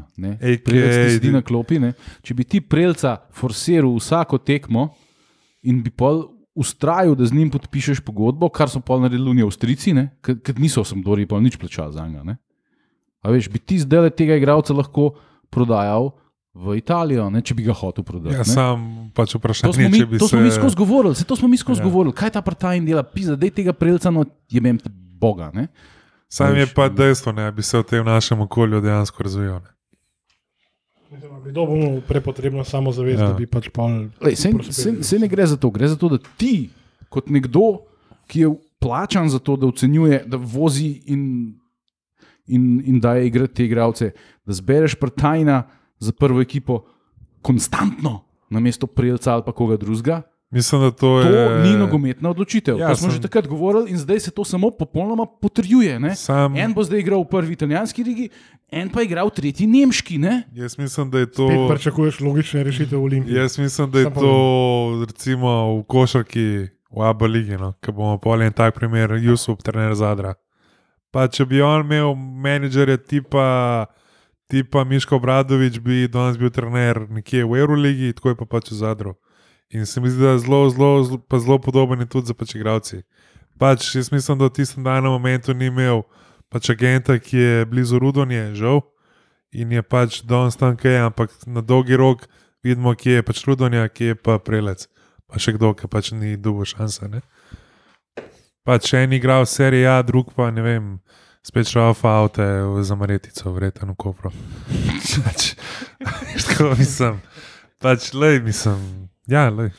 Prelec 0.63 1.19
ti 1.21 1.31
na 1.33 1.43
klopi. 1.43 1.81
Ne. 1.83 1.93
Če 2.23 2.35
bi 2.35 2.45
ti 2.45 2.61
prelca 2.61 3.17
forsiral 3.35 3.93
vsako 3.99 4.39
tekmo 4.39 4.91
in 5.67 5.83
bi 5.83 5.91
pol 5.91 6.25
ustrajal, 6.57 7.13
da 7.19 7.27
z 7.27 7.37
njim 7.37 7.51
podpišeš 7.53 8.01
pogodbo, 8.01 8.49
kar 8.49 8.71
so 8.73 8.81
pol 8.81 9.03
naredili 9.05 9.29
oni 9.29 9.45
Avstrijci, 9.45 9.93
ker 10.23 10.57
niso 10.57 10.85
sem 10.89 11.03
Dori 11.05 11.27
pol 11.29 11.43
nič 11.45 11.59
plačal 11.61 11.93
za 11.93 12.07
njega. 12.09 12.37
A 13.21 13.33
veš, 13.33 13.51
bi 13.53 13.59
ti 13.59 13.77
zdaj 13.83 14.11
tega 14.17 14.39
igralca 14.39 14.73
lahko 14.73 15.11
prodajal 15.51 16.15
v 16.57 16.79
Italijo, 16.79 17.27
ne, 17.29 17.43
če 17.45 17.53
bi 17.53 17.67
ga 17.67 17.75
hotel 17.77 18.05
prodati. 18.05 18.33
Ja, 18.33 18.41
ne. 18.41 18.49
sam 18.49 19.11
pač 19.13 19.35
To 19.35 19.41
vprašanje, 19.43 19.75
smo 19.77 19.89
mi, 19.91 19.99
če 20.01 20.07
bi 20.07 20.17
to 20.17 20.29
se. 20.29 20.33
smo 20.33 20.41
mi 20.41 20.51
skozi 20.55 20.77
govorili, 20.77 21.13
se 21.15 21.25
to 21.29 21.37
smo 21.37 21.49
mi 21.49 21.59
skozi 21.61 21.81
Ja. 21.81 21.85
govorili. 21.85 22.15
Kaj 22.17 22.31
ta 22.31 22.41
partajn 22.41 22.87
dela, 22.87 23.03
pisa, 23.05 23.37
da 23.37 23.45
je 23.45 23.53
tega 23.53 23.75
prelca, 23.77 24.09
no, 24.11 24.25
jemem 24.49 24.79
te 24.81 24.89
Boga. 25.17 25.51
Ne? 25.53 25.67
Sam 26.29 26.57
je 26.57 26.67
pa 26.75 26.89
dejstvo, 26.89 27.33
da 27.33 27.51
bi 27.51 27.63
se 27.63 27.79
v 27.79 27.83
tem 27.83 28.05
našem 28.05 28.41
okolju 28.41 28.81
dejansko 28.81 29.23
razvijal. 29.23 29.61
da 31.11 31.41
bi 31.45 31.53
dobil 31.53 32.01
prepotrebno 32.01 32.65
samozavest, 32.65 33.19
Ja. 33.19 33.25
ja. 33.25 33.29
da 33.31 33.35
bi 33.39 33.47
pač 33.47 33.69
pol. 33.69 34.11
Lej, 34.21 34.37
se, 34.37 34.51
se, 34.71 35.03
se 35.03 35.19
ne 35.19 35.29
gre 35.29 35.47
za 35.47 35.57
to, 35.57 35.71
gre 35.71 35.89
za 35.89 35.97
to, 35.97 36.09
da 36.09 36.19
ti, 36.37 36.71
kot 37.09 37.29
nekdo, 37.31 37.87
ki 38.27 38.41
je 38.41 38.51
plačan 38.83 39.29
za 39.29 39.39
to, 39.39 39.57
da 39.57 39.67
ocenjuje, 39.67 40.25
da 40.27 40.37
vozi 40.37 41.03
in, 41.07 41.55
in, 42.47 42.83
in 42.85 43.01
daje 43.01 43.27
igrati 43.27 43.55
te 43.55 43.65
igralce, 43.65 44.11
da 44.45 44.53
zbereš 44.53 44.95
partajna 44.95 45.63
za 45.99 46.13
prvo 46.13 46.41
ekipo 46.41 46.83
konstantno, 47.43 48.25
namesto 48.51 48.87
Prelca 48.87 49.33
ali 49.33 49.43
pa 49.47 49.53
koga 49.53 49.77
drugega. 49.77 50.23
Mislim, 50.49 50.81
da 50.81 50.91
to, 50.93 50.97
To 50.97 51.21
je. 51.23 51.63
ni 51.63 51.77
nogometna 51.77 52.31
odločitev. 52.31 52.79
Ja, 52.79 52.89
Ja, 52.89 52.95
smo 52.95 53.11
sem- 53.11 53.17
že 53.17 53.23
takrat 53.23 53.47
govorili 53.47 53.91
in 53.91 53.99
zdaj 53.99 54.21
se 54.21 54.31
to 54.31 54.45
samo 54.45 54.71
popolnoma 54.71 55.27
potrjuje. 55.27 55.99
Ne? 55.99 56.15
Sam, 56.15 56.57
En 56.57 56.71
bo 56.71 56.83
zdaj 56.83 57.01
igral 57.01 57.21
v 57.21 57.29
prvi 57.29 57.53
italijanski 57.53 58.05
ligi, 58.05 58.29
en 58.69 58.89
pa 58.89 59.03
igra 59.03 59.25
v 59.25 59.31
tretji 59.33 59.67
nemški. 59.67 60.19
Ne? 60.19 60.47
jaz 60.53 60.79
mislim, 60.79 61.11
da 61.11 61.19
je 61.19 61.27
to. 61.29 61.49
Spet 61.49 61.69
pričakuješ 61.69 62.21
logične 62.21 62.63
rešitve 62.63 62.95
v 62.95 63.03
Olimpiji. 63.03 63.35
Jaz 63.35 63.59
mislim, 63.59 63.91
da 63.91 63.99
je 63.99 64.05
Sam 64.05 64.15
to 64.15 64.33
recimo 65.03 65.51
v 65.77 65.85
košarki 65.85 66.47
v 66.89 67.01
Abu 67.01 67.27
Leiji, 67.27 67.59
no, 67.59 67.75
ki 67.77 67.93
bomo 67.93 68.15
pol 68.17 68.43
en 68.43 68.53
tak 68.53 68.75
primer, 68.75 69.11
Jusuf, 69.13 69.59
trener 69.59 69.95
Zadra. 69.95 70.35
Pa 71.11 71.27
če 71.27 71.45
bi 71.45 71.61
on 71.61 71.83
imel 71.83 72.15
menedžerja 72.15 72.97
tipa, 72.99 73.87
tipa 74.47 74.85
Miško 74.85 75.19
Bradovič, 75.19 75.79
bi 75.79 76.07
danes 76.07 76.39
bil 76.39 76.51
trener 76.51 77.11
nekje 77.11 77.43
v 77.43 77.57
Euroligi, 77.57 78.13
tako 78.13 78.29
je 78.29 78.37
pa 78.37 78.45
pač 78.47 78.71
v 78.71 78.75
Zadru. 78.77 79.15
In 79.75 79.87
se 79.87 80.01
mi 80.01 80.11
zdi, 80.11 80.23
da 80.23 80.37
je 80.37 80.39
zelo, 80.39 80.71
zelo, 80.71 81.05
zelo, 81.05 81.19
pa 81.19 81.39
zelo 81.39 81.59
podoben 81.59 82.01
je 82.01 82.07
tudi 82.07 82.27
za 82.27 82.35
pač 82.35 82.55
igravci. 82.55 83.03
Pač 83.59 83.95
jaz 83.95 84.13
mislim, 84.13 84.39
da 84.39 84.47
v 84.47 84.55
tistem 84.59 84.85
danem 84.85 85.11
momentu 85.11 85.55
ni 85.55 85.67
imel 85.67 86.05
pač 86.49 86.71
agenta, 86.71 87.19
ki 87.19 87.37
je 87.37 87.65
blizu 87.67 87.99
Rudonje, 87.99 88.55
žal. 88.55 88.85
In 89.53 89.73
je 89.73 89.83
pač 89.83 90.21
danes 90.23 90.57
tam 90.57 90.77
kaj, 90.77 91.09
ampak 91.09 91.33
na 91.47 91.61
dolgi 91.61 91.97
rok 91.97 92.29
vidimo, 92.63 92.95
kje 92.95 93.19
je 93.19 93.23
pač 93.27 93.43
Rudonja, 93.47 93.89
kje 93.89 94.13
je 94.13 94.15
pa 94.15 94.39
Prelec. 94.39 94.87
Pa 95.27 95.43
še 95.43 95.57
kdo, 95.57 95.73
ki 95.75 95.91
pač 95.91 96.13
ni 96.15 96.37
dobil 96.37 96.69
šanse. 96.69 97.09
Ne? 97.11 97.25
Pač 98.67 98.93
en 98.95 99.15
igral 99.15 99.47
v 99.47 99.51
seriji 99.51 99.89
A, 99.91 100.03
drug 100.03 100.31
pa 100.35 100.51
ne 100.55 100.63
vem, 100.63 100.85
spet 101.43 101.71
šel 101.71 101.95
v 101.95 102.07
avto 102.11 102.47
za 102.83 102.95
Maretico, 102.99 103.51
vreten 103.55 103.91
v 103.95 103.99
Kopro. 103.99 104.31
pač, 105.27 105.55
tako 106.47 106.75
mislim. 106.79 107.19
Pač, 107.83 108.13
lej, 108.15 108.43
mislim. 108.47 109.11
Ja, 109.27 109.49
lej. 109.51 109.73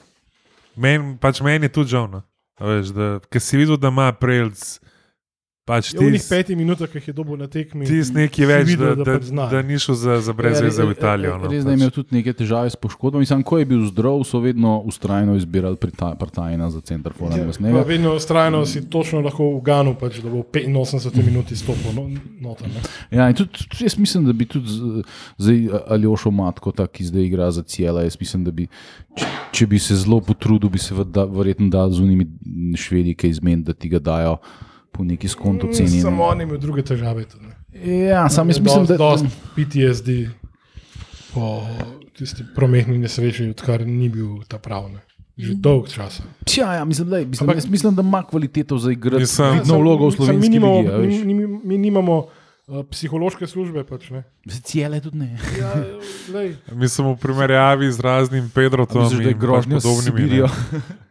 Men, 0.76 1.16
pač 1.22 1.42
meni 1.42 1.70
je 1.70 1.74
tudi 1.74 1.94
žal. 1.96 2.10
No. 2.12 2.22
Ker 3.32 3.42
si 3.42 3.60
videl, 3.60 3.80
da 3.80 3.92
ima 3.94 4.12
Prelc. 4.14 4.78
Pač 5.68 5.90
Je 5.90 6.00
v 6.00 6.04
njih 6.06 6.16
tis- 6.16 6.30
petih 6.30 6.56
minutah, 6.56 6.88
ki 6.88 6.96
jih 6.96 7.08
je 7.08 7.14
dobil 7.14 7.36
na 7.36 7.46
tekmi. 7.46 7.84
Ti 7.84 8.00
si 8.00 8.14
neki 8.14 8.40
si 8.40 8.46
več, 8.46 8.64
videl, 8.66 8.94
da, 8.94 9.04
da, 9.04 9.14
pač 9.14 9.24
zna. 9.26 9.48
da 9.48 9.60
ni 9.62 9.76
šel 9.76 9.96
za, 9.98 10.14
za 10.22 10.32
brez 10.32 10.56
veze 10.58 10.80
v 10.80 10.92
Italijo. 10.92 11.36
No, 11.36 11.44
Res 11.46 11.54
je, 11.54 11.60
da 11.62 11.70
je 11.70 11.76
imel 11.76 11.92
tudi 11.92 12.08
neke 12.14 12.32
težave 12.34 12.66
s 12.66 12.78
poškodbami. 12.78 13.26
Sam, 13.26 13.44
ko 13.44 13.58
je 13.58 13.66
bil 13.66 13.84
zdrav, 13.86 14.24
so 14.24 14.40
vedno 14.40 14.80
ustrajno 14.82 15.36
izbirali 15.36 15.76
partajna 16.16 16.70
za 16.70 16.80
center 16.82 17.12
Ja, 17.12 17.20
forana. 17.20 17.52
pa 17.74 17.84
vedno 17.84 18.16
ustrajno 18.16 18.64
si 18.64 18.80
točno 18.88 19.20
lahko 19.20 19.50
v 19.50 19.62
Ganu, 19.62 19.92
pač, 19.94 20.18
da 20.18 20.30
bo 20.30 20.40
v 20.42 20.48
85 20.48 21.20
minuti 21.22 21.52
stopil 21.54 21.92
no, 21.92 22.08
noter. 22.40 22.70
ne. 22.70 22.80
Ja, 23.12 23.28
in 23.28 23.36
tudi, 23.36 23.52
jaz 23.78 23.98
mislim, 23.98 24.24
da 24.24 24.32
bi 24.32 24.46
tudi 24.46 24.70
z- 24.70 25.04
zdaj 25.38 25.60
Aljošo 25.90 26.32
Matko, 26.32 26.72
ta, 26.72 26.88
ki 26.88 27.04
zdaj 27.06 27.24
igra 27.24 27.52
za 27.52 27.62
Cijela, 27.62 28.02
jaz 28.02 28.16
mislim, 28.16 28.44
da 28.44 28.52
bi, 28.54 28.70
če, 29.14 29.26
če 29.52 29.68
bi 29.68 29.78
se 29.78 29.96
zelo 29.98 30.22
potrudil, 30.22 30.70
bi 30.70 30.80
se 30.80 30.96
vda- 30.96 31.28
verjetno 31.28 31.68
dal 31.68 31.92
z 31.92 32.00
unimi 32.00 32.24
švedi, 32.74 33.12
ki 33.14 33.28
izmen, 33.30 33.60
da 33.62 33.74
ti 33.74 33.90
ga 33.90 34.00
dajo 34.00 34.38
po 34.92 35.04
neki 35.04 35.28
skonto 35.28 35.68
ceni. 35.74 36.02
Samo 36.02 36.18
ne. 36.18 36.24
on 36.24 36.42
ima 36.42 36.58
druge 36.58 36.82
težave. 36.82 37.26
Tudi. 37.26 37.46
Ja, 38.08 38.30
sam 38.30 38.50
jaz 38.50 38.60
mislim, 38.60 38.86
da. 38.86 38.98
dost 38.98 39.26
PTSD 39.56 40.10
po 41.34 41.62
tisti 42.14 42.44
prometni 42.56 42.98
nesreči, 42.98 43.50
odkar 43.50 43.88
ni 43.88 44.10
bil 44.10 44.42
ta 44.48 44.58
pravni. 44.58 44.98
Že 45.38 45.54
dolg 45.54 45.86
časa. 45.86 46.24
Tja, 46.46 46.74
ja, 46.74 46.86
mislim, 46.86 47.10
lej, 47.10 47.26
mislim, 47.26 47.50
Ampak- 47.50 47.70
mislim, 47.70 47.96
da 47.96 48.02
ima 48.02 48.24
kvaliteto 48.24 48.78
za 48.78 48.90
Mislim- 48.90 49.54
vidno 49.54 49.78
vlogo 49.78 50.08
v 50.08 50.12
slovenski 50.12 50.42
mi 50.42 50.50
nimamo, 50.50 50.80
ligi. 50.80 50.90
a 50.90 50.98
veš. 50.98 51.24
mi, 51.24 51.34
mi, 51.34 51.48
mi 51.64 51.78
nimamo 51.78 52.18
uh, 52.68 52.86
psihološke 52.92 53.48
službe. 53.48 53.84
Pač, 53.84 54.10
ne. 54.10 54.24
Cijele 54.64 55.00
tudi 55.00 55.18
ne. 55.18 55.38
ja, 55.60 55.74
lej, 56.34 56.56
Mi 56.74 56.90
smo 56.90 57.14
v 57.14 57.18
primerjavi 57.18 57.92
z 57.92 58.00
raznim 58.00 58.50
Pedrotom 58.50 59.04
Misliš, 59.04 59.20
da 59.20 59.30
je 59.30 59.32
in 59.32 59.40
grožnja 59.40 59.76
pač 59.76 59.84
podobnimi. 59.84 60.42
Ne. 60.42 60.50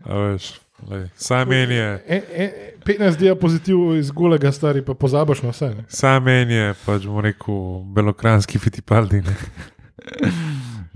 A 0.05 0.19
veš, 0.19 0.59
lej, 0.91 1.09
Sam 1.15 1.49
meni 1.49 1.75
je, 1.75 2.03
e, 2.07 2.23
e, 2.33 2.73
15 2.87 3.19
diapozitiv 3.19 3.97
iz 3.97 4.11
golega 4.11 4.53
stari, 4.53 4.85
pa 4.85 4.95
pozabiš 4.95 5.43
na 5.43 5.51
vse. 5.55 5.71
Ne. 5.75 5.85
sam 5.89 6.25
meni 6.25 6.55
je, 6.55 6.75
pač 6.87 7.07
bomo 7.07 7.25
rekel, 7.25 7.83
belokranski 7.95 8.59
fitipaldi. 8.59 9.23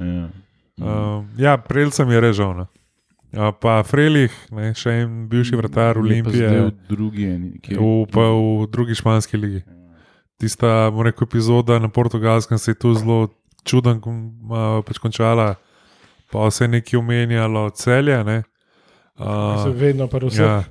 Ja. 0.01 0.31
Um, 0.81 1.29
ja, 1.37 1.59
Prelcem 1.61 2.11
je 2.11 2.21
režal. 2.21 2.55
No. 2.57 2.67
Pa 3.61 3.83
Frelih, 3.87 4.33
ne, 4.51 4.73
še 4.75 5.03
en 5.05 5.27
bivši 5.31 5.59
vratar 5.61 5.99
Je 5.99 6.03
Olimpije, 6.03 6.49
v 6.49 6.71
drugi 6.89 7.27
ki 7.63 7.77
v, 7.77 7.91
pa 8.11 8.25
v 8.33 8.65
drugi 8.73 8.97
španski 8.97 9.39
ligi. 9.39 9.61
Tista, 10.41 10.89
bomo 10.91 11.05
rekel, 11.05 11.29
epizoda 11.29 11.79
na 11.79 11.93
portugalskem 11.93 12.59
se 12.59 12.73
je 12.73 12.81
tu 12.81 12.95
zelo 12.97 13.29
čuden 13.63 14.01
pač 14.87 14.99
končala, 14.99 15.55
pa 16.33 16.49
se 16.51 16.65
je 16.65 16.75
nekaj 16.81 16.99
omenjalo 16.99 17.69
celje. 17.77 18.17
Ne. 18.25 18.43
Se 19.21 19.71
Uh, 19.71 19.77
vedno 19.77 20.07
pa 20.09 20.19
vse. 20.19 20.43
ja. 20.43 20.65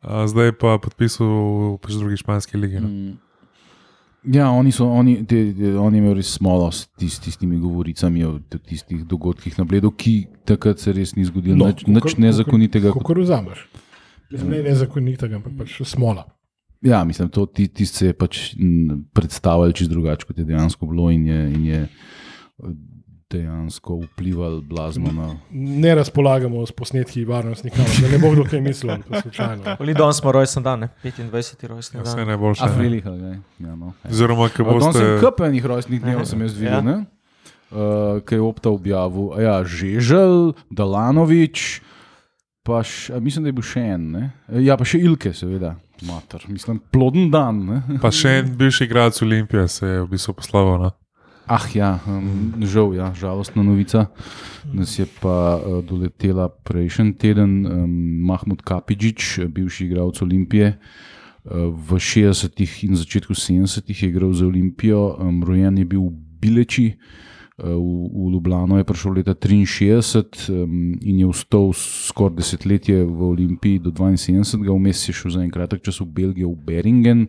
a 0.00 0.26
zdaj 0.28 0.52
pa 0.60 0.76
podpisal 0.76 1.24
v 1.24 1.78
pač 1.80 1.96
drugi 1.96 2.20
španski 2.20 2.60
ligi. 2.60 2.80
No. 2.80 2.88
Mm. 2.88 3.16
Ja, 4.24 4.50
oni 4.50 4.72
so, 4.72 4.88
oni, 4.88 5.18
te, 5.28 5.52
te, 5.52 5.70
oni 5.76 6.00
imajo 6.00 6.14
res 6.16 6.32
smolo 6.36 6.70
s 6.72 6.88
tis, 6.96 7.18
tistimi 7.20 7.58
govoricami 7.60 8.24
o 8.24 8.38
tistih 8.56 9.04
dogodkih 9.04 9.56
na 9.60 9.64
Bledu, 9.68 9.90
ki 9.92 10.26
takrat 10.48 10.80
se 10.80 10.92
res 10.96 11.12
ni 11.16 11.24
zgodilo 11.28 11.56
no, 11.60 11.68
nič, 11.68 11.84
nič 11.84 12.16
nezakonitega. 12.16 12.92
Kako 12.96 13.16
razumeš? 13.20 13.66
Ne 14.32 14.62
nezakonitega, 14.64 15.40
ampak 15.40 15.58
pač 15.60 15.76
smola. 15.84 16.24
Ja, 16.84 17.04
mislim, 17.04 17.28
to 17.32 17.44
ti, 17.46 17.68
tisti 17.68 17.96
se 17.96 18.06
je 18.06 18.16
pač 18.16 18.40
predstavljal 19.16 19.72
čist 19.76 19.92
drugače, 19.92 20.28
kot 20.28 20.40
je 20.40 20.48
dejansko 20.48 20.88
bilo 20.88 21.10
in 21.12 21.28
je, 21.28 21.40
in 21.52 21.68
je 21.68 21.84
dejansko 23.26 23.96
vplival 23.98 24.60
blazno 24.62 25.12
na. 25.12 25.36
Ne 25.50 25.94
razpolagamo 25.94 26.62
s 26.62 26.72
posnetki 26.72 27.24
varnostnikov, 27.24 27.80
da 27.96 28.08
ne 28.08 28.18
bo 28.18 28.30
kdo 28.30 28.44
kaj 28.44 28.60
mislil. 28.60 28.90
Ali 29.76 29.94
danes 29.94 30.16
smo 30.16 30.32
rojsten 30.32 30.62
dan, 30.62 30.80
ne? 30.80 30.88
25. 31.02 31.66
rojsten 31.66 32.00
Ja, 32.00 32.04
dan. 32.04 32.12
vse 32.12 32.24
najboljše. 32.26 32.62
ne. 32.62 32.70
Afrilih, 32.70 33.06
ali 33.06 33.20
kaj? 33.20 33.36
Ja, 33.60 33.74
no. 33.76 33.92
Oziroma, 34.04 34.48
ki 34.48 34.62
Danes 34.62 34.84
boste. 34.84 34.98
sem 34.98 35.20
kapenih 35.20 35.64
rojstnih 35.64 36.00
dnev, 36.00 36.24
sem 36.24 36.40
jaz 36.40 36.54
videl, 36.54 36.84
Ja. 36.84 36.98
uh, 37.70 37.78
kaj 38.20 38.38
je 38.38 38.42
opta 38.42 38.70
objavil. 38.70 39.32
Ja, 39.38 39.64
Žežel, 39.64 40.52
Dalanovič, 40.70 41.80
pa 42.62 42.80
š, 42.80 43.12
mislim, 43.18 43.42
da 43.42 43.48
je 43.48 43.52
bil 43.52 43.62
še 43.64 43.80
en. 43.82 44.10
Ne? 44.10 44.24
Ja, 44.60 44.76
pa 44.76 44.84
še 44.84 44.98
Ilke, 44.98 45.32
seveda. 45.32 45.74
Mater. 46.02 46.42
Mislim, 46.48 46.80
ploden 46.90 47.30
dan. 47.30 47.60
Ne? 47.64 47.98
Pa 47.98 48.10
še 48.10 48.38
en 48.40 48.56
bivši 48.56 48.84
igralec 48.84 49.22
Olimpije 49.22 49.68
se 49.68 49.86
je 49.86 50.00
v 50.02 50.08
bistvu 50.08 50.34
poslaval. 50.34 50.90
Ah, 51.44 51.68
ja, 51.74 52.00
um, 52.08 52.56
žal, 52.64 52.96
ja, 52.96 53.12
žalostna 53.12 53.60
novica. 53.60 54.08
Nas 54.72 54.96
je 54.96 55.04
pa 55.04 55.60
uh, 55.60 55.84
doletela 55.84 56.48
prejšnji 56.48 57.20
teden 57.20 57.68
um, 57.68 57.90
Mahmud 58.24 58.64
Kapidžič, 58.64 59.44
bivši 59.52 59.84
igralec 59.84 60.16
Olimpije. 60.24 60.80
Uh, 61.44 61.68
v 61.68 62.00
60-ih 62.00 62.88
in 62.88 62.96
začetku 62.96 63.36
70-ih 63.36 63.92
je 63.92 64.08
igral 64.08 64.32
za 64.32 64.48
Olimpijo, 64.48 65.20
um, 65.20 65.44
rojen 65.44 65.76
je 65.76 65.84
bil 65.84 66.08
v 66.08 66.16
Bileči, 66.40 66.96
uh, 66.96 67.76
v, 67.76 67.92
v 68.08 68.32
Ljubljano 68.32 68.80
je 68.80 68.88
prišel 68.88 69.12
leta 69.12 69.34
63 69.36 70.48
um, 70.48 70.96
in 71.04 71.20
je 71.20 71.26
ostal 71.28 71.76
skoraj 71.76 72.40
desetletje 72.40 73.04
v 73.04 73.20
Olimpiji 73.20 73.84
do 73.84 73.92
72, 73.92 74.64
vmes 74.64 75.08
je 75.08 75.12
šel 75.12 75.30
za 75.30 75.44
en 75.44 75.52
kratek 75.52 75.84
čas 75.84 76.00
v 76.00 76.08
Belgijo, 76.08 76.56
v 76.56 76.64
Beringen. 76.64 77.28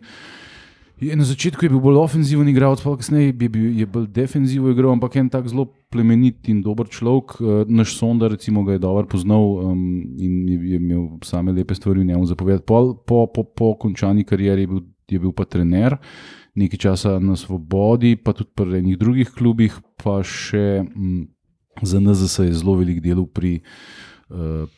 Je, 0.96 1.12
na 1.16 1.24
začetku 1.28 1.60
je 1.60 1.68
bil 1.68 1.80
bolj 1.84 1.98
ofenziven 2.00 2.48
igralec, 2.48 2.80
pa 2.80 2.94
kasneje 2.96 3.28
je 3.28 3.48
bil, 3.52 3.66
je 3.76 3.84
bolj 3.84 4.06
defenziven 4.16 4.72
igral, 4.72 4.94
ampak 4.96 5.18
en 5.20 5.28
tak 5.28 5.44
zelo 5.44 5.68
plemenit 5.92 6.48
in 6.48 6.62
dober 6.64 6.88
človek. 6.88 7.36
Uh, 7.36 7.68
naš 7.68 7.98
sonda, 7.98 8.30
recimo, 8.32 8.64
ga 8.64 8.72
je 8.72 8.80
dobro 8.80 9.04
poznal 9.04 9.44
um, 9.60 9.82
in 10.16 10.48
je, 10.48 10.56
je 10.72 10.80
imel 10.80 11.20
same 11.20 11.52
lepe 11.52 11.76
stvari 11.76 12.00
v 12.00 12.08
njemu 12.08 12.24
zapovedati. 12.32 12.64
Po, 12.64 12.94
po, 12.96 13.26
po, 13.28 13.44
po 13.44 13.74
končani 13.76 14.24
karieri 14.24 14.64
je 14.64 14.72
bil, 14.72 14.80
je 15.12 15.20
bil 15.20 15.36
pa 15.36 15.44
trener, 15.44 15.98
nekaj 16.56 16.80
časa 16.80 17.18
na 17.20 17.36
Svobodi, 17.36 18.16
pa 18.16 18.32
tudi 18.32 18.56
pri 18.56 18.80
enih 18.80 18.96
drugih 18.96 19.36
klubih, 19.36 19.76
pa 20.00 20.22
še 20.24 20.80
um, 20.80 21.28
za 21.84 22.00
NZS 22.00 22.48
je 22.48 22.56
zelo 22.56 22.80
velik 22.80 23.04
delal 23.04 23.28
pri. 23.28 23.60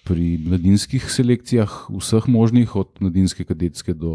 Pri 0.04 0.24
mladinskih 0.44 1.06
selekcijah, 1.08 1.88
vseh 1.88 2.26
možnih, 2.28 2.74
od 2.76 3.00
mladinske 3.00 3.46
kadetske 3.48 3.94
do 3.96 4.12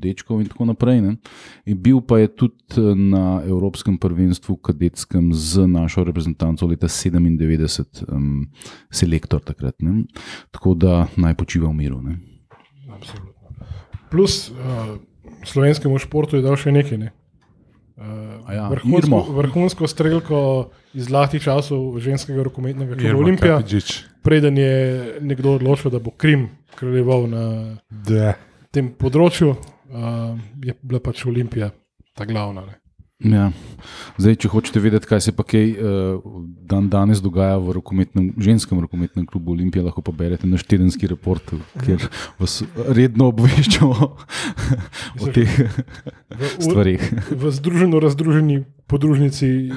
dečkov, 0.00 0.40
in 0.40 0.48
tako 0.48 0.64
naprej. 0.70 1.02
Ne. 1.04 1.12
In 1.68 1.76
bil 1.76 2.00
pa 2.00 2.16
je 2.22 2.30
tudi 2.32 2.80
eh, 2.80 2.94
na 2.96 3.42
Evropskem 3.44 3.98
prvenstvu 4.00 4.56
kadetskem 4.56 5.34
z 5.36 5.68
našo 5.68 6.04
reprezentanco 6.08 6.64
leta 6.64 6.88
97, 6.88 8.08
um, 8.08 8.48
selektor 8.88 9.44
takrat. 9.44 9.76
Ne. 9.84 10.08
Tako 10.48 10.72
da 10.74 11.04
naj 11.12 11.36
počiva 11.36 11.68
v 11.68 11.76
miru. 11.76 12.00
Ne. 12.00 12.16
Absolutno. 12.88 13.36
Plus 14.08 14.48
uh, 14.48 14.96
slovenskemu 15.44 16.00
športu 16.00 16.40
je 16.40 16.46
dal 16.48 16.56
še 16.56 16.72
nekaj. 16.72 16.96
Ne? 16.96 17.12
Uh, 18.00 18.48
ja, 18.48 18.68
vrhunsko, 18.72 19.04
Irmo. 19.04 19.18
vrhunsko 19.36 19.84
strelko 19.86 20.38
iz 20.96 21.04
zlatih 21.10 21.42
časov 21.44 21.98
ženskega 22.00 22.42
rokometnega 22.48 22.96
kluba 22.96 23.18
Olimpija, 23.18 23.58
preden 24.24 24.56
je 24.58 24.72
nekdo 25.20 25.58
odločil, 25.58 25.90
da 25.92 25.98
bo 26.00 26.10
Krim 26.10 26.48
kraljeval 26.80 27.26
na 27.28 27.42
Da. 27.90 28.34
tem 28.72 28.88
področju, 28.96 29.52
uh, 29.52 30.32
je 30.64 30.74
bila 30.80 31.00
pač 31.04 31.26
Olimpija 31.28 31.70
ta 32.16 32.24
glavna. 32.24 32.64
Ne? 32.66 32.80
Ja. 33.20 33.50
Zdaj, 34.16 34.36
če 34.40 34.48
hočete 34.48 34.80
vedeti, 34.80 35.08
kaj 35.08 35.20
se 35.20 35.32
pa 35.36 35.44
kaj 35.44 35.66
uh, 35.76 36.22
dan 36.68 36.88
danes 36.92 37.20
dogaja 37.20 37.58
v 37.60 37.74
rokometnem, 37.76 38.30
ženskem 38.40 38.80
rokometnem 38.80 39.26
klubu 39.28 39.52
Olimpija, 39.52 39.84
lahko 39.84 40.00
pa 40.04 40.12
berete 40.16 40.48
naš 40.48 40.64
tedenski 40.68 41.08
report, 41.10 41.52
kjer 41.84 42.06
vas 42.40 42.62
redno 42.88 43.28
obveščamo 43.32 44.08
o 45.22 45.30
teh 45.34 45.52
V, 46.30 46.48
stvarih. 46.64 47.04
v 47.28 47.52
združeno 47.52 48.00
razdruženi 48.00 48.62
podružnici 48.88 49.70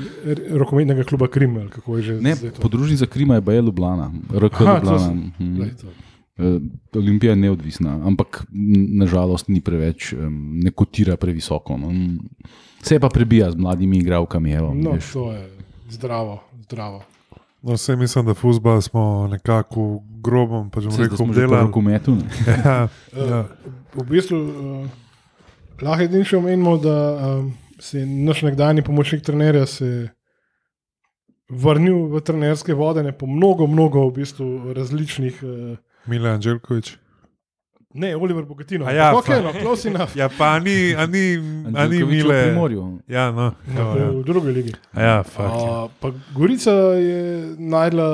rokometnega 0.56 1.04
kluba 1.04 1.28
Krim, 1.28 1.58
ali 1.60 1.70
kako 1.70 1.98
je 2.00 2.04
že 2.04 2.14
Ne, 2.24 2.36
podružnica 2.62 3.06
Krima 3.12 3.36
je 3.36 3.42
Baje 3.42 3.62
Ljubljana, 3.62 4.12
RK 4.32 4.62
Aha, 4.62 4.80
Ljubljana. 4.80 5.14
Mhm. 5.40 5.62
Eh, 6.34 6.60
Olimpija 6.98 7.36
je 7.36 7.42
neodvisna, 7.44 8.00
ampak 8.08 8.46
nažalost 9.04 9.48
ni 9.48 9.62
preveč, 9.62 10.14
ne 10.64 10.72
kotira 10.72 11.18
previsoko. 11.18 11.78
No. 11.78 11.92
Se 12.84 13.00
pa 13.00 13.10
prebija 13.10 13.48
z 13.48 13.56
mladimi 13.56 13.98
igralkami. 13.98 14.52
Evo, 14.54 14.74
No, 14.76 14.92
veš. 14.92 15.12
to 15.12 15.32
je 15.32 15.44
zdravo, 15.90 16.40
zdravo. 16.62 17.04
No, 17.62 17.74
vse 17.74 17.96
mislim, 17.96 18.26
da 18.26 18.34
futbol 18.34 18.82
smo 18.82 19.04
nekako 19.28 19.82
v 19.84 20.22
grobem, 20.22 20.70
pa 20.70 20.82
že 20.82 20.92
smo 20.92 21.00
že 21.00 21.10
pri 21.10 21.24
obdelali. 21.24 21.62
rokometu. 21.62 22.12
ne. 22.12 22.24
Ja, 22.60 22.88
ja. 23.16 23.46
V 23.94 24.04
bistvu 24.04 24.36
uh, 24.36 24.90
lahko 25.80 26.04
edino 26.04 26.26
še 26.26 26.38
omenimo, 26.38 26.76
da 26.78 26.96
um, 27.16 27.54
se 27.80 28.00
je 28.00 28.06
naš 28.06 28.42
nekdani 28.42 28.82
pomočnik 28.82 29.22
trenerja 29.22 29.64
se 29.66 30.10
vrnil 31.50 32.08
v 32.08 32.20
trenerske 32.20 32.74
vode 32.74 33.04
ne, 33.04 33.12
po 33.12 33.28
mnogo, 33.28 33.68
mnogo 33.68 34.08
v 34.10 34.14
bistvu 34.14 34.48
različnih. 34.74 35.40
Uh, 35.40 35.78
Mila 36.06 36.36
Anželkovič. 36.36 36.98
Ne, 37.94 38.16
Oliver 38.16 38.44
Bogatino. 38.44 38.86
A 38.86 38.92
ja, 38.92 39.12
ok, 39.12 39.26
pa- 39.26 39.42
no, 39.42 39.52
close 39.54 39.90
enough. 39.90 40.16
Ja, 40.16 40.30
pa 40.30 40.60
ni, 40.60 40.94
a 40.94 41.06
ni, 41.06 41.38
a 41.74 41.88
ni 41.88 42.04
v 42.04 42.08
Mile. 42.08 42.44
Primorju. 42.44 43.00
Ja, 43.08 43.32
no. 43.32 43.54
No, 43.68 43.82
Ja, 43.90 43.98
ja. 43.98 44.10
v 44.12 44.24
drugi 44.24 44.48
ligi. 44.50 44.74
A 44.92 45.02
ja, 45.02 45.24
fakt. 45.24 45.56
ja. 45.56 45.84
Uh, 45.84 45.90
pa 46.00 46.12
Gorica 46.32 46.72
je 46.96 47.22
najdla 47.58 48.08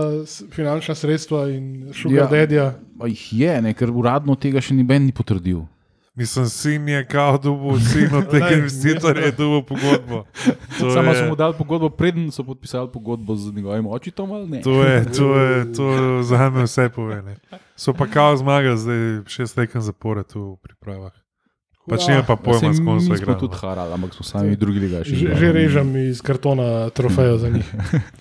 finančna 0.52 0.96
sredstva 0.96 1.50
in 1.50 1.66
šuga 1.94 2.16
ja. 2.18 2.28
dedja. 2.28 2.74
Pa 2.98 3.08
jih 3.08 3.34
je, 3.34 3.62
ne, 3.62 3.74
ker 3.74 3.90
uradno 3.90 4.36
tega 4.36 4.60
še 4.60 4.74
noben 4.74 5.06
ni 5.06 5.12
potrdil. 5.12 5.64
Mislim, 6.14 6.46
sin 6.48 6.84
je 6.86 7.06
kao 7.06 7.38
dubu, 7.38 7.78
sin 7.80 8.12
od 8.12 8.28
tega 8.28 8.50
investitorja 8.52 9.26
je 9.26 9.32
dubu 9.32 9.62
pogodbo. 9.66 10.26
To 10.76 10.90
Samo 10.90 11.12
je- 11.12 11.16
so 11.16 11.26
mu 11.26 11.36
dali 11.36 11.54
pogodbo, 11.56 11.88
preden 11.90 12.28
so 12.28 12.44
podpisali 12.44 12.90
pogodbo 12.90 13.36
z 13.36 13.54
njegovim 13.54 13.88
očitom 13.88 14.32
ali 14.32 14.48
ne. 14.50 14.62
To 14.62 14.84
je, 14.84 15.06
to 15.08 15.36
je, 15.38 15.74
to 15.74 15.88
za 16.26 16.50
me 16.50 16.64
vse 16.64 16.90
pove. 16.90 17.24
Ne. 17.80 17.84
So 17.84 17.94
pa 17.96 18.08
kao 18.12 18.36
zmagali, 18.36 18.78
zdaj 18.78 19.24
šest 19.32 19.56
tekem 19.56 19.82
zapored 19.82 20.28
v 20.36 20.58
pripravah. 20.60 21.16
Pač 21.90 22.06
nima 22.12 22.22
pa 22.28 22.36
pojma, 22.36 22.74
s 22.74 22.84
kom 22.84 23.00
so 23.00 23.10
Mi 23.10 23.16
smo 23.16 23.16
igrali. 23.16 23.40
tudi 23.40 23.56
no. 23.56 23.60
harali, 23.64 23.94
ampak 23.94 24.14
smo 24.14 24.24
sami 24.24 24.56
drugi 24.56 24.80
ligaši. 24.80 25.16
Že, 25.16 25.36
že 25.36 25.48
režem 25.52 25.96
iz 25.98 26.22
kartona 26.22 26.90
trofejo 26.90 27.38
za 27.38 27.50
njih. 27.50 27.66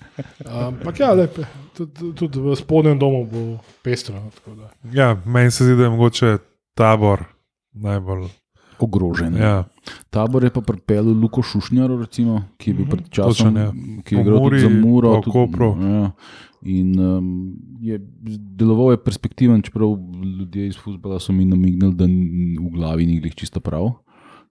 Ampak 0.67 0.99
ja, 0.99 1.11
lepe. 1.13 1.43
Tudi, 1.77 2.15
tudi 2.15 2.39
v 2.39 2.55
spodnjem 2.55 2.99
domu 2.99 3.27
bo 3.27 3.59
pestro. 3.83 4.15
no, 4.15 4.31
tako 4.31 4.55
da. 4.55 4.71
Ja, 4.89 5.17
meni 5.25 5.51
se 5.51 5.67
zdi, 5.67 5.75
da 5.75 5.83
je 5.83 5.89
mogoče 5.89 6.37
tabor 6.73 7.27
najbolj. 7.75 8.31
Ogrožen. 8.79 9.35
Ja, 9.35 9.67
Tabor 10.09 10.43
je 10.43 10.49
pa 10.49 10.61
pripeljal 10.61 11.11
Luko 11.11 11.41
Šušnjar, 11.41 11.91
recimo, 11.99 12.43
ki 12.57 12.69
je 12.69 12.73
bil 12.73 12.85
pred 12.87 13.09
časom, 13.09 13.51
Točno, 13.51 13.59
ja. 13.59 13.71
ki 14.03 14.15
je 14.15 14.21
igral 14.21 14.37
tudi 14.37 14.55
Muri, 14.55 14.59
za 14.59 14.69
Muro. 14.69 15.21
Kopru. 15.21 15.75
Ja. 15.81 16.11
In 16.61 16.99
um, 16.99 17.55
je 17.79 17.99
deloval 18.59 18.91
je 18.91 19.03
perspektiven, 19.03 19.61
čeprav 19.61 19.95
ljudje 20.39 20.67
iz 20.67 20.77
futbola 20.77 21.19
so 21.19 21.33
mi 21.33 21.45
namignili, 21.45 21.95
da 21.95 22.05
v 22.05 22.71
glavi 22.73 23.05
ni 23.05 23.19
glih 23.19 23.35
čisto 23.35 23.59
prav. 23.59 23.93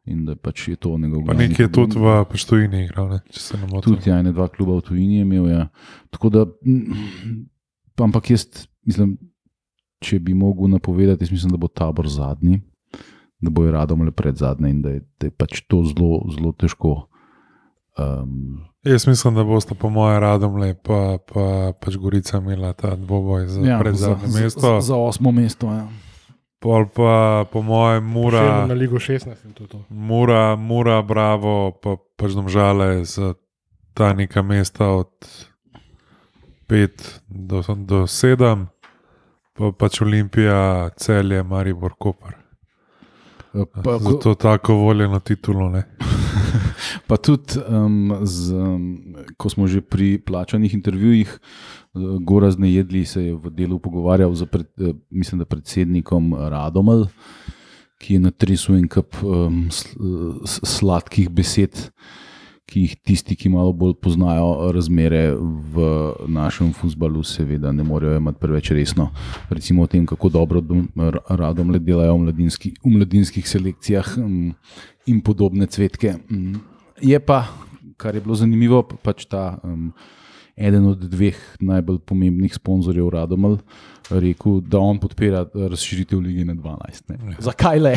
In 0.08 0.24
da 0.24 0.36
pač 0.36 0.68
je 0.68 0.76
to 0.76 0.94
njegov 0.98 1.22
glavni 1.22 1.48
nekje 1.48 1.66
je 1.66 1.72
tudi 1.72 1.98
v 2.00 2.12
Paštojini 2.30 2.84
igral, 2.86 3.10
ne, 3.12 3.18
če 3.28 3.40
se 3.40 3.58
ne 3.60 3.66
motim. 3.68 3.92
Tudi 3.92 4.08
ja, 4.08 4.20
ene 4.22 4.32
dva 4.32 4.48
kluba 4.48 4.78
v 4.78 4.86
tujini 4.86 5.18
je 5.18 5.26
imel. 5.26 5.48
Ja. 5.50 5.66
Tako 6.14 6.30
da, 6.32 6.46
mm, 6.46 7.42
ampak 8.06 8.30
jaz 8.32 8.46
mislim, 8.88 9.18
če 10.00 10.20
bi 10.24 10.34
mogel 10.34 10.70
napovedati, 10.72 11.26
jaz 11.26 11.34
mislim, 11.34 11.52
da 11.52 11.60
bo 11.60 11.68
tabor 11.68 12.08
zadnji, 12.08 12.62
da 13.44 13.52
bojo 13.52 13.74
radom 13.74 14.06
le 14.06 14.14
pred 14.16 14.38
zadnji 14.40 14.70
in 14.70 14.80
da 14.82 14.96
je, 14.96 15.04
da 15.20 15.28
je 15.28 15.36
pač 15.36 15.60
to 15.68 15.82
zelo, 15.90 16.22
zelo 16.32 16.54
težko. 16.56 17.07
Um, 17.98 18.64
Jaz 18.84 19.06
mislim, 19.06 19.34
da 19.34 19.44
boste 19.44 19.74
po 19.74 19.90
mojem 19.90 20.20
radom 20.20 20.56
le, 20.56 20.74
pa, 20.74 21.18
pa 21.32 21.72
pač 21.80 21.96
Gorica 21.96 22.38
imela 22.38 22.72
ta 22.72 22.96
dvoboj 22.96 23.46
za 23.46 23.60
ja, 23.60 23.78
predzadnje 23.78 24.28
mesto. 24.40 24.60
Za, 24.60 24.80
za 24.80 24.96
osmo 24.96 25.32
mesto. 25.32 25.66
Ja. 25.66 25.88
Pol 26.58 26.86
pa 26.94 27.44
po 27.52 27.62
mojem 27.62 28.02
Še 28.02 28.12
Mura, 28.12 28.42
na 28.66 28.74
Ligo 28.74 28.98
16 28.98 29.44
in 29.46 29.52
to. 29.52 29.64
je 29.64 29.68
to. 29.68 29.82
Mura, 29.88 30.56
Mura, 30.56 31.02
Bravo, 31.02 31.72
pa 31.82 31.96
pač 32.16 32.34
domžale 32.34 33.04
za 33.04 33.34
ta 33.94 34.12
neka 34.12 34.42
mesta 34.42 34.90
od 34.90 35.10
5 36.70 37.06
do, 37.28 37.62
do 37.76 38.02
7, 38.06 38.66
pa 39.58 39.72
pač 39.72 40.02
Olimpija, 40.02 40.90
Celje, 40.96 41.42
Maribor, 41.42 41.94
Koper. 41.98 42.34
Pa, 43.52 43.82
ko, 43.82 43.98
Zato 43.98 44.34
tako 44.34 44.74
voljeno 44.74 45.18
titulo. 45.18 45.70
Pa 47.06 47.16
tudi, 47.16 47.58
um, 47.64 48.12
z, 48.22 48.52
um, 48.52 48.84
ko 49.36 49.48
smo 49.48 49.66
že 49.66 49.80
pri 49.80 50.18
plačanih 50.18 50.74
intervjujih, 50.74 51.28
uh, 51.94 52.16
Goraz 52.20 52.58
Nejedli 52.58 53.04
se 53.04 53.24
je 53.24 53.34
v 53.34 53.50
delu 53.50 53.78
pogovarjal 53.78 54.34
z 54.34 54.46
pred, 54.46 54.68
eh, 54.78 54.92
mislim, 55.10 55.44
predsednikom 55.44 56.34
Radomel, 56.34 57.06
ki 57.98 58.14
je 58.14 58.20
natresel 58.20 58.76
en 58.78 58.86
kup 58.88 59.16
um, 59.22 59.66
sl, 59.70 59.88
s- 60.46 60.62
sladkih 60.78 61.26
besed, 61.28 61.90
ki 62.68 62.82
jih 62.84 62.94
tisti, 63.00 63.32
ki 63.32 63.48
malo 63.48 63.72
bolj 63.72 63.94
poznajo 63.96 64.68
razmere 64.70 65.32
v 65.72 65.76
našem 66.28 66.70
futbalu, 66.76 67.24
seveda 67.24 67.72
ne 67.72 67.80
morejo 67.82 68.20
imeti 68.20 68.38
preveč 68.38 68.70
resno. 68.76 69.08
Recimo 69.48 69.82
o 69.82 69.88
tem, 69.88 70.04
kako 70.04 70.28
dobro 70.28 70.60
dom- 70.60 70.84
R- 70.94 71.24
Radomlje 71.32 71.80
delajo 71.80 72.14
v, 72.14 72.28
mladinski, 72.28 72.74
v 72.84 72.92
mladinskih 72.92 73.48
selekcijah 73.48 74.12
in 75.06 75.20
podobne 75.24 75.64
cvetke. 75.66 76.20
Je 77.00 77.20
pa, 77.20 77.44
kar 77.96 78.14
je 78.14 78.20
bilo 78.20 78.34
zanimivo, 78.34 78.82
pa- 78.82 78.96
pač 79.02 79.26
ta 79.30 79.58
um, 79.62 79.92
eden 80.56 80.86
od 80.90 80.98
dveh 80.98 81.38
najbolj 81.60 81.98
pomembnih 82.06 82.54
sponzorjev 82.54 83.08
Radomlj 83.14 83.58
rekel, 84.10 84.60
da 84.60 84.78
on 84.78 84.98
podpira 84.98 85.44
razširitev 85.54 86.20
lige 86.20 86.44
na 86.44 86.54
12. 86.54 87.12
Ne. 87.12 87.36
Zakaj 87.38 87.78
le? 87.78 87.94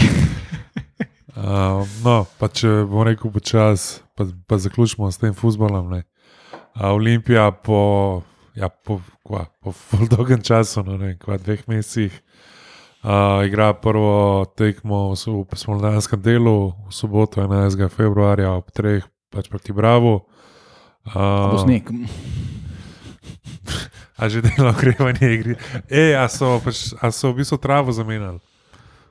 Uh, 1.35 1.87
no, 2.05 2.25
pa 2.39 2.49
če 2.51 2.83
bom 2.89 3.05
rekel 3.07 3.31
počasi, 3.31 4.01
pa, 4.17 4.27
pa 4.47 4.57
zaključimo 4.57 5.11
s 5.11 5.17
tem 5.21 5.33
futbolom. 5.33 5.93
A 6.73 6.93
Olimpija 6.93 7.51
po, 7.51 8.21
ja, 8.55 8.69
po, 8.69 8.99
kva, 9.27 9.45
po 9.63 9.73
dolgem 10.11 10.43
času, 10.43 10.83
no, 10.83 10.97
ne, 10.97 11.15
kva, 11.17 11.39
dveh 11.41 11.63
mesecih, 11.71 12.21
uh, 13.03 13.45
igra 13.45 13.73
prvo 13.73 14.45
tekmo 14.57 15.13
v, 15.13 15.45
v 15.45 15.57
spomladanskem 15.57 16.21
delu 16.21 16.73
v 16.87 16.93
soboto, 16.93 17.41
11. 17.41 17.89
februarja 17.89 18.57
ob 18.57 18.71
treh, 18.73 19.05
pač 19.29 19.49
proti 19.49 19.73
Bravo. 19.73 20.25
Uh, 21.09 21.57
sneg. 21.61 21.89
a 24.21 24.29
že 24.29 24.45
delo 24.45 24.69
okrevanje 24.69 25.27
igri. 25.33 25.53
E, 25.89 26.13
a 26.13 26.29
so, 26.29 26.61
pač, 26.61 26.93
a 27.01 27.09
so 27.09 27.33
v 27.33 27.41
bistvu 27.41 27.57
travo 27.57 27.89
zamenjali. 27.89 28.37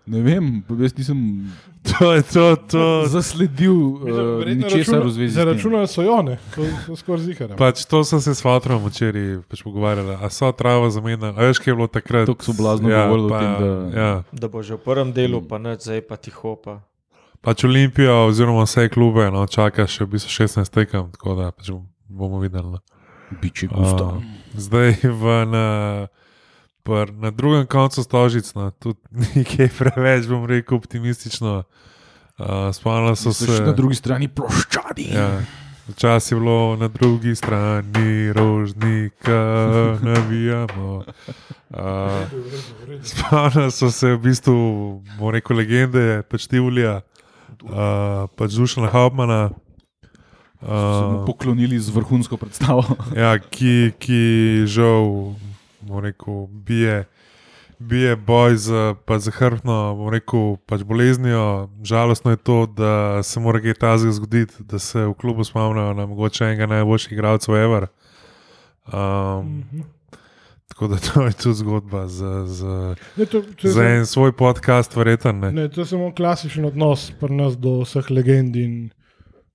Ne 0.07 0.21
vem, 0.21 0.65
jaz 0.79 0.97
nisem 0.97 1.19
To 1.81 2.13
je 2.13 2.23
to, 2.23 2.57
to. 2.57 3.09
zasledil 3.09 3.73
uh, 3.73 4.45
ničesar 4.45 5.01
v 5.01 5.11
zvezi 5.11 5.33
s 5.33 5.37
tem. 5.37 5.45
Zaračunajo 5.45 5.87
so 5.87 6.03
jo, 6.03 6.21
ne, 6.23 6.37
skoraj 6.93 7.25
zihar. 7.25 7.57
Pač 7.57 7.85
to 7.89 8.05
sem 8.05 8.21
se 8.21 8.35
s 8.35 8.43
Fatom 8.43 8.85
včeraj 8.85 9.41
pač 9.49 9.65
pogovarjala. 9.65 10.21
A 10.21 10.29
so 10.29 10.53
travo 10.53 10.91
zamenjali? 10.91 11.33
A 11.33 11.41
veš, 11.41 11.57
kaj 11.57 11.73
je 11.73 11.77
bilo 11.77 11.89
takrat? 11.89 12.27
Toliko 12.27 12.45
so 12.45 12.53
blazno 12.53 12.85
govorili 12.89 13.27
o 13.27 13.29
pa, 13.29 13.41
tem, 13.41 13.53
da- 13.57 13.89
Ja, 13.93 14.11
Da 14.29 14.49
bo 14.49 14.61
že 14.61 14.77
v 14.77 14.83
prvem 14.85 15.13
delu, 15.13 15.41
pa 15.41 15.57
ne 15.57 15.73
zdaj 15.77 16.05
pa 16.05 16.21
tiho. 16.21 16.53
Pa. 16.61 16.85
pač 17.41 17.65
Olimpijo, 17.65 18.29
oziroma 18.29 18.69
vse 18.69 18.89
klube, 18.89 19.25
no, 19.33 19.49
čaka 19.49 19.89
še 19.89 20.05
v 20.05 20.21
bistvu 20.21 20.29
16 20.29 20.69
tekem, 20.69 21.09
tako 21.17 21.33
da 21.33 21.49
pač 21.49 21.73
bomo 22.05 22.37
videli. 22.39 22.77
No. 22.77 22.81
Biče 23.41 23.73
gusto. 23.73 24.21
A, 24.21 24.21
zdaj 24.53 25.01
v, 25.01 25.23
na, 25.49 25.65
pr, 26.83 27.13
na 27.13 27.31
drugem 27.31 27.67
koncu 27.67 28.03
stožic, 28.03 28.55
no, 28.55 28.71
tudi 28.71 28.99
nekaj 29.37 29.71
preveč, 29.79 30.27
bom 30.31 30.45
rekel, 30.49 30.79
optimistično. 30.79 31.63
Uh, 32.41 32.73
Spomnil 32.73 33.17
so 33.21 33.33
se. 33.37 33.61
Na 33.67 33.73
drugi 33.77 33.99
strani 34.01 34.29
ploščadi. 34.29 35.11
Ja. 35.13 35.43
Včasih 35.91 36.33
je 36.33 36.39
bilo 36.39 36.77
na 36.81 36.89
drugi 36.89 37.35
strani 37.37 38.33
rožnika, 38.33 39.41
navijamo. 40.09 41.05
Uh, 41.71 42.25
Spomnil 43.03 43.71
so 43.71 43.91
se 43.91 44.15
v 44.15 44.23
bistvu, 44.25 44.57
bomo 45.19 45.35
rekel, 45.37 45.57
legende, 45.61 46.23
pač 46.31 46.49
Tivlja, 46.49 47.03
uh, 47.67 48.31
pač 48.37 48.57
Dušana 48.57 48.89
mu 49.13 49.27
Uh, 50.61 51.25
poklonili 51.25 51.81
z 51.81 51.89
vrhunsko 51.89 52.37
predstavo. 52.37 52.85
ja, 53.17 53.39
ki, 53.41 53.97
ki 53.97 54.21
žal, 54.69 55.33
bomo 55.91 56.01
rekel, 56.01 56.47
bije, 56.47 57.05
bije 57.79 58.17
boj 58.17 58.57
z, 58.57 58.95
pa 59.05 59.19
z 59.19 59.31
hrbtno, 59.35 59.95
bomo 59.99 60.11
rekel, 60.11 60.57
pač 60.67 60.83
boleznijo. 60.87 61.69
Žalostno 61.83 62.31
je 62.31 62.37
to, 62.37 62.67
da 62.67 63.23
se 63.23 63.41
mora 63.41 63.61
kaj 63.61 63.75
tazga 63.75 64.13
zgoditi, 64.13 64.63
da 64.63 64.79
se 64.79 65.07
v 65.07 65.15
klubu 65.15 65.45
spomnijo 65.45 65.95
na 65.95 66.07
mogoče 66.07 66.45
enega 66.45 66.67
najboljših 66.67 67.13
igralcev 67.13 67.57
Ever. 67.57 67.87
Um, 68.87 69.65
tako 70.69 70.89
da 70.89 70.97
to 71.07 71.27
je 71.27 71.33
tudi 71.33 71.55
zgodba 71.55 72.07
za, 72.07 72.47
za, 72.47 72.95
Ne, 73.17 73.27
to, 73.27 73.43
to, 73.43 73.69
za 73.69 73.85
en 73.85 74.07
svoj 74.07 74.33
podcast, 74.33 74.97
verjeten. 74.97 75.41
Ne? 75.41 75.53
ne, 75.53 75.69
to 75.69 75.81
je 75.81 75.87
samo 75.87 76.15
klasičen 76.15 76.65
odnos 76.65 77.11
pri 77.21 77.35
nas 77.35 77.59
do 77.59 77.81
vseh 77.83 78.11
legend 78.11 78.57
in 78.57 78.91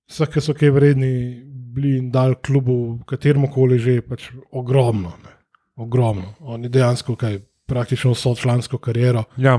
vseh, 0.08 0.28
ki 0.28 0.40
so 0.40 0.54
kaj 0.54 0.70
vredni, 0.70 1.42
bili 1.76 1.96
in 1.98 2.10
dal 2.10 2.34
klubu, 2.34 2.98
kateremu 3.08 3.50
koli 3.52 3.78
že, 3.78 4.00
pač 4.00 4.30
ogromno. 4.52 5.12
Ne. 5.24 5.35
Ogromno. 5.76 6.34
Oni 6.40 6.68
dejansko 6.68 7.16
kaj, 7.16 7.38
praktično 7.66 8.12
vso 8.12 8.34
člansko 8.34 8.78
kariero, 8.78 9.24
Ja, 9.36 9.58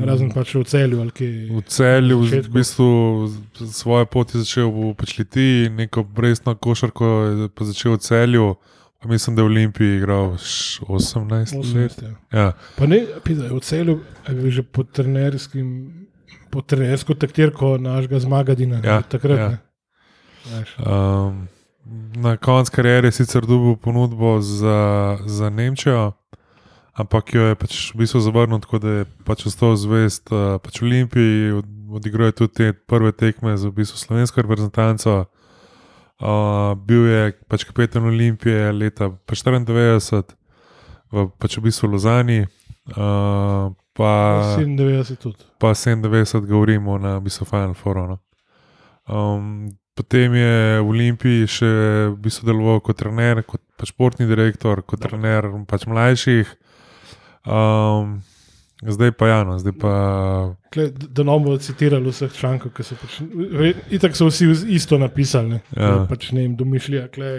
razen 0.00 0.30
pač 0.30 0.54
v 0.54 0.64
celju. 0.64 1.00
V 1.50 1.62
celju, 1.64 2.18
v 2.18 2.26
začetku. 2.26 2.52
bistvu, 2.52 2.88
svojo 3.66 4.06
pot 4.06 4.28
je 4.28 4.40
začel 4.40 4.68
v 4.68 4.94
Pečliti, 4.94 5.46
neko 5.70 6.02
brezno 6.04 6.54
košarko 6.54 7.06
je 7.40 7.48
pa 7.48 7.64
začel 7.64 7.92
v 7.92 8.00
celju. 8.00 8.54
Pa 8.96 9.08
mislim, 9.08 9.36
da 9.36 9.42
je 9.42 9.48
v 9.48 9.50
Olimpiji 9.50 9.96
igral 9.96 10.36
š- 10.36 10.80
18 10.82 11.52
let. 11.52 11.64
18, 11.92 12.02
ja. 12.02 12.12
Ja. 12.32 12.46
Pa 12.76 12.86
ne, 12.86 13.02
pide, 13.20 13.48
v 13.48 13.60
celju 13.60 14.00
je 14.26 14.50
že 14.50 14.62
pod 14.62 14.90
trenerskim. 14.90 15.92
Po 16.48 16.62
trenersko 16.62 17.14
taktirko 17.14 17.76
našega 17.76 18.18
zmagadina, 18.18 18.80
Ja, 18.80 19.02
takrat. 19.02 19.38
ja. 19.38 19.48
ne. 19.48 19.58
Um, 20.78 21.48
na 22.16 22.36
koncu 22.36 22.72
kariere 22.72 23.12
sicer 23.12 23.46
dobil 23.46 23.76
ponudbo 23.76 24.40
za, 24.40 25.18
za 25.26 25.50
Nemčijo, 25.50 26.12
ampak 26.92 27.34
jo 27.34 27.42
je 27.52 27.54
pač 27.54 27.74
v 27.94 28.02
bistvu 28.02 28.20
zavrnil, 28.20 28.60
tako 28.64 28.78
da 28.78 28.88
je 28.88 29.04
pač 29.24 29.46
ostal 29.46 29.76
zvest 29.76 30.32
uh, 30.32 30.56
pač 30.62 30.82
Olimpiji, 30.82 31.52
od, 31.60 31.66
odigral 32.00 32.32
je 32.32 32.38
tudi 32.42 32.54
te 32.54 32.72
prve 32.72 33.12
tekme 33.12 33.56
za 33.56 33.68
v 33.68 33.82
bistvu 33.82 34.00
slovensko 34.00 34.42
reprezentanco. 34.42 35.26
Uh, 36.16 36.72
bil 36.80 37.06
je 37.06 37.22
pač 37.44 37.68
kapetan 37.68 38.08
Olimpije 38.08 38.72
leta 38.72 39.12
pač 39.28 39.44
94, 39.44 40.32
v, 41.12 41.28
pač 41.36 41.60
v 41.60 41.68
bistvu 41.68 41.92
Lozani, 41.92 42.48
uh, 42.96 43.68
pa, 43.92 44.12
97 44.56 45.20
tudi. 45.20 45.44
pa 45.60 45.76
97 45.76 46.40
govorimo 46.48 46.96
na 46.96 47.20
v 47.20 47.28
bistvu 47.28 47.44
Final 47.44 47.76
Four. 47.76 48.00
No. 48.08 48.16
Um, 49.04 49.76
potem 49.96 50.34
je 50.36 50.54
v 50.82 50.86
Olimpiji 50.86 51.48
še 51.48 51.70
v 52.12 52.16
bistvu 52.20 52.50
deloval 52.50 52.82
kot 52.84 52.98
trener, 53.00 53.40
kot 53.48 53.62
pač 53.80 53.90
športni 53.94 54.28
direktor, 54.28 54.84
kot 54.84 55.00
trener 55.02 55.48
pač 55.68 55.86
mlajših. 55.88 56.52
Um, 57.46 58.20
zdaj 58.84 59.12
pa 59.16 59.28
ja, 59.30 59.38
no, 59.48 59.56
zdaj 59.62 59.74
pa 59.80 59.92
Kle, 60.74 60.90
da 60.92 61.24
ne 61.24 61.32
bomo 61.32 61.56
citirali 61.62 62.12
vseh 62.12 62.32
člankov, 62.36 62.74
ki 62.76 62.84
so 62.84 62.98
pač, 63.00 63.18
itak 63.94 64.18
so 64.18 64.28
vsi 64.28 64.50
isto 64.76 64.98
napisali. 65.00 65.56
Ne, 65.56 65.60
Ja. 65.76 66.04
pač, 66.10 66.30
ne 66.36 66.44
vem, 66.44 66.56
domišljija 66.58 67.08
kle 67.14 67.32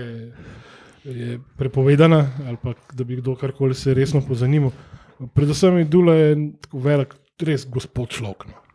je, 1.07 1.39
prepovedana, 1.57 2.25
ali 2.47 2.57
pa 2.63 2.73
da 2.93 3.03
bi 3.03 3.19
kdo 3.21 3.35
karkoli 3.39 3.75
se 3.75 3.93
resno 3.93 4.21
pozanimal. 4.21 4.73
Predvsem 5.33 5.77
je 5.77 5.85
Dula 5.85 6.13
je 6.13 6.31
tako 6.61 6.79
velik, 6.83 7.13
res 7.41 7.65
gospod 7.69 8.09
človek. 8.09 8.47
No. 8.49 8.66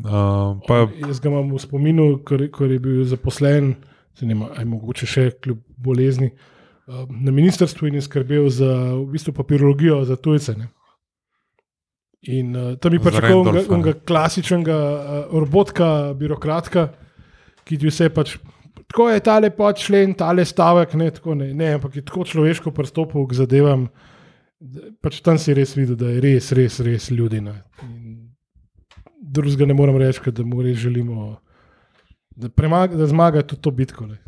Um, 0.00 0.60
pa, 0.64 0.86
Jaz 0.96 1.20
ga 1.20 1.28
imam 1.28 1.50
v 1.52 1.60
spominu, 1.60 2.04
ko 2.24 2.38
je, 2.40 2.48
ko 2.48 2.64
je 2.64 2.78
bil 2.80 3.02
zaposlen, 3.04 3.74
vem, 4.20 4.44
ali 4.46 4.64
mogoče 4.68 5.08
še 5.08 5.24
kljub 5.44 5.60
bolezni, 5.80 6.30
eh, 6.30 7.02
na 7.08 7.32
ministrstvu 7.34 7.88
in 7.88 7.98
je 7.98 8.04
skrbel 8.06 8.48
za 8.48 8.70
v 8.94 9.04
bistvu 9.12 9.34
papirologijo 9.36 10.00
za 10.08 10.16
tujce. 10.16 10.56
Ne. 10.56 10.70
In 12.32 12.56
uh, 12.56 12.72
tam 12.80 12.96
je 12.96 13.00
pač 13.00 13.16
tako 13.16 13.52
unga 13.76 13.94
klasičnega 14.08 14.76
uh, 14.76 15.36
robotka, 15.40 16.12
birokratka, 16.16 16.90
ki 17.64 17.80
ti 17.80 17.88
vse 17.88 18.10
pač. 18.12 18.36
Tako 18.90 19.08
je 19.12 19.22
tale 19.24 19.52
podčlen, 19.54 20.12
tale 20.18 20.44
stavek, 20.44 20.96
ne, 21.00 21.10
tako 21.14 21.36
ne, 21.38 21.52
ne, 21.56 21.74
ampak 21.78 22.00
je 22.00 22.04
tako 22.08 22.26
človeško 22.28 22.72
pristopil 22.76 23.24
k 23.28 23.38
zadevam. 23.38 23.86
Pač 25.00 25.20
tam 25.24 25.38
si 25.40 25.54
res 25.56 25.72
videl, 25.78 25.96
da 25.96 26.10
je 26.12 26.20
res, 26.24 26.50
res, 26.56 26.80
res 26.84 27.08
ljudi. 27.14 27.40
Drugega 29.30 29.68
ne 29.70 29.76
morem 29.78 30.00
reči, 30.02 30.32
da 30.34 30.44
mu 30.46 30.62
res 30.62 30.78
želimo, 30.82 31.36
da, 32.34 32.48
premaga, 32.48 32.98
da 32.98 33.06
zmaga 33.06 33.42
tudi 33.46 33.62
to 33.62 33.70
bitko. 33.70 34.06
Ne. 34.10 34.18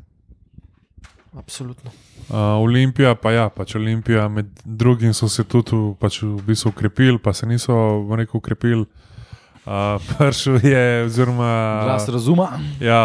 Absolutno. 1.33 1.91
uh, 2.29 2.37
Olimpija, 2.61 3.15
pa 3.15 3.33
ja, 3.33 3.49
pač 3.49 3.75
Olimpija, 3.75 4.29
med 4.29 4.51
drugim 4.65 5.15
so 5.17 5.29
se 5.33 5.45
tudi 5.45 5.79
pač 5.99 6.21
v 6.23 6.37
bistvu 6.47 6.75
ukrepili, 6.75 7.19
pa 7.19 7.33
se 7.33 7.49
niso 7.49 7.75
v 8.05 8.21
neko 8.23 8.39
ukrepili. 8.39 8.85
Uh, 9.63 10.03
Pršel 10.19 10.59
je, 10.67 11.05
oziroma 11.07 11.81
Glas 11.85 12.09
razuma, 12.09 12.49
Ja, 12.81 12.99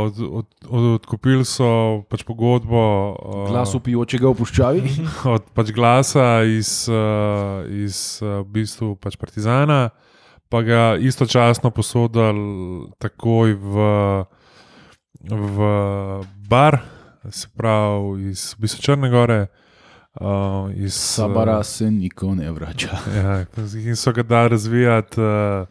od, 0.00 0.16
od, 0.16 0.46
od, 0.64 0.84
odkupili 0.96 1.44
so 1.44 2.00
pač 2.08 2.24
pogodbo 2.24 2.80
a, 2.80 3.44
glas 3.52 3.74
upijočega 3.76 4.30
v 4.32 4.38
puščavi. 4.38 4.80
od 5.36 5.50
pač 5.52 5.74
glasa 5.76 6.40
iz, 6.48 6.88
a, 6.88 7.68
iz 7.68 8.16
a, 8.24 8.40
v 8.40 8.48
bistvu 8.48 8.94
pač 8.96 9.20
Partizana, 9.20 9.90
pa 10.50 10.62
ga 10.62 10.96
istočasno 10.98 11.70
posodili 11.70 12.90
takoj 12.98 13.54
v, 13.54 13.74
v 15.30 15.56
bar, 16.48 16.78
se 17.30 17.48
pravi 17.56 18.30
iz 18.30 18.54
v 18.58 18.66
bistvu 18.66 18.82
Črne 18.82 19.10
Gore. 19.10 19.46
Uh, 20.20 20.74
iz, 20.74 20.94
Sabara 20.94 21.62
se 21.62 21.90
nikoli 21.90 22.36
ne 22.36 22.50
vrača. 22.50 22.98
Ja, 23.14 23.44
in 23.86 23.96
so 23.96 24.12
ga 24.12 24.22
dali 24.22 24.48
razvijati. 24.48 25.20
Uh, 25.20 25.68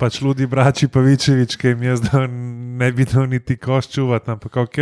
pač 0.00 0.22
ljudi, 0.22 0.46
brači 0.46 0.88
Pavičevič, 0.88 1.56
ki 1.56 1.68
jim 1.74 1.82
je 1.82 1.96
zdaj 1.96 2.28
ne 2.76 2.92
bi 2.92 3.04
dal 3.04 3.28
niti 3.28 3.56
koš 3.56 3.90
čuvati, 3.92 4.30
ampak 4.30 4.56
ok. 4.56 4.78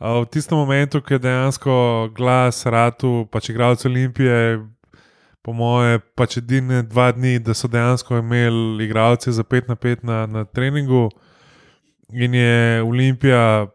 Uh, 0.00 0.24
v 0.24 0.26
tistem 0.32 0.58
momentu, 0.58 1.00
ko 1.00 1.14
je 1.14 1.18
dejansko 1.18 1.74
glas 2.16 2.64
ratu, 2.66 3.28
pač 3.32 3.52
igralec 3.52 3.84
Olimpije, 3.84 4.64
po 5.46 5.54
moje, 5.54 6.00
pač 6.18 6.40
edine 6.40 6.80
dva 6.82 7.12
dni, 7.14 7.38
da 7.38 7.54
so 7.54 7.68
dejansko 7.70 8.18
imeli 8.18 8.82
igralce 8.82 9.30
za 9.30 9.44
5 9.46 9.68
na 9.70 9.76
5 9.78 10.02
na, 10.02 10.18
na 10.26 10.42
treningu, 10.44 11.06
in 12.10 12.34
je 12.34 12.82
Olimpija 12.82 13.66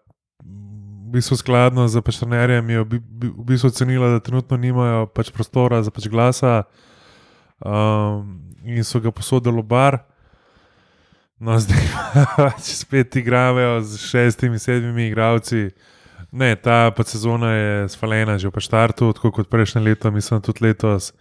v 0.43 1.15
bistvu 1.15 1.37
skladno 1.39 1.87
z 1.87 2.03
pašternerjem 2.03 2.69
je 2.69 2.83
v 2.83 2.85
bi- 2.85 2.99
bi- 2.99 3.31
v 3.31 3.45
bistvu 3.47 3.71
ocenila, 3.71 4.11
da 4.11 4.19
trenutno 4.19 4.57
nimajo 4.57 5.07
pač 5.15 5.31
prostora 5.31 5.79
za 5.83 5.91
pač 5.91 6.07
glasa 6.11 6.63
um, 7.63 8.39
in 8.67 8.83
so 8.83 8.99
ga 8.99 9.11
posodili 9.11 9.63
bar. 9.63 10.03
No, 11.39 11.55
zdaj 11.59 11.87
pač 12.51 12.75
spet 12.83 13.15
igrajo 13.15 13.79
z 13.79 13.99
šestimi, 14.11 14.59
sedmimi 14.59 15.07
igralci. 15.07 15.69
Ne, 16.31 16.55
ta 16.55 16.91
pa 16.91 17.03
sezona 17.03 17.55
je 17.55 17.89
svalena 17.91 18.35
že 18.37 18.51
v 18.51 18.59
štartu, 18.59 19.11
tako 19.15 19.31
kot 19.31 19.47
prejšnje 19.47 19.81
leto, 19.83 20.11
mislim, 20.11 20.43
tudi 20.43 20.67
letos 20.67 21.15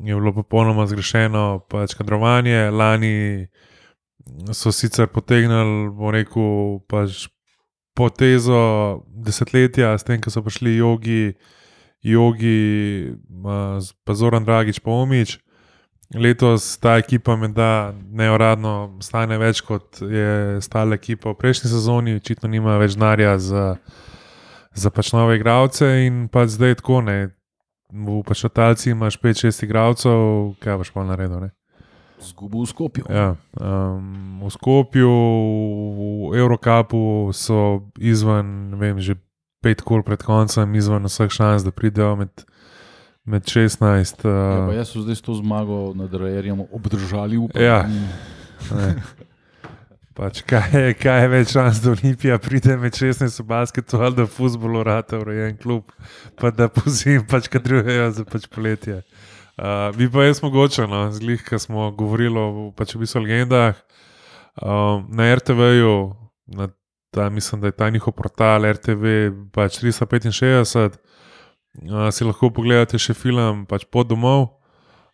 je 0.00 0.14
bilo 0.14 0.32
popolnoma 0.32 0.86
zgrešeno 0.86 1.66
pač 1.70 1.94
kadrovanje. 1.94 2.70
Lani 2.70 3.46
so 4.52 4.72
sicer 4.72 5.06
potegnili, 5.06 5.90
bom 5.94 6.10
rekel, 6.14 6.80
pač 6.90 7.28
potezo 7.94 9.04
desetletja, 9.06 9.94
s 9.98 10.06
tem, 10.06 10.20
ko 10.20 10.32
so 10.32 10.42
prišli 10.42 10.76
jogi, 10.76 11.34
jogi, 12.02 13.14
pa 14.04 14.14
Zoran 14.14 14.44
Dragič, 14.44 14.82
pa 14.82 14.90
Omič. 14.90 15.38
Letos 16.14 16.76
ta 16.78 16.98
ekipa, 17.00 17.34
menda 17.36 17.94
neuradno, 18.12 18.98
stane 19.02 19.38
več 19.40 19.62
kot 19.64 20.02
je 20.04 20.60
stala 20.62 20.98
ekipa 20.98 21.32
v 21.32 21.38
prejšnji 21.40 21.70
sezoni, 21.72 22.18
očitno 22.20 22.50
nima 22.50 22.76
več 22.78 22.94
denarja 22.98 23.38
za, 23.40 23.64
za 24.76 24.92
pač 24.94 25.14
nove 25.16 25.38
igralce 25.40 25.88
in 26.04 26.26
pač 26.30 26.54
zdaj 26.58 26.78
tako. 26.82 27.00
Ne. 27.06 27.32
V 27.92 28.22
pač 28.24 28.44
Talci 28.48 28.90
imaš 28.90 29.18
5-6 29.20 29.64
igralcev, 29.66 30.54
kaj 30.62 30.80
boš 30.80 30.90
pa 30.90 31.04
naredil. 31.04 31.48
Ne? 31.48 31.50
Zgubil 32.24 32.64
v 32.64 32.68
Skopju. 32.70 33.04
Ja, 33.10 33.36
um, 33.60 34.40
v 34.40 34.50
Skopju, 34.50 35.12
v 35.92 36.00
Eurocapu 36.38 37.30
so 37.36 37.90
izven, 38.00 38.72
ne 38.72 38.76
vem, 38.80 38.96
že 39.02 39.20
pet 39.60 39.84
kol 39.84 40.00
pred 40.00 40.22
koncem, 40.24 40.68
izven 40.76 41.04
vseh 41.04 41.28
šans, 41.28 41.64
da 41.64 41.72
pridejo 41.72 42.16
med, 42.16 42.32
med 43.28 43.44
16. 43.44 44.24
Ja, 44.24 44.64
pa 44.64 44.72
Uh, 44.72 44.76
jaz 44.76 44.92
so 44.92 45.04
zdaj 45.04 45.20
s 45.20 45.24
to 45.24 45.36
zmago 45.36 45.92
nad 45.96 46.12
Rajerjem 46.12 46.64
obdržali 46.72 47.36
upanje. 47.36 47.64
Ja. 47.64 47.84
ne. 48.72 48.94
Pač 50.14 50.44
kaj, 50.46 50.68
je, 50.70 50.90
kaj 50.94 51.24
je 51.24 51.30
več 51.32 51.52
šans, 51.56 51.80
da 51.82 51.90
Olimpija 51.90 52.36
pride 52.38 52.76
med 52.78 52.94
16 52.94 53.40
v 53.40 53.46
basketu 53.50 53.98
ali 53.98 54.14
da 54.20 54.26
v 54.28 54.30
futbolu 54.30 54.84
rata 54.86 55.18
urejen 55.18 55.56
klub, 55.58 55.90
pa 56.38 56.52
da 56.54 56.68
pozim 56.70 57.24
pač 57.26 57.48
kadrujejo 57.50 58.12
za 58.14 58.24
pač 58.28 58.46
poletje. 58.46 59.00
Uh, 59.58 59.90
bi 59.98 60.06
pa 60.10 60.28
jaz 60.28 60.38
mogoče, 60.42 60.86
no, 60.90 61.08
zglih, 61.14 61.42
ki 61.42 61.58
smo 61.58 61.88
govorili 61.98 62.38
o 62.38 62.70
pač 62.78 62.94
v 62.94 63.02
bistvu 63.02 63.24
legendah. 63.24 63.80
Um, 64.62 65.08
na 65.10 65.26
RTV-ju, 65.34 65.96
na 66.54 66.70
ta, 67.10 67.26
mislim, 67.30 67.62
da 67.62 67.72
je 67.72 67.78
ta 67.82 67.90
njihov 67.90 68.14
portal 68.14 68.70
RTV, 68.70 69.14
pač 69.50 69.80
365, 69.82 70.94
uh, 71.90 72.06
si 72.14 72.26
lahko 72.26 72.54
pogledate 72.54 73.02
še 73.02 73.18
film 73.18 73.66
pač 73.66 73.82
Pod 73.90 74.14
domov, 74.14 74.46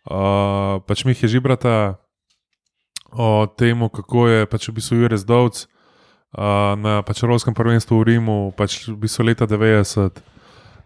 uh, 0.05 0.77
pač 0.85 1.05
Mih 1.09 1.25
je 1.25 1.33
žibrata 1.37 1.97
o 3.11 3.27
tem, 3.47 3.77
kako 3.81 4.27
je 4.27 4.45
pač 4.45 4.65
v 4.65 4.73
bistvu 4.73 4.95
Jurek 4.97 5.17
Zdovc 5.17 5.65
uh, 6.31 6.41
na 6.75 7.01
pač 7.01 7.19
Evropskem 7.19 7.51
prvenstvu 7.51 7.95
v 7.95 8.03
Rimu, 8.05 8.37
pač 8.51 8.85
v 8.85 8.97
bistvu 8.97 9.23
leta 9.25 9.43
90. 9.43 10.23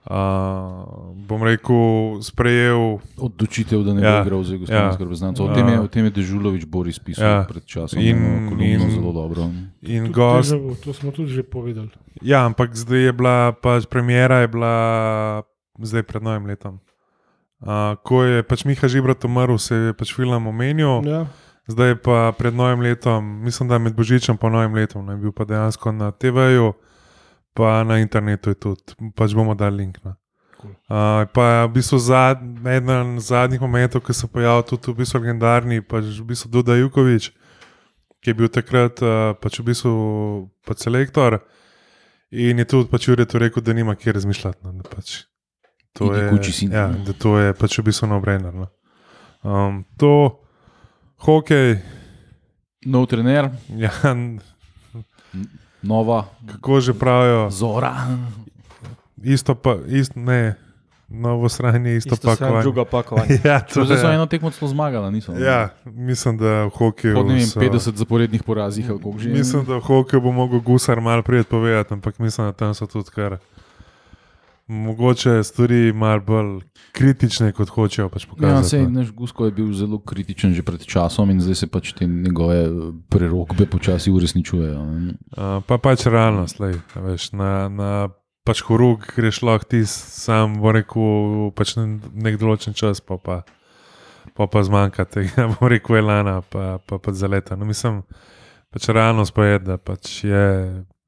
Uh, 0.06 0.86
bom 1.18 1.42
rekel, 1.42 1.76
sprejel 2.20 3.02
Odločitev, 3.16 3.82
da 3.82 3.90
ne 3.90 4.00
Ja, 4.00 4.12
bo 4.16 4.30
igral 4.30 4.42
za 4.42 4.54
ja. 4.54 4.56
Jugoslavijo 4.56 4.98
reprezentanco. 5.00 5.42
O 5.42 5.50
tem 5.50 5.66
je, 5.66 5.78
o 5.80 5.88
tem 5.88 6.04
je 6.04 6.12
Dežulovič 6.14 6.64
Boris 6.64 7.00
pisal 7.00 7.26
Ja. 7.26 7.38
pred 7.44 7.64
časom. 7.64 7.98
In- 7.98 8.46
kolumno 8.46 8.86
in- 8.86 8.92
zelo 8.92 9.10
dobro. 9.12 9.50
in 9.82 10.04
Tudi 10.04 10.14
gost. 10.14 10.52
deja 10.52 10.62
vu, 10.62 10.76
To 10.76 10.94
smo 10.94 11.10
tudi 11.10 11.32
že 11.32 11.42
povedali. 11.42 11.90
Ja, 12.22 12.46
ampak 12.46 12.70
zdaj 12.72 13.02
je 13.02 13.14
bila, 13.14 13.50
pač 13.52 13.86
premjera 13.86 14.40
je 14.40 14.48
bila 14.48 14.74
zdaj 15.76 16.04
pred 16.04 16.22
novim 16.22 16.46
letom. 16.46 16.78
Uh, 17.58 17.98
ko 17.98 18.22
je 18.22 18.44
pač 18.44 18.62
Miha 18.62 18.86
Žibrat 18.86 19.26
umrl, 19.26 19.58
se 19.58 19.74
je 19.74 19.94
pač 19.94 20.14
film 20.14 20.38
omenil, 20.38 21.02
Ja. 21.02 21.26
Zdaj 21.68 21.96
pa 21.96 22.32
pred 22.38 22.54
novim 22.54 22.82
letom, 22.82 23.44
mislim, 23.44 23.70
da 23.70 23.78
med 23.78 23.96
Božičem 23.96 24.38
in 24.42 24.52
novim 24.52 24.76
letom, 24.76 25.06
ne 25.06 25.16
bil 25.16 25.32
pa 25.32 25.46
dejansko 25.46 25.92
na 25.92 26.12
TV-ju, 26.12 26.74
pa 27.54 27.84
na 27.84 28.00
internetu 28.00 28.50
je 28.50 28.56
tudi, 28.56 28.96
pač 29.16 29.34
bomo 29.34 29.56
dali 29.56 29.78
link. 29.78 29.98
No. 30.04 30.16
Cool. 30.62 30.72
Uh, 30.72 31.26
pa 31.34 31.66
v 31.66 31.74
bistvu 31.78 32.00
zad, 32.00 32.40
eden 32.68 33.20
zadnjih 33.20 33.62
momentov, 33.62 34.02
ki 34.02 34.14
se 34.14 34.26
je 34.26 34.32
pojavil 34.32 34.64
tudi 34.64 34.92
v 34.92 34.96
bistvu 35.02 35.20
legendarni, 35.20 35.82
pač 35.82 36.04
v 36.20 36.26
bistvu 36.26 36.52
Duda 36.52 36.76
Jukovič, 36.76 37.32
ki 38.22 38.30
je 38.32 38.34
bil 38.34 38.50
takrat 38.50 39.02
uh, 39.02 39.34
pač 39.40 39.60
v 39.60 39.72
bistvu 39.72 39.94
pač 40.66 40.86
selektor. 40.86 41.42
In 42.32 42.60
je 42.60 42.66
tudi 42.66 42.90
pač 42.90 43.08
Jurek 43.08 43.34
rekel, 43.34 43.64
da 43.64 43.74
nima 43.74 43.96
kje 43.96 44.16
razmišljati. 44.18 44.60
No, 44.64 44.74
da, 44.82 44.90
pač 44.90 45.26
to 45.96 46.12
je, 46.12 46.28
ja, 46.68 46.90
da 46.92 47.14
to 47.14 47.38
je 47.40 47.54
pač 47.56 47.80
v 47.80 47.88
bistvu 47.88 48.10
no-brainer. 48.12 48.52
No. 48.52 48.68
Um, 49.46 49.86
to, 49.98 50.45
hokej, 51.26 51.80
Nov 52.84 53.06
trener, 53.06 53.50
ja, 53.72 53.90
nova 55.82 56.26
kako 56.48 56.80
že 56.80 56.94
pravijo, 56.94 57.50
Zora. 57.50 57.96
isto 59.18 59.56
pa, 59.56 59.76
isto, 59.88 60.14
ne, 60.16 60.54
novo 61.08 61.50
sranje, 61.50 61.96
isto, 61.96 62.14
Isto 62.14 62.28
pakovanje. 62.28 62.62
drugo 62.62 62.86
pakovanje. 62.86 63.40
Ja, 63.44 63.60
to 63.62 63.86
Zdaj 63.86 63.98
so 63.98 64.12
eno 64.12 64.26
tekmo 64.26 64.52
celo 64.52 64.68
zmagali, 64.68 65.12
niso? 65.12 65.34
ja, 65.34 65.70
mislim, 65.84 66.38
da 66.38 66.64
v 66.64 66.70
hokeju. 66.72 67.16
Po 67.16 67.24
ne 67.24 67.34
vem, 67.36 67.44
so- 67.44 67.60
50 67.60 67.96
zaporednih 67.96 68.44
porazih, 68.44 68.86
ali 68.86 69.00
koliko 69.00 69.20
že. 69.20 69.30
Mislim, 69.30 69.66
da 69.66 69.76
v 69.76 69.82
hokeju 69.82 70.22
bo 70.22 70.32
mogel 70.32 70.60
gusar 70.60 71.02
malo 71.02 71.22
prijet 71.22 71.48
povedati, 71.48 71.94
ampak 71.94 72.20
mislim, 72.20 72.48
da 72.48 72.54
tam 72.54 72.74
so 72.74 72.86
tudi 72.86 73.10
kar. 73.10 73.38
Mogoče 74.68 75.44
stvari 75.44 75.94
malo 75.94 76.22
bolj 76.26 76.62
kritične, 76.92 77.52
kot 77.54 77.70
hočejo 77.70 78.10
pač 78.10 78.24
Ja, 78.26 78.30
pokazati. 78.30 78.70
sej, 78.70 78.84
no. 78.84 78.90
naš 78.90 79.12
Gusko 79.14 79.46
je 79.46 79.52
bil 79.52 79.70
zelo 79.74 80.00
kritičen 80.02 80.54
že 80.58 80.64
pred 80.66 80.82
časom 80.82 81.30
in 81.30 81.42
zdaj 81.42 81.56
se 81.56 81.68
pač 81.68 81.94
te 81.94 82.08
njegove 82.08 82.66
prerokbe 83.10 83.66
počasi 83.70 84.12
uresničujejo. 84.12 84.82
Uh, 84.82 85.62
pa 85.68 85.78
pač 85.78 86.08
realnost, 86.10 86.58
lej, 86.60 86.80
veš, 86.98 87.30
na, 87.38 87.70
na 87.70 87.90
pač 88.46 88.64
horug 88.66 89.06
greš 89.16 89.42
lahko 89.46 89.70
ti 89.70 89.84
sam, 89.86 90.58
bo 90.62 90.74
rekel, 90.74 91.52
pač 91.54 91.76
nek 91.78 92.38
določen 92.42 92.74
čas, 92.74 93.02
pa 93.06 93.18
pa, 93.22 93.44
pa, 94.34 94.48
pa 94.50 94.64
zmanjka 94.66 95.06
tega, 95.06 95.46
bo 95.60 95.70
rekel, 95.70 96.02
elana, 96.02 96.42
pa, 96.42 96.80
pa, 96.82 96.98
pa 96.98 97.14
zaleta. 97.14 97.54
No, 97.54 97.70
mislim, 97.70 98.02
pač 98.74 98.90
realnost 98.90 99.34
pa 99.38 99.46
je, 99.46 99.60
da 99.62 99.78
pač 99.78 100.24
je, 100.26 100.46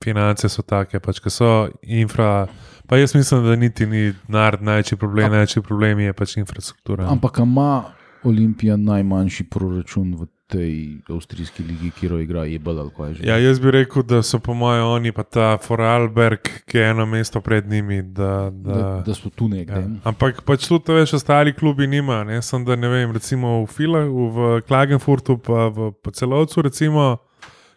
finance 0.07 0.49
so 0.49 0.63
take, 0.63 1.01
pač, 1.03 1.19
ki 1.23 1.33
so 1.33 1.51
infra. 1.83 2.47
Pa 2.87 2.97
jaz 3.01 3.15
mislim, 3.15 3.43
da 3.43 3.55
niti 3.59 3.85
ni 3.85 4.13
denar 4.27 4.61
največji 4.63 4.97
problem, 4.97 5.35
največji 5.35 5.61
problem 5.61 5.99
je 6.05 6.15
pač 6.15 6.37
infrastruktura. 6.39 7.09
Ampak 7.11 7.43
ima 7.43 7.83
Olimpija 8.23 8.77
najmanjši 8.79 9.43
proračun 9.51 10.15
v 10.15 10.27
tej 10.47 10.73
avstrijski 11.11 11.63
ligi, 11.63 11.91
kjer 11.91 12.11
jo 12.11 12.19
igra 12.23 12.45
Ebel 12.47 12.79
ali 12.79 12.91
kaj 12.95 13.13
že? 13.13 13.25
Ja, 13.27 13.35
jaz 13.37 13.59
bi 13.59 13.71
rekel, 13.71 14.03
da 14.07 14.21
so 14.23 14.39
po 14.39 14.53
mojem 14.55 14.85
oni 14.87 15.11
pa 15.11 15.23
ta 15.23 15.57
Foralberg, 15.59 16.47
ki 16.65 16.77
je 16.77 16.89
eno 16.89 17.05
mesto 17.05 17.41
pred 17.41 17.67
njimi. 17.67 18.01
Da, 18.01 18.49
da, 18.51 18.73
da, 18.73 19.03
da 19.05 19.13
so 19.13 19.29
tu 19.29 19.49
nekje. 19.51 19.75
ja. 19.75 19.89
Ampak 20.07 20.41
pač 20.47 20.67
tudi 20.67 20.95
več 20.95 21.13
ostali 21.13 21.53
klubi 21.53 21.87
nima. 21.87 22.23
Ne? 22.23 22.39
Sem 22.41 22.63
da 22.65 22.79
ne 22.79 22.87
vem, 22.87 23.11
recimo 23.11 23.65
v 23.65 23.67
Filahu, 23.67 24.29
v 24.31 24.61
Klagenfurtu, 24.67 25.37
pa 25.37 25.67
v 25.67 25.91
celovcu, 26.15 26.63
recimo, 26.63 27.17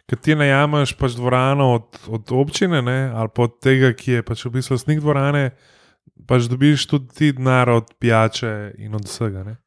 ki 0.09 0.17
ti 0.21 0.35
najameš 0.35 0.93
pač 0.99 1.15
dvorano 1.17 1.73
od, 1.75 1.99
od 2.07 2.31
občine 2.31 2.81
ne? 2.81 3.11
ali 3.15 3.29
pa 3.35 3.47
od 3.47 3.59
tega, 3.63 3.93
ki 3.93 4.19
je 4.19 4.23
pač 4.23 4.45
v 4.45 4.53
bistvu 4.57 4.77
lastnik 4.77 4.99
dvorane, 4.99 5.51
pač 6.27 6.49
dobiš 6.51 6.87
tudi 6.89 7.13
ti 7.15 7.31
denar 7.37 7.69
od 7.69 7.93
pijače 7.99 8.73
in 8.77 8.95
od 8.95 9.05
vsega. 9.07 9.43
Ne? 9.43 9.57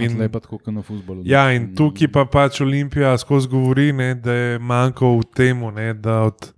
In 0.00 0.16
lepa 0.18 0.40
tako 0.40 0.58
kot 0.58 0.72
na 0.72 0.82
futbolu. 0.82 1.22
Ja, 1.28 1.50
in 1.52 1.74
tukaj 1.76 2.08
pa 2.12 2.24
pač 2.24 2.62
Olimpija 2.64 3.12
skozi 3.20 3.50
govori, 3.52 3.92
ne, 3.92 4.14
da 4.16 4.32
je 4.32 4.58
manjko 4.58 5.18
v 5.18 5.26
tem, 5.36 5.60
da 6.00 6.22
od 6.30 6.54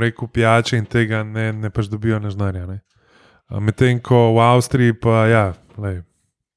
rekel, 0.00 0.28
pijače 0.28 0.80
in 0.80 0.86
tega 0.90 1.22
ne, 1.22 1.52
ne 1.52 1.70
pač 1.70 1.86
dobijo 1.86 2.18
neznanja. 2.18 2.66
Ne. 2.66 2.80
Medtem 3.62 4.00
ko 4.02 4.32
v 4.34 4.42
Avstriji 4.42 4.96
pa 4.98 5.26
ja, 5.30 5.44
lej, 5.78 6.02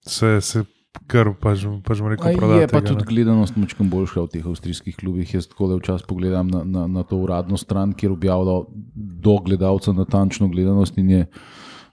se, 0.01 0.41
se 0.41 0.63
krv, 1.07 1.35
pač, 1.37 1.63
pač 1.83 2.01
rekel, 2.01 2.31
Je 2.31 2.37
prodati. 2.37 2.71
pa 2.71 2.81
tudi 2.81 3.05
gledanost 3.05 3.55
močkam 3.55 3.89
boljša 3.89 4.21
v 4.21 4.27
teh 4.27 4.45
avstrijskih 4.45 4.95
klubih. 4.95 5.33
Jaz 5.33 5.47
tako 5.47 5.67
le 5.67 5.77
včasih 5.77 6.07
pogledam 6.07 6.47
na, 6.47 6.63
na, 6.63 6.87
na 6.87 7.03
to 7.03 7.17
uradno 7.17 7.57
stran, 7.57 7.93
kjer 7.93 8.11
objavljajo 8.11 8.65
do 8.95 9.37
gledalca 9.37 9.93
natančno 9.93 10.47
gledanost 10.47 10.97
in 10.97 11.09
je 11.09 11.25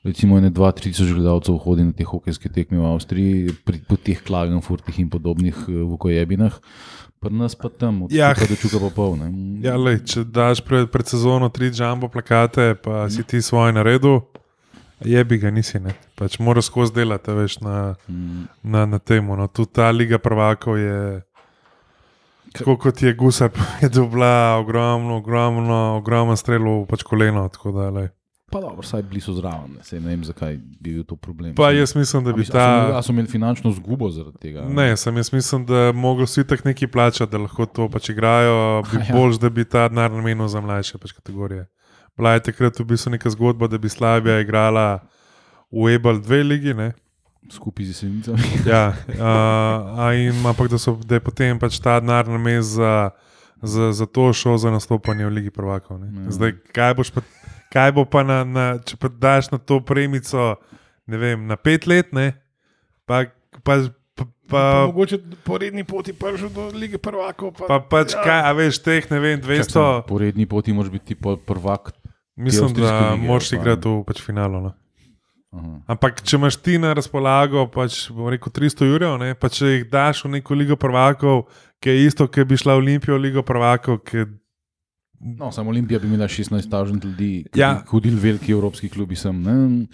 recimo 0.04 0.40
ne 0.40 0.50
2-3 0.50 0.80
tisoč 0.86 1.12
gledalcev 1.12 1.58
hodi 1.58 1.84
na 1.84 1.92
te 1.92 2.04
hokejske 2.04 2.48
tekme 2.48 2.78
v 2.78 2.86
Avstriji, 2.86 3.50
pri, 3.64 3.80
po 3.82 3.96
teh 3.96 4.22
Klagenfurtih 4.22 5.00
in 5.00 5.10
podobnih 5.10 5.56
eh, 5.66 5.82
vokojebinah. 5.84 6.54
Pri 7.20 7.32
nas 7.32 7.56
pa 7.56 7.68
tam, 7.68 8.06
Ja. 8.10 8.30
do 8.32 8.54
čuka 8.54 8.78
pa 8.78 8.90
pol. 8.90 9.16
Ne. 9.16 9.32
Ja, 9.60 9.74
lej, 9.74 10.04
če 10.04 10.24
daš 10.24 10.60
pred, 10.62 10.86
pred 10.88 11.06
sezono 11.06 11.48
tri 11.48 11.72
jumbo 11.72 12.08
plakate, 12.08 12.76
pa 12.76 13.08
si 13.10 13.24
ti 13.24 13.42
svoje 13.42 13.72
naredil, 13.72 14.20
je 15.00 15.24
bi 15.24 15.38
ga 15.38 15.50
nisi. 15.50 15.78
Ne? 15.78 15.94
Pač 16.14 16.38
moraš 16.38 16.64
skozi 16.64 16.94
delati, 16.94 17.30
veš, 17.30 17.60
na, 17.60 17.94
na, 18.62 18.86
na 18.86 18.98
tem. 18.98 19.26
No. 19.26 19.46
Tudi 19.48 19.72
ta 19.72 19.90
Liga 19.90 20.18
prvakov 20.18 20.78
je. 20.78 21.22
Tako 22.52 22.76
kot 22.78 23.02
je 23.02 23.12
Gusar 23.14 23.50
povedal, 23.52 24.06
bila 24.06 24.30
ogromno, 24.56 25.16
ogromno, 25.16 25.96
ogromno 25.96 26.36
strelov, 26.36 26.86
pač 26.86 27.02
koleno. 27.02 27.48
tako 27.48 27.72
Da, 27.72 27.90
lej. 27.90 28.08
Pa 28.46 28.60
dobro, 28.60 28.78
vsaj 28.80 29.02
bili 29.02 29.20
so 29.20 29.34
zraven, 29.34 29.74
ne, 29.74 29.82
Saj 29.82 29.98
ne 29.98 30.08
vem, 30.08 30.22
zakaj 30.24 30.54
bi 30.56 30.92
bil 30.92 31.04
to 31.04 31.16
problem. 31.16 31.54
pa 31.54 31.72
jaz 31.72 31.96
mislim, 31.96 32.24
da 32.24 32.32
bi 32.32 32.38
mislim, 32.38 32.56
a 32.56 32.62
imeli- 32.62 32.92
ta. 32.92 32.98
A 32.98 33.02
so 33.02 33.12
imeli 33.12 33.28
finančno 33.28 33.72
zgubo 33.72 34.06
zaradi 34.08 34.38
tega? 34.38 34.62
Ne, 34.62 34.96
sem 34.96 35.16
jaz 35.16 35.32
mislim, 35.32 35.66
da 35.66 35.92
mogli 35.92 36.24
vsi 36.24 36.46
tako 36.46 36.62
neki 36.64 36.86
plačati, 36.86 37.32
da 37.32 37.38
lahko 37.38 37.66
to 37.66 37.88
pač 37.88 38.08
igrajo. 38.08 38.82
Bi 38.84 38.96
Ja. 39.02 39.12
bolj, 39.12 39.38
da 39.38 39.50
bi 39.50 39.64
ta 39.64 39.88
denar 39.88 40.10
namenil 40.10 40.46
za 40.46 40.60
mlajše 40.60 40.98
pač 40.98 41.12
kategorije. 41.12 41.66
Bila 42.16 42.32
je 42.32 42.48
takrat 42.48 42.78
v 42.80 42.84
bistvu 42.84 43.12
neka 43.12 43.30
zgodba, 43.30 43.68
da 43.68 43.78
bi 43.78 43.88
Slavija 43.92 44.40
igrala 44.40 45.04
v 45.68 45.94
Ebal 45.94 46.20
dve 46.24 46.42
ligi. 46.42 46.72
Ne? 46.74 46.94
Skupaj 47.52 47.84
z 47.84 47.88
jesenicami. 47.88 48.40
Ja, 48.72 48.90
uh, 48.90 50.16
in, 50.16 50.40
ampak 50.46 50.72
da, 50.72 50.78
so, 50.78 50.96
da 51.04 51.20
je 51.20 51.22
potem 51.22 51.58
pač 51.60 51.78
ta 51.78 52.00
denar 52.00 52.26
namenjen 52.26 52.62
za, 52.62 53.10
za, 53.62 53.92
za 53.92 54.06
to 54.06 54.32
šel 54.32 54.58
za 54.58 54.72
nastopanje 54.72 55.28
v 55.28 55.30
Ligi 55.30 55.52
prvakov. 55.52 56.00
ne. 56.00 56.08
Ja. 56.26 56.30
Zdaj, 56.32 56.56
kaj, 56.72 56.94
boš 56.96 57.12
pa, 57.14 57.22
kaj 57.70 57.92
bo 57.92 58.02
pa, 58.08 58.24
na, 58.26 58.42
na, 58.42 58.64
če 58.82 58.96
pa 58.96 59.12
daš 59.12 59.52
na 59.52 59.60
to 59.62 59.78
premico, 59.78 60.56
ne 61.06 61.16
vem, 61.20 61.46
na 61.46 61.54
pet 61.54 61.86
let, 61.86 62.10
ne? 62.16 62.34
pa, 63.06 63.28
pa, 63.62 63.86
pa, 64.16 64.24
Pa, 64.46 64.86
mogoče 64.86 65.18
po 65.42 65.58
redni 65.58 65.82
poti 65.82 66.12
prišel 66.14 66.48
do 66.54 66.70
lige 66.70 67.02
prvakov. 67.02 67.50
Pa, 67.58 67.66
pa 67.66 67.76
pač 67.82 68.14
ja. 68.14 68.22
kaj, 68.22 68.40
a 68.46 68.50
veš, 68.54 68.78
teh 68.78 69.02
ne 69.10 69.18
vem, 69.18 69.40
200. 69.42 69.74
Čakaj, 69.74 70.06
Po 70.06 70.18
redni 70.22 70.46
poti 70.46 70.70
moraš 70.70 70.94
biti 70.94 71.18
prvak. 71.18 71.90
Mislim, 72.36 72.74
da 72.76 73.16
moraš 73.16 73.52
igrati 73.56 73.88
v 73.88 74.02
pač 74.04 74.20
finalu. 74.22 74.60
No. 74.60 74.72
Aha. 75.56 75.74
Ampak, 75.94 76.20
če 76.20 76.36
imaš 76.36 76.58
ti 76.60 76.76
na 76.78 76.90
razpolago, 76.96 77.64
pač, 77.72 78.10
bom 78.12 78.28
rekel, 78.28 78.52
300 78.52 78.88
jurjev, 78.90 79.14
ne, 79.22 79.30
pa 79.34 79.48
če 79.48 79.70
jih 79.70 79.86
daš 79.88 80.24
v 80.26 80.34
neko 80.36 80.58
ligo 80.58 80.76
prvakov, 80.76 81.46
ki 81.80 81.94
je 81.94 82.06
isto, 82.10 82.26
ki 82.28 82.44
bi 82.44 82.58
šla 82.60 82.76
v 82.76 82.82
Olimpijo, 82.84 83.16
ligo 83.16 83.44
prvakov, 83.46 84.02
ki 84.04 84.26
No, 85.16 85.48
samo 85.48 85.70
Olimpija 85.72 85.96
bi 85.98 86.06
imela 86.10 86.26
16.000 86.28 87.00
ljudi, 87.04 87.46
ki 87.48 87.60
Ja. 87.60 87.82
hodili 87.88 88.18
veliki 88.20 88.52
evropski 88.52 88.88
klubi 88.88 89.16
sem. 89.16 89.38
Ne? 89.42 89.86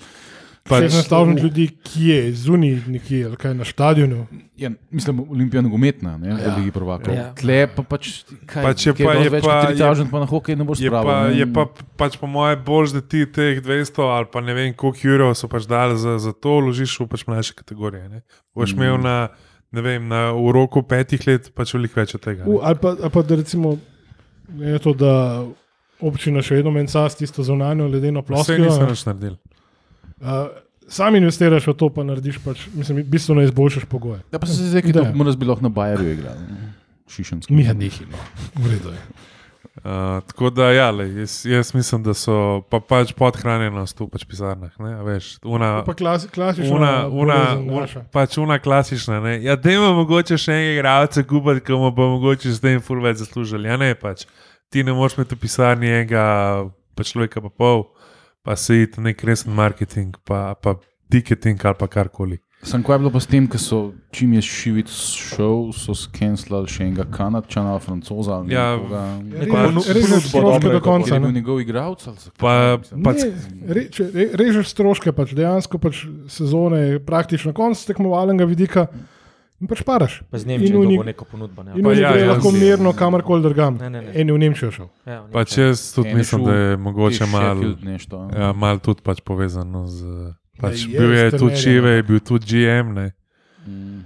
Pač, 0.64 0.84
16.000 0.86 1.40
ljudi, 1.40 1.68
ki 1.82 2.02
je 2.04 2.18
zunaj, 2.34 2.74
nekje, 2.88 3.24
ali 3.24 3.36
kaj 3.36 3.54
na 3.54 3.64
stadionu. 3.64 4.26
Ja, 4.54 4.70
mislim, 4.90 5.20
Olimpija 5.26 5.60
nogometna, 5.60 6.16
ne, 6.16 6.28
Ja. 6.30 6.36
v 6.48 6.58
Ligi 6.58 6.70
prvakov. 6.70 7.10
Ja. 7.10 7.32
Tle 7.32 7.66
pa 7.68 7.82
pač, 7.84 8.10
kaj, 8.46 8.62
Pač 8.62 8.84
je 8.84 8.94
pa- 8.94 9.14
je 9.16 9.28
več 9.28 9.42
pa- 9.42 9.60
kot 9.60 9.70
je- 9.70 9.76
3000, 9.76 10.06
pa 10.08 10.18
na 10.18 10.26
hokej 10.26 10.54
ne 10.54 10.64
boš 10.64 10.78
spravil. 10.78 11.02
pa, 11.04 11.16
ne. 11.24 11.34
je 11.34 11.46
pa 11.48 11.62
pač 11.96 12.16
po 12.16 12.26
moje 12.28 12.56
bolj, 12.58 12.92
da 12.92 13.00
ti 13.02 13.26
teh 13.26 13.58
200 13.58 14.06
ali 14.08 14.26
pa 14.26 14.40
ne 14.40 14.54
vem, 14.54 14.70
koliko 14.72 14.98
jurjev 15.00 15.34
so 15.34 15.46
pač 15.46 15.66
dali 15.66 15.96
za, 15.96 16.18
za 16.18 16.32
to, 16.32 16.60
ložiš 16.60 16.94
v 16.96 17.06
pač 17.06 17.26
mlajše 17.26 17.54
kategorije. 17.54 18.08
Ne. 18.08 18.20
Boš 18.52 18.72
imel 18.72 18.98
na, 18.98 19.28
ne 19.70 19.80
vem, 19.80 20.04
na, 20.04 20.30
v 20.30 20.52
roku 20.52 20.82
petih 20.82 21.26
let 21.26 21.50
pač 21.50 21.72
veliko 21.72 21.96
več 21.96 22.14
od 22.14 22.20
tega. 22.20 22.44
U, 22.44 22.52
ne. 22.52 22.58
ali, 22.62 22.76
pa, 22.76 22.88
ali 22.92 23.10
pa 23.10 23.20
da 23.20 23.34
recimo 23.34 23.78
je 24.52 24.78
to, 24.78 24.92
da 24.92 25.42
občina 26.00 26.38
še 26.38 26.56
vedno 26.56 26.70
menca 26.70 27.02
s 27.02 27.16
tisto 27.16 27.42
zunanjo 27.42 27.86
ledeno 27.88 28.20
Vse 28.20 28.26
ploskvijo. 28.28 28.64
nisem 28.64 28.86
več 28.86 29.02
naredil. 29.04 29.36
Uh, 30.22 30.46
sam 30.88 31.16
investiraš 31.18 31.66
v 31.66 31.74
to, 31.74 31.88
pa 31.90 32.04
narediš, 32.06 32.38
pač, 32.44 32.66
mislim, 32.74 33.02
bistveno 33.10 33.42
izboljšaš 33.42 33.84
pogoje. 33.90 34.20
Ja, 34.32 34.38
pa 34.38 34.46
se 34.46 34.62
zdaj, 34.62 34.82
ki 34.86 34.92
to 34.94 35.02
Da. 35.02 35.12
moraš 35.14 35.36
bi 35.36 35.46
lahko 35.48 35.62
na 35.66 35.68
Bajerju 35.68 36.12
igral. 36.12 36.38
ne. 36.38 36.72
Šišensko. 37.10 37.52
Miha 37.54 37.74
nehi, 37.76 38.06
no. 38.08 38.16
v 38.56 38.70
redu 38.70 38.94
je. 38.94 39.02
Uh, 39.72 40.20
tako 40.28 40.50
da, 40.50 40.66
ja, 40.72 40.90
lej, 40.90 41.14
jaz, 41.20 41.34
jaz 41.48 41.74
mislim, 41.74 42.02
da 42.04 42.12
so 42.14 42.60
pa 42.70 42.76
pač 42.80 43.12
podhranjenost 43.16 44.00
v 44.00 44.06
pač 44.12 44.24
pisarnah. 44.28 44.72
Ne, 44.78 44.92
a 44.94 45.02
veš, 45.02 45.38
una, 45.48 45.80
Pa 45.86 45.94
klasi, 45.96 46.28
klasična 46.28 46.76
Una, 46.76 46.92
una, 47.08 47.38
un, 47.56 47.86
pač 48.12 48.36
una 48.38 48.58
klasična. 48.60 49.20
Ne? 49.24 49.38
Ja, 49.42 49.56
da 49.56 49.72
ima 49.72 49.88
mogoče 49.96 50.36
še 50.36 50.52
enega 50.52 50.74
igralca 50.76 51.24
kupiti, 51.24 51.64
ki 51.66 51.72
mu 51.80 51.88
bo 51.90 52.10
mogoče 52.18 52.52
z 52.52 52.60
tem 52.60 52.84
ful 52.84 53.00
več 53.00 53.22
zaslužili. 53.24 53.68
Ja, 53.72 53.80
ne 53.80 53.94
pač. 53.96 54.26
Ti 54.72 54.84
ne 54.84 54.92
moreš 54.92 55.16
imeti 55.18 55.36
v 55.36 55.40
pisarni 55.40 55.88
enega 55.88 56.24
pa 56.94 57.02
človeka 57.08 57.40
pa 57.40 57.48
pol, 57.48 57.86
pa 58.42 58.56
se 58.56 58.82
iti 58.82 59.00
nek 59.00 59.24
resen 59.24 59.52
marketing, 59.54 60.16
pa, 60.24 60.54
pa 60.54 60.76
ticketing 61.10 61.60
ali 61.64 61.78
pa 61.78 61.86
karkoli. 61.86 62.38
Sem 62.62 62.82
kaj 62.86 62.94
je 62.94 62.98
bilo 63.02 63.10
pa 63.10 63.18
s 63.18 63.26
tem, 63.26 63.46
ker 63.50 63.58
so 63.58 63.78
čim 64.14 64.36
je 64.36 64.42
Šivic 64.46 64.90
šel, 65.18 65.72
so 65.74 65.96
skenslali 65.98 66.70
še 66.70 66.84
enega 66.86 67.08
kanadčana, 67.10 67.74
francoza 67.82 68.36
ali 68.38 68.54
Ja, 68.54 68.76
Režeš 69.90 70.28
stroške 70.30 70.70
do 70.70 70.78
konca. 70.78 71.18
Ne. 71.18 71.26
bil 71.26 71.34
njegov 71.40 71.58
igralec? 71.58 72.06
Pa- 72.38 72.78
pa- 72.78 73.16
re, 73.66 73.88
režeš 74.38 74.70
stroške, 74.70 75.10
pač 75.10 75.34
dejansko 75.34 75.82
pač 75.82 76.04
sezone 76.30 76.78
je 76.78 77.00
praktično 77.02 77.50
konc 77.50 77.82
tekmovalnega 77.82 78.46
vidika 78.46 78.86
in 79.62 79.66
pač 79.66 79.82
paraš. 79.82 80.20
Pa 80.26 80.36
z 80.36 80.44
Nemčijo 80.44 80.66
je 80.66 80.82
dobil 80.82 81.04
neko 81.04 81.24
ponudbo. 81.24 81.62
Ne, 81.62 81.72
In 81.72 81.82
Pa 81.82 81.92
ja, 81.92 82.10
ja, 82.12 82.26
lahko 82.28 82.50
z- 82.50 82.58
mirno 82.58 82.92
kamorkoli 82.92 83.40
drugam. 83.40 83.78
En 83.80 83.94
je 84.20 84.32
v 84.32 84.38
Nemčijo 84.40 84.70
šel. 84.70 84.88
ja, 85.06 85.22
v 85.22 85.30
Pač 85.30 85.48
Nemčijo. 85.48 85.64
jaz 85.64 85.92
tudi 85.92 86.14
mislim, 86.14 86.40
da 86.42 86.54
je 86.54 86.76
mogoče 86.78 87.26
malo 87.28 87.76
nešto. 87.80 88.28
ja, 88.32 88.52
mal 88.52 88.78
tudi 88.78 89.00
pač 89.00 89.20
povezano 89.20 89.86
z. 89.86 90.34
Pač 90.54 90.82
je 90.82 90.98
bil 90.98 91.12
je 91.12 91.30
tudi. 91.32 91.56
Čive, 91.56 91.90
je 91.92 92.02
bil 92.02 92.20
tudi 92.20 92.44
GM. 92.44 92.92
Ne? 92.92 93.06
Mm. 93.64 94.02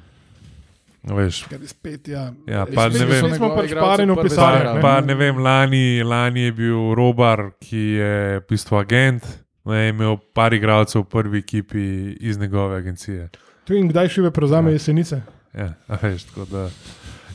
Veš, 1.06 1.46
Ker 1.46 1.60
je 1.60 1.68
spet, 1.68 2.08
ja. 2.08 2.34
Ja, 2.44 2.66
pa 2.66 2.90
Spet 2.90 2.98
ne 2.98 3.06
vem. 3.06 3.30
smo 3.32 3.48
pač 3.48 3.70
pareni 3.72 4.10
zraven. 4.26 4.74
ne. 4.74 4.80
Pa 4.80 5.00
ne 5.00 5.14
vem, 5.14 5.38
lani, 5.38 6.02
lani 6.02 6.40
je 6.40 6.52
bil 6.52 6.94
Robar, 6.94 7.54
ki 7.60 7.78
je 7.94 8.14
v 8.36 8.44
bistvu 8.44 8.74
agent, 8.76 9.22
ne, 9.64 9.76
je 9.76 9.88
imel 9.88 10.18
par 10.34 10.50
igralcev 10.50 11.00
v 11.00 11.06
prvi 11.06 11.38
ekipi 11.38 11.84
iz 12.20 12.34
njegove 12.36 12.74
agencije. 12.76 13.30
Tu 13.64 13.74
in 13.74 13.86
kdaj 13.86 14.08
šive 14.08 14.30
prevzame 14.30 14.72
jesenice? 14.72 15.22
Ja, 15.56 15.72
a 15.88 15.98
veš, 16.02 16.26
da. 16.50 16.68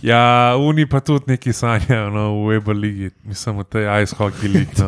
Ja, 0.01 0.21
Uni 0.57 0.85
pa 0.85 0.99
tudi 0.99 1.27
neki 1.27 1.53
sanjajo 1.53 2.09
no, 2.09 2.23
v 2.33 2.47
Weber 2.49 2.73
ligi, 2.73 3.11
mislim, 3.23 3.59
v 3.59 3.67
tej 3.69 3.85
ice 4.01 4.15
hockey 4.15 4.49
ligi. 4.49 4.81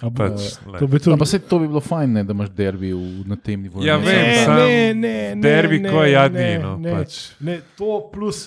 No, 0.00 0.08
pa, 0.08 0.30
pač, 0.30 0.56
To 0.80 0.86
bi 0.88 0.96
No, 0.96 1.12
tudi. 1.12 1.26
se 1.26 1.38
to 1.38 1.58
bi 1.58 1.66
bilo 1.68 1.80
fajn, 1.80 2.12
ne, 2.12 2.22
da 2.24 2.32
imaš 2.32 2.48
derbi 2.50 2.88
v, 2.92 3.00
na 3.28 3.36
tem 3.36 3.60
nivoju. 3.60 3.84
Ja, 3.84 3.98
Ne, 3.98 4.04
vem, 4.06 4.22
ne, 4.24 4.44
sam 4.44 4.56
ne, 4.56 4.94
ne, 4.94 5.34
ne, 5.34 5.42
derbi, 5.42 5.78
ne, 5.78 5.90
ko 5.90 6.02
je 6.02 6.12
jadni, 6.12 6.38
ne, 6.40 6.58
no, 6.58 6.70
ne, 6.78 6.94
pač. 6.94 7.18
ne, 7.40 7.58
to 7.76 7.98
plus, 8.08 8.46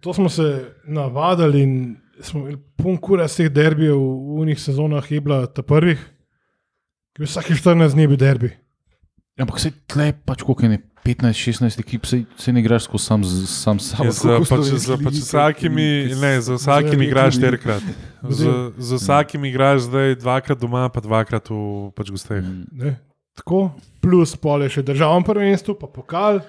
to 0.00 0.12
smo 0.12 0.28
se 0.28 0.44
navadili 0.84 1.62
in 1.62 1.72
smo 2.20 2.42
imeli 2.42 2.60
pun 2.76 2.98
kura 2.98 3.24
z 3.26 3.36
teh 3.36 3.48
derbijev 3.50 3.96
v 3.96 4.42
unih 4.42 4.60
sezonah, 4.60 5.08
je 5.08 5.20
bila 5.20 5.46
ta 5.46 5.64
prvih, 5.64 5.98
ki 7.16 7.24
je 7.24 7.30
vsake 7.30 7.56
14 7.56 7.96
dni 7.96 8.06
bil 8.06 8.20
derbi. 8.20 8.52
Ampak 9.40 9.58
se 9.58 9.72
tle 9.88 10.12
pač 10.20 10.44
koliko 10.44 10.62
je 10.62 10.68
ne, 10.68 10.78
15-16 11.04 11.80
ekip, 11.80 12.06
se, 12.06 12.24
se 12.40 12.52
ne 12.52 12.60
igraš 12.60 12.88
skozi 12.88 13.04
sam, 13.04 13.24
sam 13.48 13.78
s 13.80 13.90
sabo. 13.92 14.04
Ja, 14.04 14.12
z, 14.12 14.48
pač, 14.48 14.60
z, 14.72 14.96
pač 15.04 15.14
z 15.20 15.24
vsakimi, 15.28 15.88
ne, 16.16 16.32
z 16.40 16.56
vsakim 16.56 16.98
z- 16.98 17.04
igraš 17.04 17.36
štirikrat. 17.36 17.82
Z, 18.24 18.40
z 18.78 19.00
vsakim 19.00 19.44
igraš 19.44 19.84
zdaj 19.90 20.16
dvakrat 20.16 20.58
doma, 20.58 20.88
pa 20.88 21.04
dvakrat 21.04 21.50
v 21.52 21.92
pač 21.92 22.08
gosteh. 22.08 22.40
Mm. 22.40 22.64
Ne? 22.72 22.96
Tako, 23.36 23.74
plus 24.00 24.32
pol 24.38 24.64
je 24.64 24.78
še 24.78 24.82
državno 24.86 25.26
prvenstvo, 25.26 25.74
pa 25.76 25.90
pokal, 25.90 26.40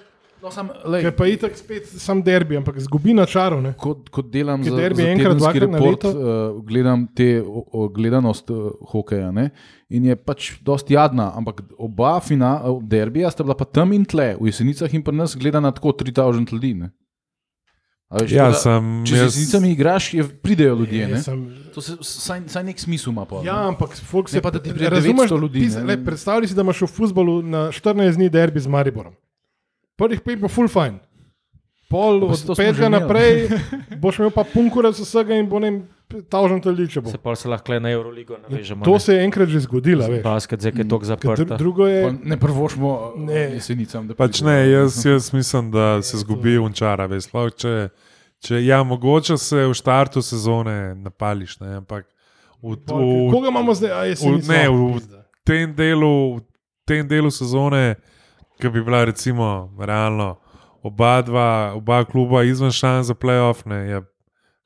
No, 0.46 0.52
sam, 0.54 0.68
je 1.02 1.10
pa 1.10 1.26
itak 1.26 1.56
spet 1.58 1.88
sam 1.90 2.20
derbi, 2.22 2.58
ampak 2.58 2.76
zgubi 2.80 3.14
na 3.14 3.26
čaru. 3.26 3.62
Ne? 3.62 3.72
Kot, 3.74 4.12
kot 4.14 4.28
delam 4.30 4.62
Ki 4.62 4.70
za, 4.70 4.76
derbi 4.78 5.02
za 5.02 5.08
enkrat, 5.10 5.38
dvakrat 5.38 5.72
na 5.72 5.80
report, 5.80 6.04
leto. 6.04 6.12
uh, 6.14 6.60
gledam 6.62 7.08
te 7.10 7.30
o, 7.42 7.64
o, 7.66 7.88
gledanost 7.90 8.52
uh, 8.54 8.68
hokeja 8.92 9.32
ne? 9.32 9.48
in 9.90 10.06
je 10.06 10.16
pač 10.16 10.52
dosti 10.62 10.94
jadna, 10.94 11.32
ampak 11.34 11.64
oba 11.78 12.20
fina, 12.20 12.60
uh, 12.62 12.78
derbija 12.80 13.32
sta 13.34 13.42
bila 13.42 13.58
pa 13.58 13.66
tam 13.66 13.90
in 13.92 14.06
tle, 14.06 14.36
v 14.38 14.52
jesenicah 14.52 14.94
in 14.94 15.02
pri 15.02 15.18
nas 15.18 15.34
gledana 15.36 15.74
tako 15.74 15.96
3000 15.98 16.54
ljudi. 16.54 16.74
Ne? 16.76 16.92
A 18.06 18.22
Veš, 18.22 18.32
Ja, 18.32 18.52
da, 18.54 18.62
sem. 18.62 18.90
če 19.02 19.16
z 19.16 19.18
Jaz, 19.18 19.34
jesenicami 19.34 19.72
igraš, 19.72 20.14
je, 20.14 20.24
pridejo 20.40 20.76
ljudje. 20.76 21.08
Ne? 21.08 21.22
Sem, 21.22 21.42
To 21.74 21.82
se 21.82 21.98
saj, 22.02 22.46
saj 22.48 22.64
nek 22.64 22.78
smisel 22.80 23.10
ima. 23.12 23.26
Pa, 23.26 23.42
ne. 23.42 23.50
Ja, 23.50 23.64
ampak 23.66 23.98
folk 23.98 24.30
Ne 24.30 24.32
se 24.32 24.42
pa, 24.42 24.54
da 24.54 24.62
ti 24.62 24.70
pride 24.70 24.94
razumeš, 24.94 25.26
900 25.28 25.42
ljudi, 25.42 25.66
ti 25.66 25.76
ne. 25.76 25.84
lej, 25.86 26.04
Predstavljaj 26.06 26.48
si, 26.48 26.56
da 26.56 26.62
imaš 26.62 26.82
v 26.82 26.92
futbolu 26.94 27.42
na 27.42 27.68
14 27.74 28.14
dni 28.16 28.30
derbi 28.30 28.62
z 28.62 28.70
Mariborom. 28.70 29.18
Prvih 29.96 30.22
pet 30.22 30.40
bo 30.40 30.48
full 30.48 30.68
fine. 30.68 31.00
Pol 31.88 32.18
Pa 32.20 32.26
od 32.28 32.40
to 32.42 32.54
petega 32.54 32.90
naprej 32.90 33.46
boš 34.02 34.18
imel 34.18 34.32
pa 34.32 34.44
punkurac 34.44 34.96
vsega 34.96 35.36
in 35.36 35.46
bo 35.46 35.60
ne 35.60 35.70
vem, 35.70 35.84
Tavžen 36.06 36.62
tudi, 36.62 36.86
če 36.86 37.02
bo. 37.02 37.10
Se 37.10 37.18
pa 37.18 37.34
se 37.34 37.46
lahko 37.46 37.74
na 37.76 37.90
Euroligo 37.90 38.38
navežemo. 38.40 38.84
To 38.84 38.94
ne. 38.94 39.00
se 39.00 39.14
je 39.14 39.24
enkrat 39.24 39.50
že 39.50 39.60
zgodilo, 39.62 40.06
veš. 40.06 40.22
Basket, 40.22 40.62
zdaj 40.62 40.74
je 40.76 40.86
tok 40.86 41.02
Ker 41.02 41.08
zaprt. 41.08 41.40
dr- 41.42 41.58
Drugo 41.58 41.88
je, 41.88 42.02
Pa 42.04 42.12
Ne 42.24 42.38
prvošmo 42.38 42.90
Ne. 43.18 43.42
jesenicam. 43.54 44.06
da 44.06 44.14
Pač 44.16 44.42
ne, 44.42 44.54
jaz, 44.66 45.02
jaz 45.04 45.32
mislim, 45.32 45.72
da 45.72 46.02
se 46.02 46.18
zgubi 46.18 46.58
unčara. 46.58 47.06
Veš, 47.06 47.26
če, 47.56 47.90
če, 48.40 48.62
ja, 48.62 48.84
mogoče 48.84 49.34
se 49.36 49.58
v 49.60 49.74
štartu 49.74 50.22
sezone 50.22 50.94
napališ, 50.96 51.60
ne, 51.60 51.76
ampak 51.76 52.06
v, 52.60 52.78
Pa, 52.78 52.94
v, 52.94 53.32
koga 53.32 53.50
imamo 53.50 53.74
zdaj, 53.74 53.92
a 53.92 54.02
je 54.04 54.14
v- 54.16 54.46
ne, 54.46 54.64
v- 54.68 55.02
tem 55.44 55.70
delu, 55.72 56.14
v 56.36 56.42
tem 56.84 57.02
delu 57.04 57.30
sezone, 57.30 57.96
ki 58.62 58.70
bi 58.70 58.82
bila 58.82 59.06
recimo 59.06 59.74
realno 59.80 60.36
oba, 60.84 61.22
dva, 61.22 61.74
oba 61.76 62.04
kluba 62.06 62.44
izven 62.44 62.72
šans 62.72 63.08
za 63.08 63.14
playoff, 63.14 63.66
ne, 63.66 63.76
je 63.76 64.02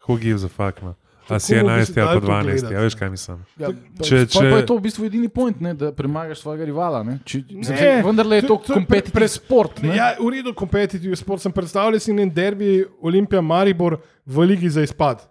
who 0.07 0.17
gives 0.17 0.43
a 0.43 0.47
fuck. 0.49 0.81
No. 0.81 0.95
A 1.29 1.37
si 1.39 1.53
Kako 1.53 1.67
bi 1.67 1.73
11 1.73 1.85
si 1.85 1.99
ali 1.99 2.07
pa 2.07 2.11
dali 2.11 2.21
to 2.21 2.27
12, 2.27 2.43
gledati, 2.43 2.73
ja, 2.73 2.79
veš 2.81 2.95
kaj 2.95 3.09
mislim. 3.09 3.37
Ja, 3.57 3.67
Če- 3.67 3.73
če, 4.03 4.09
če, 4.09 4.25
če- 4.27 4.39
pa 4.41 4.57
je 4.57 4.65
to 4.65 4.75
v 4.75 4.81
bistvu 4.81 5.05
edini 5.05 5.27
point, 5.29 5.61
ne, 5.61 5.73
da 5.73 5.91
premagaš 5.91 6.41
svojega 6.41 6.65
rivala. 6.65 7.03
Ne? 7.03 7.19
Če, 7.23 7.43
Ne, 7.49 7.69
ne, 7.69 8.01
vendarle 8.03 8.35
je 8.35 8.41
to- 8.41 8.53
je 8.55 8.59
pre- 8.65 8.73
kompetitivni 8.73 9.13
pre- 9.13 9.27
sport. 9.27 9.81
Ne? 9.83 9.95
Ja, 9.95 10.15
v 10.19 10.29
redu, 10.31 10.53
kompetitivni 10.53 11.15
šport 11.15 11.41
sem 11.41 11.51
predstavljal, 11.51 11.99
si 11.99 12.11
en 12.11 12.29
derbi 12.29 12.81
Olimpija 13.01 13.41
Maribor 13.41 13.99
v 14.25 14.39
ligi 14.39 14.69
za 14.69 14.81
izpad. 14.81 15.21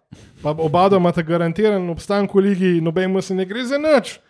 Pa 0.41 0.51
oba 0.51 0.89
dva 0.89 0.99
imata 0.99 1.23
garantiran 1.23 1.91
obstanek 1.91 2.31
v 2.33 2.39
ligi, 2.39 2.81
nobenemu 2.81 3.21
se 3.21 3.35
ne 3.35 3.45
gre 3.45 3.65
za 3.67 3.77
nič. 3.77 4.21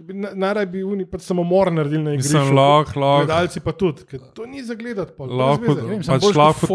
Na- 0.00 0.30
Najraje 0.32 0.66
bi 0.66 0.82
oni 0.84 1.04
pač 1.04 1.20
samomor 1.22 1.72
naredili 1.72 2.02
na 2.02 2.10
igrišču. 2.12 2.36
Mislim, 2.36 2.54
lahko, 2.54 3.00
lahko. 3.00 3.24
Gledalci 3.24 3.60
pa 3.60 3.72
tudi, 3.72 4.04
ker 4.04 4.20
to 4.34 4.46
ni 4.46 4.62
za 4.62 4.74
gledati. 4.74 5.12
Lahko- 5.18 5.74
pač 6.06 6.36
lahko 6.36 6.66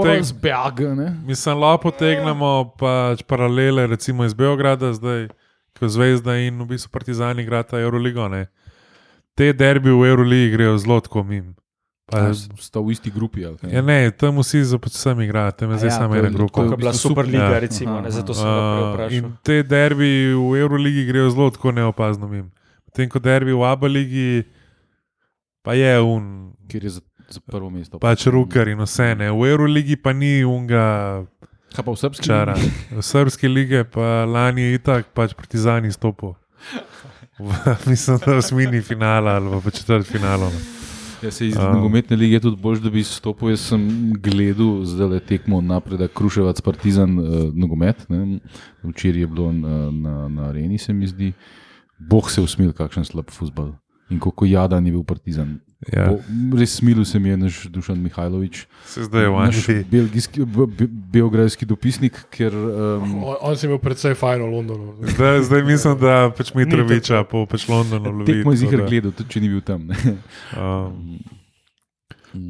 ne? 0.94 1.08
Mislim, 1.26 1.58
lahko 1.58 1.84
potegnemo 1.84 2.50
pač 2.76 3.24
paralele 3.24 3.88
recimo 3.88 4.26
iz 4.26 4.34
Beograda, 4.34 4.92
zdaj, 4.92 5.28
ko 5.74 5.88
Zvezda 5.88 6.38
in 6.38 6.60
v 6.60 6.66
bistvu 6.68 6.92
Partizani 6.92 7.42
igrata 7.42 7.80
Euroligo. 7.80 8.28
Ne. 8.28 8.48
Te 9.34 9.54
derbi 9.54 9.90
v 9.90 10.06
Euroligi 10.06 10.52
grejo 10.52 10.78
zelo 10.78 11.00
tako 11.00 11.24
mim. 11.24 11.56
Pa, 12.06 12.20
A, 12.20 12.34
Sta 12.60 12.80
v 12.80 12.92
isti 12.92 13.10
grupi. 13.10 13.46
ali 13.46 13.56
kaj? 13.58 13.72
ja, 13.72 13.82
ne, 13.82 14.12
tam 14.12 14.38
vsi 14.38 14.60
za 14.62 14.78
tam 15.52 15.72
je 15.72 15.76
A 15.76 15.78
zdaj 15.78 15.88
ja, 15.88 15.96
samo 15.96 16.14
to 16.14 16.20
ena 16.20 16.30
to 16.30 16.36
grupa. 16.36 16.54
Ko 16.54 16.64
je 16.64 16.78
bila 16.78 16.94
Superliga, 16.94 17.44
ja. 17.46 17.60
recimo, 17.60 18.02
ne, 18.02 18.12
zato 18.12 18.34
sem 18.34 18.44
ga 18.44 18.52
prej 18.52 18.84
Uh, 18.84 18.94
vprašal. 18.94 19.14
in 19.14 19.38
te 19.42 19.64
derbi 19.64 20.12
v 20.30 20.60
Euroligi 20.60 21.06
grejo 21.06 21.30
zelo 21.30 21.50
tako 21.50 21.72
neopazno 21.72 22.28
mim. 22.28 22.52
Potem 22.94 23.10
ko 23.10 23.18
derbi 23.18 23.50
v 23.50 23.64
Abu 23.66 23.90
Leigi, 23.90 24.46
pa 25.66 25.74
je 25.74 25.98
un, 25.98 26.54
Kjer 26.70 26.84
je 26.84 26.90
za, 26.90 27.02
za 27.26 27.40
prvo 27.42 27.70
mesto. 27.74 27.98
pač 27.98 28.28
rukar 28.30 28.70
in 28.70 28.78
vse 28.78 29.16
ne. 29.18 29.32
V 29.34 29.50
Euroligi 29.50 29.98
pa 29.98 30.14
ni 30.14 30.46
unga 30.46 31.26
Kaj 31.74 31.82
pa 31.82 31.90
v 31.90 31.98
srpski? 31.98 32.26
čara. 32.30 32.54
V 32.94 33.02
srpski 33.02 33.50
lige 33.50 33.82
pa 33.84 34.30
lani 34.30 34.62
je 34.62 34.78
itak 34.78 35.10
pač 35.10 35.34
Partizan 35.34 35.90
izstopil. 35.90 36.38
V, 37.42 37.50
mislim, 37.90 38.22
da 38.22 38.38
v 38.38 38.38
osmini 38.38 38.82
finala 38.86 39.42
ali 39.42 39.58
pa 39.58 39.74
četrt 39.74 40.06
finala. 40.06 40.52
Ja, 41.24 41.32
se 41.32 41.48
iz 41.48 41.58
A. 41.58 41.74
nogometne 41.74 42.14
lige 42.14 42.38
tudi 42.46 42.62
bolj, 42.62 42.78
da 42.78 42.94
bi 42.94 43.02
stopil. 43.02 43.50
Jaz 43.50 43.74
sem 43.74 43.82
gledal 44.22 44.86
zdaj 44.86 45.08
le 45.08 45.20
tekmo 45.20 45.62
napredek 45.66 46.14
Kruševac, 46.14 46.62
Partizan, 46.62 47.18
uh, 47.18 47.50
nogomet. 47.58 48.06
Ne. 48.06 48.38
Včeraj 48.86 49.26
je 49.26 49.28
bilo 49.28 49.50
na, 49.50 49.90
na, 49.90 50.16
na 50.30 50.42
areni, 50.54 50.78
se 50.78 50.94
mi 50.94 51.08
zdi. 51.10 51.34
Bog 52.10 52.32
se 52.32 52.42
je 52.42 52.46
usmil, 52.46 52.74
kakšen 52.74 53.06
slab 53.06 53.32
futbol. 53.32 53.74
In 54.12 54.20
kako 54.20 54.46
jadan 54.46 54.86
je 54.86 54.92
bil 54.92 55.04
Partizan. 55.04 55.60
Ja. 55.92 56.06
Bo, 56.12 56.20
res 56.60 56.78
smilil 56.78 57.04
se 57.06 57.20
mi 57.20 57.30
je 57.30 57.38
naš 57.38 57.56
Dušan 57.68 58.00
Mihajlovič, 58.00 58.68
Se 58.88 59.04
zdaj 59.04 59.28
v 59.28 59.34
naš 59.36 59.68
belgijski, 59.92 60.46
be, 60.46 60.68
be, 60.68 60.88
beograjski 60.88 61.68
dopisnik, 61.68 62.22
ker 62.32 62.56
um, 62.56 63.24
On, 63.24 63.36
on 63.42 63.58
se 63.58 63.66
je 63.66 63.70
imel 63.70 63.82
predvsej 63.84 64.16
fajn 64.16 64.46
v 64.46 64.50
Londonu. 64.54 64.94
Zdaj, 65.16 65.42
zdaj 65.50 65.64
mislim, 65.68 65.98
da 66.00 66.32
pač 66.38 66.54
Mitroviča 66.56 67.24
po 67.28 67.44
pač 67.50 67.68
Londonu 67.68 68.12
lovi. 68.22 68.32
tekmo 68.32 68.56
je 68.56 68.64
zihar 68.64 68.86
da, 68.86 68.88
gledal, 68.88 69.12
tudi 69.12 69.36
če 69.36 69.44
ni 69.44 69.52
bil 69.52 69.64
tam. 69.66 69.90
Ne. 69.92 70.16
Um, 70.56 71.20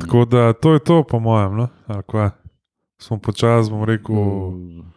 tako 0.03 0.25
da 0.29 0.53
to 0.53 0.77
je 0.77 0.85
to, 0.85 1.01
po 1.03 1.19
mojem. 1.19 1.57
No? 1.57 1.69
Smo 3.03 3.17
počasi, 3.19 3.67
bom 3.67 3.83
rekel, 3.83 4.15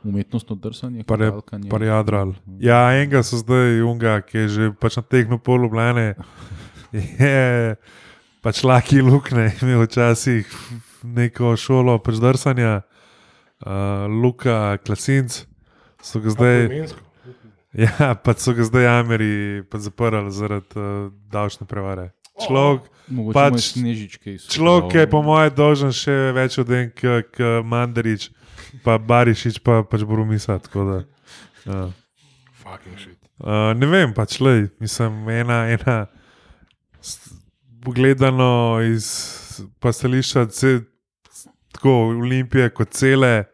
Umetnostno 0.04 0.54
drsanje, 0.54 1.02
Pare- 1.02 1.26
kadalkanje. 1.26 1.68
parjadral. 1.70 2.34
Ja, 2.62 2.92
enega 2.94 3.22
so 3.26 3.40
zdaj, 3.40 3.80
unga, 3.82 4.20
ki 4.22 4.44
je 4.44 4.48
že 4.48 4.68
pač 4.78 4.96
na 4.96 5.02
tehnu 5.02 5.38
pol 5.42 5.64
Ljubljane. 5.66 6.14
Je 6.94 7.74
pač 8.46 8.62
laki 8.62 9.02
lukne, 9.02 9.50
imel 9.58 9.82
včasih 9.88 10.46
neko 11.02 11.56
šolo 11.58 11.98
pač 11.98 12.20
drsanja, 12.22 12.86
uh, 13.66 14.06
Luka 14.06 14.78
Klasinc. 14.86 15.42
So 15.98 16.22
ga 16.22 16.30
zdaj, 16.30 16.62
ja, 17.74 18.14
pač 18.14 18.46
so 18.46 18.54
ga 18.54 18.62
zdaj 18.70 18.86
Ameri 18.86 19.64
pač 19.66 19.90
zaprli 19.90 20.30
zaradi 20.30 20.78
uh, 20.78 21.10
davčne 21.26 21.66
prevare. 21.66 22.12
Človek, 22.38 22.86
Mogoče 23.08 23.34
pač 23.34 23.66
snežičke 23.76 24.32
človek 24.50 24.94
je 24.94 25.06
po 25.10 25.20
mojem 25.22 25.52
dolžen 25.54 25.92
še 25.94 26.14
več 26.34 26.58
od 26.58 26.70
en, 26.74 26.88
kot 26.90 27.38
Mandarič, 27.64 28.30
pa 28.82 28.96
Barišič, 28.98 29.60
pa 29.62 29.82
pač 29.86 30.02
Brumisa. 30.02 30.58
tako 30.58 30.84
da, 30.90 30.98
Ja. 31.66 31.90
Fucking 32.62 32.98
shit. 32.98 33.18
Uh, 33.38 33.74
ne 33.76 33.86
vem, 33.86 34.14
pač 34.14 34.38
le, 34.40 34.70
mislim, 34.80 35.28
ena, 35.28 35.66
ena 35.68 36.06
pogledano 37.84 38.78
iz 38.82 39.06
pa 39.78 39.92
stališča 39.92 40.46
ce, 40.50 40.80
tako 41.74 41.90
Olimpije 42.14 42.70
kot 42.70 42.94
cele, 42.94 43.44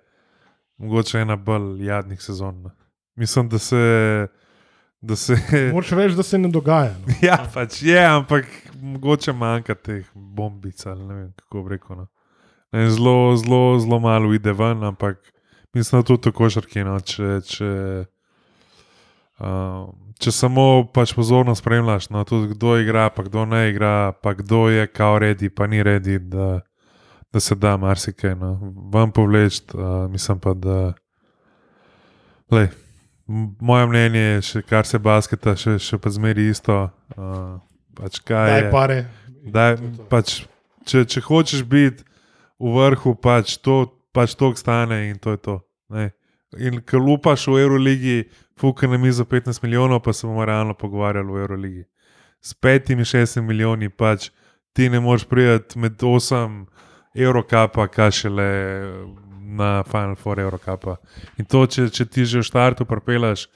mogoče 0.79 1.25
ena 1.25 1.37
bolj 1.37 1.85
jadnih 1.87 2.23
sezon. 2.23 2.63
no. 2.63 2.71
Mislim, 3.17 3.49
da 3.49 3.59
se. 3.59 3.83
Da 5.03 5.17
se 5.17 5.37
Moraš 5.75 5.91
reči, 5.91 6.17
da 6.17 6.23
se 6.23 6.39
ne 6.39 6.49
dogaja. 6.49 6.95
No. 7.07 7.15
ja, 7.23 7.39
pač 7.55 7.83
je, 7.83 8.05
ampak 8.07 8.47
mogoče 8.83 9.33
manjka 9.33 9.75
teh 9.75 10.07
bombic 10.15 10.87
ali 10.87 11.07
ne 11.07 11.15
vem, 11.15 11.33
kako 11.37 11.69
rekel. 11.69 11.97
No. 11.97 12.07
Ne, 12.73 12.91
Zelo, 12.91 13.37
zelo, 13.37 13.79
zelo 13.79 13.99
malo 14.01 14.33
ide 14.35 14.53
ven, 14.53 14.85
ampak 14.85 15.19
mislim, 15.75 16.01
da 16.01 16.07
tudi 16.07 16.23
tako 16.23 16.49
šarkino. 16.51 16.95
Če, 17.01 17.41
če, 17.45 17.71
uh, 19.43 19.91
če 20.23 20.33
samo 20.33 20.67
pač 20.95 21.13
pozorno 21.19 21.55
spremljaš, 21.59 22.09
no, 22.15 22.23
tudi 22.25 22.55
kdo 22.55 22.79
igra, 22.81 23.09
pa 23.11 23.27
kdo 23.27 23.45
ne 23.51 23.67
igra, 23.71 24.13
pa 24.23 24.33
kdo 24.39 24.69
je 24.71 24.87
kao 24.87 25.19
redi, 25.19 25.51
pa 25.51 25.67
ni 25.67 25.83
redi, 25.83 26.19
da, 26.19 26.61
da 27.33 27.41
se 27.41 27.59
da 27.59 27.75
marsikaj 27.77 28.39
no. 28.39 28.55
vam 28.95 29.11
povleči. 29.13 29.65
Uh, 29.75 30.07
mislim 30.11 30.41
pa, 30.41 30.55
da. 30.55 30.79
Lej, 32.53 32.71
moje 33.61 33.89
mnenje 33.89 34.23
je, 34.23 34.43
še, 34.49 34.63
kar 34.69 34.89
se 34.89 35.01
basketa, 35.03 35.57
še, 35.57 35.79
še 35.83 35.99
pa 35.99 36.13
zmeri 36.13 36.49
isto. 36.53 36.85
Uh, 37.17 37.59
pač 37.99 38.21
kaj 38.21 38.51
Daj 38.51 38.61
je, 38.61 38.71
pare. 38.73 38.99
Daj, 39.43 39.77
pač, 40.13 40.37
če, 40.89 41.05
če 41.09 41.25
hočeš 41.27 41.67
biti 41.69 42.05
v 42.63 42.77
vrhu, 42.77 43.17
pač 43.19 43.57
to 43.63 43.85
pač 44.13 44.35
to 44.35 44.53
stane 44.55 45.09
in 45.09 45.19
to 45.19 45.31
je 45.31 45.37
to. 45.37 45.61
Ne. 45.89 46.13
In 46.59 46.81
ko 46.85 47.01
lupaš 47.01 47.49
v 47.49 47.65
Euroligi, 47.65 48.29
fuka 48.61 48.87
na 48.87 48.99
mizo 48.99 49.25
15 49.25 49.63
milijonov, 49.63 50.03
pa 50.05 50.13
se 50.13 50.27
bomo 50.27 50.45
realno 50.45 50.75
pogovarjali 50.75 51.33
v 51.33 51.37
Euroligi. 51.37 51.85
S 52.41 52.55
petimi, 52.55 53.05
šestimi 53.05 53.47
milijoni 53.47 53.89
pač 53.89 54.31
ti 54.73 54.89
ne 54.89 55.01
moreš 55.01 55.25
priti 55.25 55.79
med 55.79 55.97
8 55.97 56.67
evrokapa, 57.15 57.89
kaj 57.89 58.11
šele 58.11 58.49
na 59.53 59.83
Final 59.85 60.17
Four 60.17 60.41
evrokapa. 60.41 60.97
In 61.37 61.45
to, 61.45 61.67
če, 61.67 61.91
če 61.93 62.07
ti 62.09 62.25
že 62.25 62.41
v 62.41 62.49
štartu 62.49 62.89
propelaš 62.89 63.47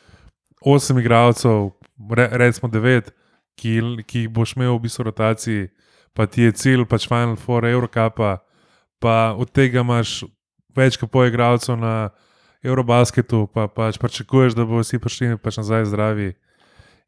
8 0.61 1.01
igralcev, 1.01 1.73
re, 2.13 2.29
recimo 2.37 2.69
9, 2.69 3.11
ki, 3.57 4.05
ki 4.05 4.27
jih 4.27 4.33
boš 4.33 4.57
imel 4.57 4.77
v 4.77 4.85
bistvu 4.85 5.07
v 5.07 5.09
rotaciji, 5.11 5.69
pa 6.13 6.29
ti 6.29 6.45
je 6.45 6.53
cilj 6.53 6.85
pač 6.89 7.09
Final 7.09 7.37
Four 7.41 7.65
evrokapa, 7.65 8.39
pa 9.01 9.33
od 9.37 9.53
tega 9.53 9.81
imaš 9.81 10.25
več 10.77 11.01
kot 11.01 11.11
pol 11.13 11.29
igralcev 11.29 11.79
na 11.81 12.13
Eurobasketu, 12.65 13.47
pa 13.53 13.69
pač 13.69 14.01
pričakuješ, 14.01 14.57
da 14.57 14.67
bo 14.69 14.81
vsi 14.83 15.01
prišli 15.01 15.37
pač 15.41 15.61
nazaj 15.61 15.89
zdravi. 15.93 16.35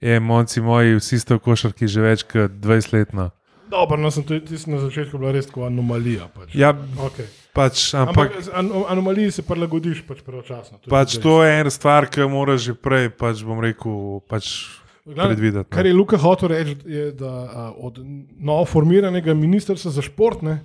Je, 0.00 0.20
monci 0.22 0.62
moji, 0.62 1.00
vsi 1.00 1.18
ste 1.18 1.34
v 1.34 1.42
košarki 1.42 1.88
že 1.90 2.04
več 2.04 2.22
kot 2.28 2.60
20 2.62 2.94
let. 2.94 3.12
No. 3.12 3.32
Dobro, 3.70 3.96
no, 3.96 4.10
sem 4.10 4.22
tudi 4.22 4.40
tisti 4.46 4.70
na 4.70 4.78
začetku 4.78 5.18
bila 5.18 5.32
res 5.32 5.46
tako 5.46 5.66
anomalija. 5.66 6.28
Pač. 6.28 6.54
Ja, 6.54 6.72
Okay. 6.98 7.26
pač, 7.52 7.94
Ampak, 7.94 8.08
ampak 8.08 8.32
ampak 8.32 8.54
an, 8.54 8.68
anomaliji 8.88 9.30
se 9.30 9.42
prilagodiš 9.42 10.02
pač 10.02 10.20
pravočasno. 10.20 10.78
pač 10.86 11.18
to 11.18 11.42
je 11.42 11.60
ena 11.60 11.70
stvar, 11.70 12.06
ki 12.06 12.20
moraš 12.22 12.60
že 12.62 12.74
prej, 12.74 13.10
pač 13.10 13.42
bom 13.42 13.58
rekel, 13.58 13.92
pač 14.22 14.68
Glavne, 15.04 15.30
predvideti. 15.30 15.68
Kar 15.68 15.84
No. 15.84 15.88
je 15.88 15.94
Luka 15.94 16.16
hotel 16.16 16.48
reči, 16.48 16.76
je, 16.86 17.12
da 17.12 17.26
a, 17.26 17.72
od 17.74 17.98
novo 18.38 18.64
formiranega 18.64 19.32
ministrstva 19.32 19.90
za 19.90 20.00
šport 20.00 20.42
ne, 20.42 20.60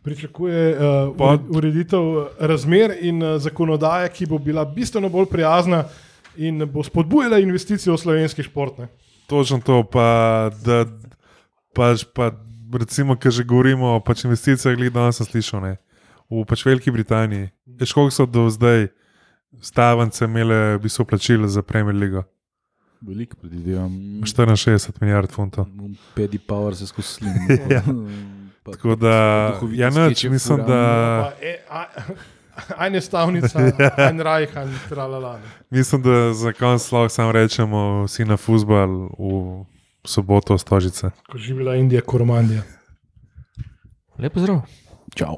pričakuje 0.00 0.72
uh, 0.72 0.80
Pod- 1.12 1.50
ureditev 1.50 2.02
razmer 2.40 2.94
in 3.00 3.18
uh, 3.18 3.36
zakonodaje, 3.36 4.08
ki 4.08 4.26
bo 4.26 4.38
bila 4.38 4.64
bistveno 4.64 5.08
bolj 5.08 5.26
prijazna 5.26 5.84
in 6.36 6.62
bo 6.64 6.82
spodbujala 6.82 7.38
investicije 7.38 7.92
v 7.92 7.98
slovenski 7.98 8.42
šport. 8.42 8.78
Ne. 8.78 8.88
Točno 9.26 9.58
to, 9.60 9.82
pa 9.84 10.06
da 10.56 10.86
pač, 11.74 12.06
pa, 12.06 12.30
recimo, 12.72 13.16
ki 13.16 13.30
že 13.30 13.44
govorimo 13.44 13.96
o 13.96 14.00
pač 14.00 14.24
investicijah, 14.24 14.76
glede 14.76 14.94
danes 14.94 15.16
sem 15.16 15.26
slišal, 15.26 15.60
ne, 15.62 15.76
v 16.30 16.44
pač 16.44 16.64
Veliki 16.66 16.90
Britaniji. 16.90 17.50
Veš, 17.66 17.92
koliko 17.92 18.14
so 18.14 18.26
do 18.26 18.48
zdaj 18.50 18.88
stavence 19.60 20.24
imele 20.24 20.76
v 20.76 20.82
bistvu 20.84 21.04
plačilo 21.04 21.48
za 21.48 21.62
Premier 21.62 21.96
League. 21.96 22.24
Veliko 23.00 23.36
predvidevam. 23.40 23.92
64 24.26 24.92
milijard 25.00 25.30
funtov. 25.30 25.66
Pedi 26.14 26.38
Power 26.38 26.76
se 26.76 26.86
skozi 26.86 27.08
slim. 27.08 27.32
Ja. 27.70 27.82
Tako 28.68 28.96
da, 29.00 29.16
ja, 29.72 29.88
noč, 29.90 30.24
mislim, 30.28 30.58
da, 30.58 30.82
Pa, 31.24 31.32
e, 31.40 31.56
a, 31.70 31.84
Ajne 32.76 33.00
stavnica, 33.00 33.60
en 34.10 34.20
rajh, 34.20 34.56
en 34.56 34.74
tralala. 34.88 35.38
ne. 35.38 35.48
mislim, 35.70 36.02
da 36.02 36.34
za 36.34 36.52
konec 36.52 36.92
lahko 36.92 37.08
samo 37.08 37.32
rečemo 37.32 38.04
vsi 38.04 38.24
na 38.24 38.36
futbal 38.36 39.08
v 39.18 39.64
soboto 40.04 40.58
Stožice. 40.58 41.10
Ko 41.30 41.38
živela 41.38 41.76
Indija, 41.76 42.00
Koromandija. 42.00 42.62
Lepo 44.18 44.40
zdrav. 44.40 44.62
Čau. 45.14 45.36